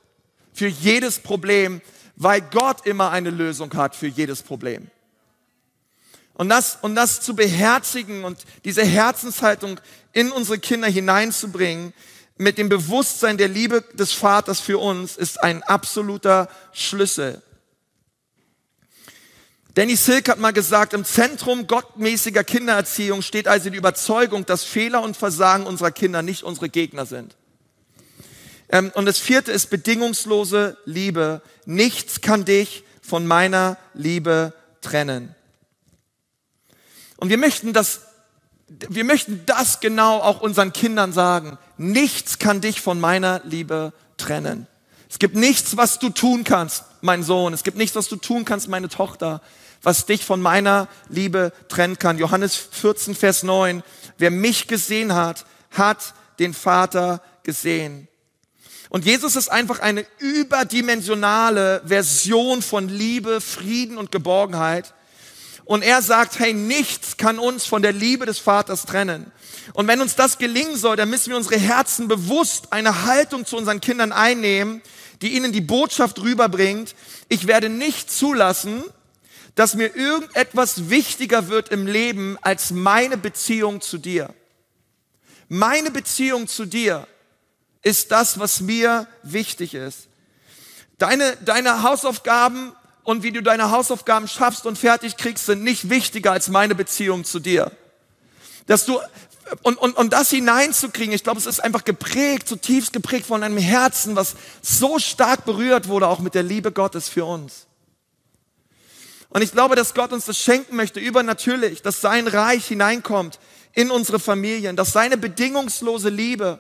für 0.54 0.68
jedes 0.68 1.20
Problem, 1.20 1.82
weil 2.16 2.42
Gott 2.42 2.86
immer 2.86 3.12
eine 3.12 3.30
Lösung 3.30 3.74
hat 3.76 3.96
für 3.96 4.08
jedes 4.08 4.42
Problem. 4.42 4.90
Und 6.34 6.50
das, 6.50 6.78
und 6.82 6.96
das 6.96 7.22
zu 7.22 7.36
beherzigen 7.36 8.24
und 8.24 8.40
diese 8.64 8.84
Herzenshaltung 8.84 9.80
in 10.14 10.32
unsere 10.32 10.58
Kinder 10.58 10.88
hineinzubringen, 10.88 11.94
mit 12.38 12.58
dem 12.58 12.70
Bewusstsein 12.70 13.38
der 13.38 13.50
Liebe 13.50 13.84
des 13.94 14.14
Vaters 14.14 14.62
für 14.62 14.78
uns 14.78 15.18
ist 15.18 15.44
ein 15.44 15.62
absoluter 15.64 16.48
Schlüssel. 16.72 17.42
Danny 19.76 19.96
Silk 19.96 20.30
hat 20.30 20.40
mal 20.40 20.52
gesagt, 20.52 20.94
im 20.94 21.06
Zentrum 21.06 21.68
gottmäßiger 21.68 22.44
Kindererziehung 22.44 23.22
steht 23.22 23.48
also 23.48 23.70
die 23.70 23.78
Überzeugung, 23.78 24.46
dass 24.46 24.64
Fehler 24.64 25.04
und 25.04 25.16
Versagen 25.16 25.66
unserer 25.66 25.92
Kinder 25.92 26.22
nicht 26.22 26.44
unsere 26.44 26.70
Gegner 26.70 27.06
sind. 27.06 27.36
Ähm, 28.70 28.92
und 28.96 29.06
das 29.06 29.20
vierte 29.20 29.52
ist 29.52 29.70
bedingungslose 29.70 30.78
Liebe. 30.86 31.42
Nichts 31.66 32.22
kann 32.22 32.46
dich 32.46 32.84
von 33.02 33.26
meiner 33.26 33.78
Liebe 33.94 34.54
trennen. 34.82 35.36
Und 37.18 37.30
wir 37.30 37.38
möchten 37.38 37.74
das 37.74 38.02
wir 38.70 39.04
möchten 39.04 39.44
das 39.46 39.80
genau 39.80 40.20
auch 40.20 40.42
unseren 40.42 40.74
Kindern 40.74 41.12
sagen. 41.12 41.58
Nichts 41.78 42.38
kann 42.38 42.62
dich 42.62 42.82
von 42.82 43.00
meiner 43.00 43.42
Liebe 43.44 43.94
trennen. 44.18 44.68
Es 45.10 45.18
gibt 45.18 45.36
nichts, 45.36 45.76
was 45.76 45.98
du 45.98 46.10
tun 46.10 46.44
kannst, 46.44 46.84
mein 47.02 47.24
Sohn. 47.24 47.54
Es 47.54 47.64
gibt 47.64 47.78
nichts, 47.78 47.96
was 47.96 48.10
du 48.10 48.16
tun 48.16 48.46
kannst, 48.46 48.68
meine 48.68 48.90
Tochter, 48.90 49.42
was 49.82 50.06
dich 50.06 50.26
von 50.26 50.42
meiner 50.42 50.88
Liebe 51.10 51.54
trennen 51.68 52.00
kann. 52.00 52.18
Johannes 52.18 52.56
14, 52.56 53.16
Vers 53.16 53.44
9. 53.44 53.84
Wer 54.18 54.32
mich 54.32 54.68
gesehen 54.68 55.14
hat, 55.14 55.46
hat 55.72 56.14
den 56.40 56.54
Vater 56.54 57.22
gesehen. 57.44 58.08
Und 58.90 59.06
Jesus 59.06 59.36
ist 59.36 59.50
einfach 59.50 59.80
eine 59.80 60.06
überdimensionale 60.18 61.82
Version 61.86 62.62
von 62.62 62.90
Liebe, 62.90 63.40
Frieden 63.40 63.98
und 63.98 64.12
Geborgenheit. 64.12 64.94
Und 65.64 65.84
er 65.84 66.02
sagt, 66.02 66.40
hey, 66.40 66.54
nichts 66.54 67.18
kann 67.18 67.38
uns 67.38 67.66
von 67.66 67.84
der 67.84 67.94
Liebe 67.94 68.26
des 68.26 68.40
Vaters 68.40 68.86
trennen. 68.86 69.32
Und 69.74 69.88
wenn 69.88 70.02
uns 70.02 70.16
das 70.16 70.40
gelingen 70.40 70.76
soll, 70.76 70.96
dann 70.96 71.12
müssen 71.12 71.30
wir 71.30 71.38
unsere 71.38 71.60
Herzen 71.60 72.08
bewusst 72.08 72.74
eine 72.74 73.06
Haltung 73.06 73.46
zu 73.46 73.56
unseren 73.56 73.80
Kindern 73.80 74.12
einnehmen, 74.12 74.82
die 75.22 75.36
ihnen 75.36 75.52
die 75.52 75.62
Botschaft 75.62 76.20
rüberbringt. 76.22 76.96
Ich 77.28 77.46
werde 77.46 77.70
nicht 77.70 78.12
zulassen, 78.12 78.84
dass 79.60 79.74
mir 79.74 79.94
irgendetwas 79.94 80.90
wichtiger 80.90 81.50
wird 81.50 81.68
im 81.68 81.86
Leben 81.86 82.38
als 82.40 82.72
meine 82.72 83.18
Beziehung 83.18 83.82
zu 83.82 83.98
dir. 83.98 84.34
Meine 85.50 85.92
Beziehung 85.92 86.48
zu 86.48 86.64
dir 86.64 87.06
ist 87.82 88.10
das, 88.14 88.40
was 88.40 88.62
mir 88.62 89.06
wichtig 89.22 89.74
ist. 89.74 90.08
Deine, 90.98 91.36
deine 91.44 91.84
Hausaufgaben 91.84 92.72
und 93.04 93.22
wie 93.24 93.34
du 93.34 93.44
deine 93.44 93.70
Hausaufgaben 93.70 94.30
schaffst 94.30 94.66
und 94.66 94.78
fertig 94.78 95.18
kriegst, 95.18 95.48
sind 95.48 95.62
nicht 95.62 95.90
wichtiger 95.90 96.32
als 96.32 96.48
meine 96.48 96.74
Beziehung 96.74 97.26
zu 97.26 97.42
dir. 97.42 97.70
Dass 98.66 98.86
du 98.86 98.98
und, 99.62 99.78
und, 99.78 99.98
und 99.98 100.14
das 100.14 100.30
hineinzukriegen, 100.30 101.14
ich 101.14 101.26
glaube, 101.26 101.40
es 101.40 101.46
ist 101.46 101.60
einfach 101.60 101.84
geprägt, 101.84 102.48
zutiefst 102.48 102.94
geprägt 102.94 103.26
von 103.26 103.44
einem 103.44 103.58
Herzen, 103.58 104.16
was 104.16 104.38
so 104.62 105.00
stark 105.00 105.44
berührt 105.44 105.90
wurde, 105.90 106.08
auch 106.08 106.20
mit 106.20 106.34
der 106.34 106.44
Liebe 106.44 106.72
Gottes 106.72 107.10
für 107.10 107.26
uns. 107.26 107.66
Und 109.30 109.44
ich 109.44 109.52
glaube, 109.52 109.76
dass 109.76 109.94
Gott 109.94 110.12
uns 110.12 110.26
das 110.26 110.40
schenken 110.40 110.76
möchte, 110.76 111.00
übernatürlich, 111.00 111.82
dass 111.82 112.02
sein 112.02 112.28
Reich 112.28 112.66
hineinkommt 112.66 113.40
in 113.74 113.92
unsere 113.92 114.20
Familien, 114.20 114.76
dass 114.76 114.92
seine 114.92 115.18
bedingungslose 115.18 116.10
Liebe 116.10 116.60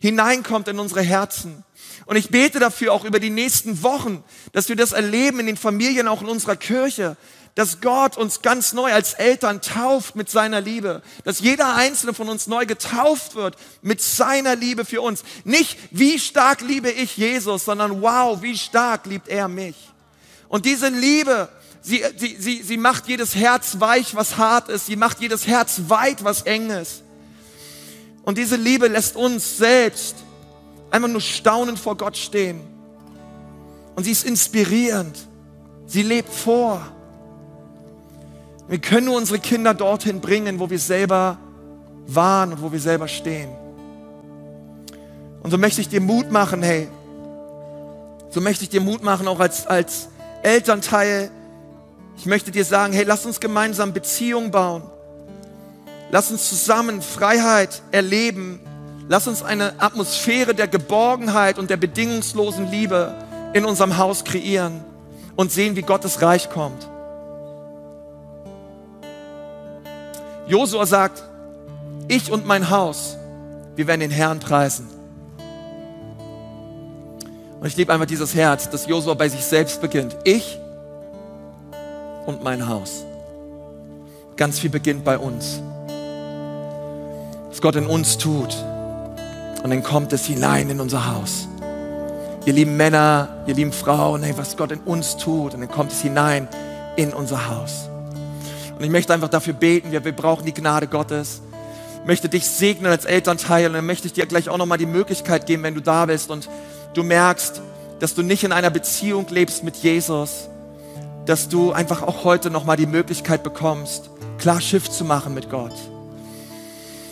hineinkommt 0.00 0.68
in 0.68 0.78
unsere 0.78 1.02
Herzen. 1.02 1.62
Und 2.06 2.16
ich 2.16 2.30
bete 2.30 2.58
dafür 2.58 2.92
auch 2.92 3.04
über 3.04 3.20
die 3.20 3.30
nächsten 3.30 3.82
Wochen, 3.82 4.24
dass 4.52 4.68
wir 4.68 4.76
das 4.76 4.92
erleben 4.92 5.40
in 5.40 5.46
den 5.46 5.56
Familien, 5.58 6.08
auch 6.08 6.22
in 6.22 6.28
unserer 6.28 6.56
Kirche, 6.56 7.16
dass 7.54 7.80
Gott 7.80 8.16
uns 8.16 8.42
ganz 8.42 8.72
neu 8.72 8.92
als 8.92 9.14
Eltern 9.14 9.60
tauft 9.60 10.16
mit 10.16 10.30
seiner 10.30 10.60
Liebe, 10.60 11.02
dass 11.24 11.40
jeder 11.40 11.74
einzelne 11.74 12.14
von 12.14 12.28
uns 12.28 12.46
neu 12.46 12.64
getauft 12.64 13.34
wird 13.34 13.56
mit 13.82 14.00
seiner 14.00 14.56
Liebe 14.56 14.84
für 14.84 15.02
uns. 15.02 15.24
Nicht, 15.44 15.78
wie 15.90 16.18
stark 16.18 16.62
liebe 16.62 16.90
ich 16.90 17.16
Jesus, 17.16 17.66
sondern 17.66 18.00
wow, 18.00 18.40
wie 18.40 18.56
stark 18.56 19.06
liebt 19.06 19.28
er 19.28 19.48
mich. 19.48 19.76
Und 20.48 20.64
diese 20.64 20.88
Liebe, 20.88 21.48
sie, 21.80 22.02
sie, 22.16 22.36
sie, 22.38 22.62
sie 22.62 22.76
macht 22.76 23.08
jedes 23.08 23.34
Herz 23.34 23.76
weich, 23.78 24.14
was 24.14 24.36
hart 24.36 24.68
ist, 24.68 24.86
sie 24.86 24.96
macht 24.96 25.20
jedes 25.20 25.46
Herz 25.46 25.82
weit, 25.88 26.24
was 26.24 26.42
eng 26.42 26.70
ist. 26.70 27.02
Und 28.22 28.38
diese 28.38 28.56
Liebe 28.56 28.88
lässt 28.88 29.16
uns 29.16 29.56
selbst 29.56 30.16
einfach 30.90 31.08
nur 31.08 31.20
staunend 31.20 31.78
vor 31.78 31.96
Gott 31.96 32.16
stehen. 32.16 32.60
Und 33.96 34.04
sie 34.04 34.12
ist 34.12 34.24
inspirierend. 34.24 35.18
Sie 35.86 36.02
lebt 36.02 36.32
vor. 36.32 36.80
Wir 38.68 38.78
können 38.78 39.06
nur 39.06 39.16
unsere 39.16 39.38
Kinder 39.38 39.74
dorthin 39.74 40.20
bringen, 40.20 40.60
wo 40.60 40.70
wir 40.70 40.78
selber 40.78 41.38
waren 42.06 42.52
und 42.52 42.62
wo 42.62 42.70
wir 42.70 42.78
selber 42.78 43.08
stehen. 43.08 43.50
Und 45.42 45.50
so 45.50 45.58
möchte 45.58 45.80
ich 45.80 45.88
dir 45.88 46.00
Mut 46.00 46.30
machen, 46.30 46.62
hey. 46.62 46.88
So 48.30 48.40
möchte 48.40 48.62
ich 48.62 48.70
dir 48.70 48.80
Mut 48.80 49.02
machen, 49.02 49.26
auch 49.26 49.40
als, 49.40 49.66
als 49.66 50.08
Elternteil. 50.42 51.30
Ich 52.20 52.26
möchte 52.26 52.50
dir 52.50 52.66
sagen, 52.66 52.92
hey, 52.92 53.04
lass 53.04 53.24
uns 53.24 53.40
gemeinsam 53.40 53.94
Beziehungen 53.94 54.50
bauen. 54.50 54.82
Lass 56.10 56.30
uns 56.30 56.50
zusammen 56.50 57.00
Freiheit 57.00 57.80
erleben. 57.92 58.60
Lass 59.08 59.26
uns 59.26 59.42
eine 59.42 59.80
Atmosphäre 59.80 60.54
der 60.54 60.68
Geborgenheit 60.68 61.58
und 61.58 61.70
der 61.70 61.78
bedingungslosen 61.78 62.70
Liebe 62.70 63.14
in 63.54 63.64
unserem 63.64 63.96
Haus 63.96 64.22
kreieren 64.22 64.84
und 65.34 65.50
sehen, 65.50 65.76
wie 65.76 65.82
Gottes 65.82 66.20
Reich 66.20 66.50
kommt. 66.50 66.86
Josua 70.46 70.84
sagt, 70.84 71.24
ich 72.06 72.30
und 72.30 72.46
mein 72.46 72.68
Haus, 72.68 73.16
wir 73.76 73.86
werden 73.86 74.00
den 74.00 74.10
Herrn 74.10 74.40
preisen. 74.40 74.86
Und 77.60 77.66
ich 77.66 77.78
liebe 77.78 77.90
einfach 77.94 78.04
dieses 78.04 78.34
Herz, 78.34 78.68
dass 78.68 78.86
Josua 78.86 79.14
bei 79.14 79.30
sich 79.30 79.42
selbst 79.42 79.80
beginnt. 79.80 80.18
Ich 80.24 80.59
und 82.30 82.44
mein 82.44 82.68
Haus. 82.68 83.04
Ganz 84.36 84.58
viel 84.58 84.70
beginnt 84.70 85.04
bei 85.04 85.18
uns. 85.18 85.60
Was 87.48 87.60
Gott 87.60 87.76
in 87.76 87.86
uns 87.86 88.16
tut. 88.16 88.56
Und 89.62 89.70
dann 89.70 89.82
kommt 89.82 90.12
es 90.12 90.24
hinein 90.24 90.70
in 90.70 90.80
unser 90.80 91.12
Haus. 91.12 91.48
Ihr 92.46 92.54
lieben 92.54 92.76
Männer, 92.76 93.44
ihr 93.46 93.54
lieben 93.54 93.72
Frauen, 93.72 94.22
hey, 94.22 94.32
was 94.36 94.56
Gott 94.56 94.72
in 94.72 94.80
uns 94.80 95.16
tut. 95.16 95.54
Und 95.54 95.60
dann 95.60 95.70
kommt 95.70 95.92
es 95.92 96.00
hinein 96.00 96.48
in 96.96 97.12
unser 97.12 97.50
Haus. 97.50 97.88
Und 98.78 98.84
ich 98.84 98.90
möchte 98.90 99.12
einfach 99.12 99.28
dafür 99.28 99.52
beten, 99.52 99.92
wir, 99.92 100.04
wir 100.04 100.12
brauchen 100.12 100.46
die 100.46 100.54
Gnade 100.54 100.86
Gottes. 100.86 101.42
Ich 102.00 102.06
möchte 102.06 102.28
dich 102.28 102.46
segnen 102.46 102.90
als 102.90 103.04
Elternteil 103.04 103.66
und 103.66 103.74
dann 103.74 103.84
möchte 103.84 104.06
ich 104.06 104.14
dir 104.14 104.24
gleich 104.24 104.48
auch 104.48 104.56
nochmal 104.56 104.78
die 104.78 104.86
Möglichkeit 104.86 105.46
geben, 105.46 105.64
wenn 105.64 105.74
du 105.74 105.82
da 105.82 106.06
bist 106.06 106.30
und 106.30 106.48
du 106.94 107.02
merkst, 107.02 107.60
dass 107.98 108.14
du 108.14 108.22
nicht 108.22 108.44
in 108.44 108.52
einer 108.52 108.70
Beziehung 108.70 109.26
lebst 109.28 109.62
mit 109.64 109.76
Jesus, 109.76 110.49
dass 111.26 111.48
du 111.48 111.72
einfach 111.72 112.02
auch 112.02 112.24
heute 112.24 112.50
nochmal 112.50 112.76
die 112.76 112.86
Möglichkeit 112.86 113.42
bekommst, 113.42 114.10
klar 114.38 114.60
Schiff 114.60 114.90
zu 114.90 115.04
machen 115.04 115.34
mit 115.34 115.50
Gott. 115.50 115.74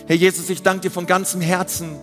Herr 0.07 0.17
Jesus, 0.17 0.49
ich 0.49 0.63
danke 0.63 0.83
dir 0.83 0.91
von 0.91 1.07
ganzem 1.07 1.41
Herzen, 1.41 1.97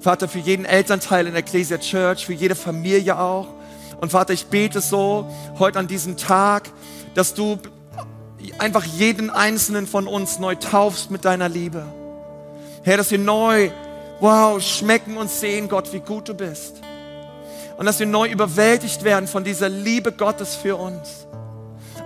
Vater, 0.00 0.28
für 0.28 0.38
jeden 0.38 0.64
Elternteil 0.64 1.26
in 1.26 1.32
der 1.32 1.40
Ecclesia 1.40 1.78
Church, 1.78 2.26
für 2.26 2.34
jede 2.34 2.54
Familie 2.54 3.18
auch. 3.18 3.48
Und 4.00 4.12
Vater, 4.12 4.34
ich 4.34 4.46
bete 4.46 4.80
so 4.80 5.26
heute 5.58 5.78
an 5.78 5.88
diesem 5.88 6.16
Tag, 6.16 6.70
dass 7.14 7.34
du 7.34 7.58
einfach 8.58 8.84
jeden 8.84 9.30
einzelnen 9.30 9.86
von 9.86 10.06
uns 10.06 10.38
neu 10.38 10.54
taufst 10.54 11.10
mit 11.10 11.24
deiner 11.24 11.48
Liebe. 11.48 11.84
Herr, 12.82 12.98
dass 12.98 13.10
wir 13.10 13.18
neu, 13.18 13.70
wow, 14.20 14.62
schmecken 14.62 15.16
und 15.16 15.30
sehen, 15.30 15.68
Gott, 15.68 15.92
wie 15.92 16.00
gut 16.00 16.28
du 16.28 16.34
bist. 16.34 16.76
Und 17.78 17.86
dass 17.86 17.98
wir 17.98 18.06
neu 18.06 18.28
überwältigt 18.28 19.02
werden 19.02 19.26
von 19.26 19.44
dieser 19.44 19.68
Liebe 19.68 20.12
Gottes 20.12 20.54
für 20.54 20.76
uns. 20.76 21.25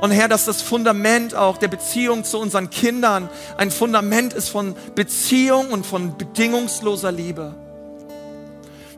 Und 0.01 0.13
Herr, 0.13 0.29
dass 0.29 0.47
das 0.47 0.63
Fundament 0.63 1.35
auch 1.35 1.59
der 1.59 1.69
Beziehung 1.69 2.25
zu 2.25 2.39
unseren 2.39 2.71
Kindern 2.71 3.29
ein 3.59 3.71
Fundament 3.71 4.33
ist 4.33 4.49
von 4.49 4.75
Beziehung 4.95 5.71
und 5.73 5.85
von 5.85 6.17
bedingungsloser 6.17 7.13
Liebe. 7.13 7.55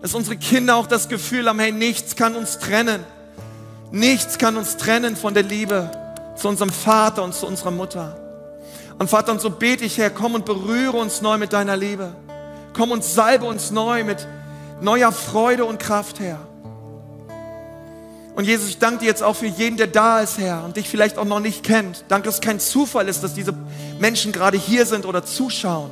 Dass 0.00 0.14
unsere 0.14 0.36
Kinder 0.36 0.76
auch 0.76 0.86
das 0.86 1.09
Gefühl 1.09 1.48
haben, 1.48 1.59
hey, 1.59 1.72
nichts 1.72 2.14
kann 2.14 2.36
uns 2.36 2.59
trennen. 2.59 3.05
Nichts 3.90 4.38
kann 4.38 4.57
uns 4.57 4.76
trennen 4.76 5.16
von 5.16 5.34
der 5.34 5.42
Liebe 5.42 5.90
zu 6.36 6.48
unserem 6.48 6.70
Vater 6.70 7.24
und 7.24 7.34
zu 7.34 7.46
unserer 7.46 7.72
Mutter. 7.72 8.16
Und 8.98 9.11
Vater, 9.11 9.32
und 9.32 9.40
so 9.40 9.50
bete 9.50 9.84
ich, 9.84 9.98
Herr, 9.98 10.11
komm 10.11 10.34
und 10.34 10.44
berühre 10.44 10.96
uns 10.96 11.20
neu 11.20 11.36
mit 11.36 11.53
deiner 11.53 11.76
Liebe. 11.76 12.14
Komm 12.74 12.92
und 12.92 13.05
salbe 13.05 13.44
uns 13.44 13.72
neu 13.72 14.05
mit 14.05 14.26
neuer 14.80 15.11
Freude 15.11 15.64
und 15.64 15.78
Kraft, 15.78 16.20
Herr. 16.20 16.38
Und 18.35 18.47
Jesus, 18.47 18.68
ich 18.68 18.78
danke 18.78 19.01
dir 19.01 19.07
jetzt 19.07 19.22
auch 19.22 19.37
für 19.37 19.47
jeden, 19.47 19.76
der 19.76 19.89
da 19.89 20.20
ist, 20.20 20.39
Herr, 20.39 20.64
und 20.64 20.76
dich 20.76 20.89
vielleicht 20.89 21.18
auch 21.18 21.26
noch 21.26 21.41
nicht 21.41 21.62
kennt. 21.62 22.05
Danke, 22.09 22.26
dass 22.26 22.37
es 22.37 22.41
kein 22.41 22.61
Zufall 22.61 23.09
ist, 23.09 23.22
dass 23.22 23.35
diese 23.35 23.53
Menschen 23.99 24.33
gerade 24.33 24.57
hier 24.57 24.87
sind 24.87 25.05
oder 25.05 25.24
zuschauen. 25.24 25.91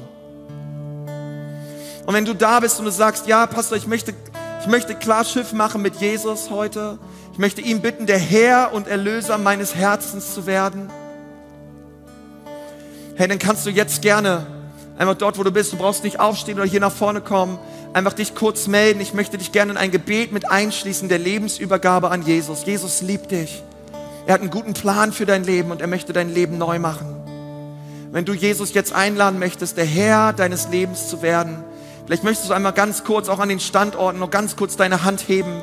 Und 2.07 2.15
wenn 2.15 2.25
du 2.25 2.35
da 2.35 2.61
bist 2.61 2.79
und 2.79 2.87
du 2.87 2.91
sagst, 2.91 3.27
ja, 3.27 3.47
Pastor, 3.47 3.77
ich 3.77 3.87
möchte, 3.87 4.15
ich 4.61 4.67
möchte 4.67 4.95
klar 4.95 5.25
Schiff 5.25 5.53
machen 5.53 5.83
mit 5.83 5.97
Jesus 5.97 6.49
heute, 6.49 6.99
ich 7.33 7.39
möchte 7.39 7.61
ihn 7.61 7.83
bitten, 7.83 8.07
der 8.07 8.19
Herr 8.19 8.73
und 8.73 8.89
Erlöser 8.89 9.37
meines 9.37 9.75
Herzens 9.75 10.33
zu 10.33 10.47
werden. 10.47 10.91
Hey, 13.17 13.29
dann 13.29 13.39
kannst 13.39 13.67
du 13.67 13.71
jetzt 13.71 14.01
gerne 14.01 14.47
einfach 15.01 15.17
dort, 15.17 15.39
wo 15.39 15.43
du 15.43 15.51
bist, 15.51 15.73
du 15.73 15.77
brauchst 15.77 16.05
nicht 16.05 16.21
aufstehen 16.21 16.59
oder 16.59 16.69
hier 16.69 16.81
nach 16.81 16.93
vorne 16.93 17.23
kommen, 17.23 17.59
einfach 17.95 18.13
dich 18.13 18.35
kurz 18.35 18.67
melden. 18.67 19.01
Ich 19.01 19.15
möchte 19.15 19.39
dich 19.39 19.51
gerne 19.51 19.73
in 19.73 19.79
ein 19.79 19.91
Gebet 19.91 20.31
mit 20.31 20.51
einschließen 20.51 21.09
der 21.09 21.19
Lebensübergabe 21.19 22.11
an 22.11 22.23
Jesus. 22.23 22.67
Jesus 22.67 23.01
liebt 23.01 23.31
dich. 23.31 23.63
Er 24.27 24.35
hat 24.35 24.43
einen 24.43 24.51
guten 24.51 24.75
Plan 24.75 25.13
für 25.13 25.25
dein 25.25 25.43
Leben 25.43 25.71
und 25.71 25.81
er 25.81 25.87
möchte 25.87 26.13
dein 26.13 26.33
Leben 26.33 26.59
neu 26.59 26.79
machen. 26.79 27.17
Wenn 28.13 28.27
du 28.27 28.35
Jesus 28.35 28.75
jetzt 28.75 28.93
einladen 28.93 29.39
möchtest, 29.39 29.79
der 29.79 29.87
Herr 29.87 30.35
deines 30.35 30.69
Lebens 30.69 31.09
zu 31.09 31.23
werden, 31.23 31.65
vielleicht 32.05 32.25
möchtest 32.25 32.51
du 32.51 32.55
einmal 32.55 32.73
ganz 32.73 33.03
kurz 33.03 33.29
auch 33.31 33.39
an 33.39 33.49
den 33.49 33.61
Standorten 33.61 34.19
noch 34.19 34.31
ganz 34.31 34.55
kurz 34.55 34.77
deine 34.77 35.03
Hand 35.03 35.29
heben 35.29 35.63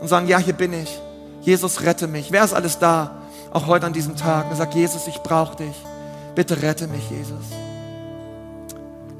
und 0.00 0.08
sagen, 0.08 0.26
ja, 0.26 0.38
hier 0.38 0.54
bin 0.54 0.72
ich. 0.72 1.00
Jesus, 1.42 1.82
rette 1.82 2.08
mich. 2.08 2.32
Wer 2.32 2.42
ist 2.42 2.54
alles 2.54 2.78
da? 2.78 3.22
Auch 3.52 3.66
heute 3.68 3.86
an 3.86 3.92
diesem 3.92 4.16
Tag. 4.16 4.50
Und 4.50 4.56
sagt, 4.56 4.74
Jesus, 4.74 5.06
ich 5.06 5.18
brauche 5.18 5.56
dich. 5.56 5.76
Bitte 6.34 6.60
rette 6.60 6.88
mich, 6.88 7.08
Jesus. 7.10 7.63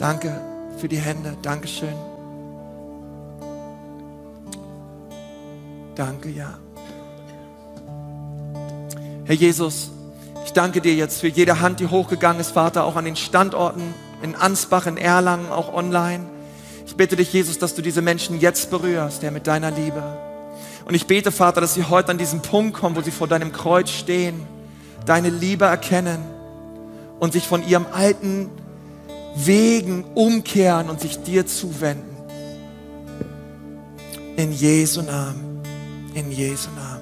Danke 0.04 0.38
für 0.76 0.86
die 0.86 0.98
Hände. 0.98 1.34
Dankeschön. 1.40 1.94
Danke, 5.94 6.28
ja. 6.28 6.58
Herr 9.24 9.34
Jesus, 9.34 9.92
ich 10.44 10.52
danke 10.52 10.82
dir 10.82 10.94
jetzt 10.94 11.22
für 11.22 11.28
jede 11.28 11.62
Hand, 11.62 11.80
die 11.80 11.86
hochgegangen 11.86 12.38
ist, 12.38 12.50
Vater, 12.50 12.84
auch 12.84 12.96
an 12.96 13.06
den 13.06 13.16
Standorten 13.16 13.94
in 14.22 14.34
Ansbach, 14.34 14.86
in 14.86 14.98
Erlangen, 14.98 15.50
auch 15.50 15.72
online. 15.72 16.26
Ich 16.84 16.96
bitte 16.96 17.16
dich, 17.16 17.32
Jesus, 17.32 17.58
dass 17.58 17.74
du 17.74 17.80
diese 17.80 18.02
Menschen 18.02 18.38
jetzt 18.40 18.68
berührst, 18.68 19.22
Herr, 19.22 19.30
mit 19.30 19.46
deiner 19.46 19.70
Liebe. 19.70 20.02
Und 20.84 20.92
ich 20.92 21.06
bete, 21.06 21.32
Vater, 21.32 21.62
dass 21.62 21.72
sie 21.72 21.84
heute 21.84 22.10
an 22.10 22.18
diesen 22.18 22.42
Punkt 22.42 22.76
kommen, 22.76 22.94
wo 22.94 23.00
sie 23.00 23.10
vor 23.10 23.26
deinem 23.26 23.52
Kreuz 23.52 23.88
stehen, 23.88 24.46
deine 25.06 25.30
Liebe 25.30 25.64
erkennen 25.64 26.22
und 27.20 27.32
sich 27.32 27.48
von 27.48 27.66
ihrem 27.66 27.86
alten 27.90 28.50
Wegen 29.36 30.04
umkehren 30.14 30.88
und 30.88 31.00
sich 31.00 31.20
dir 31.22 31.46
zuwenden. 31.46 32.16
In 34.36 34.52
Jesu 34.52 35.02
Namen. 35.02 35.60
In 36.14 36.30
Jesu 36.30 36.70
Namen. 36.76 36.93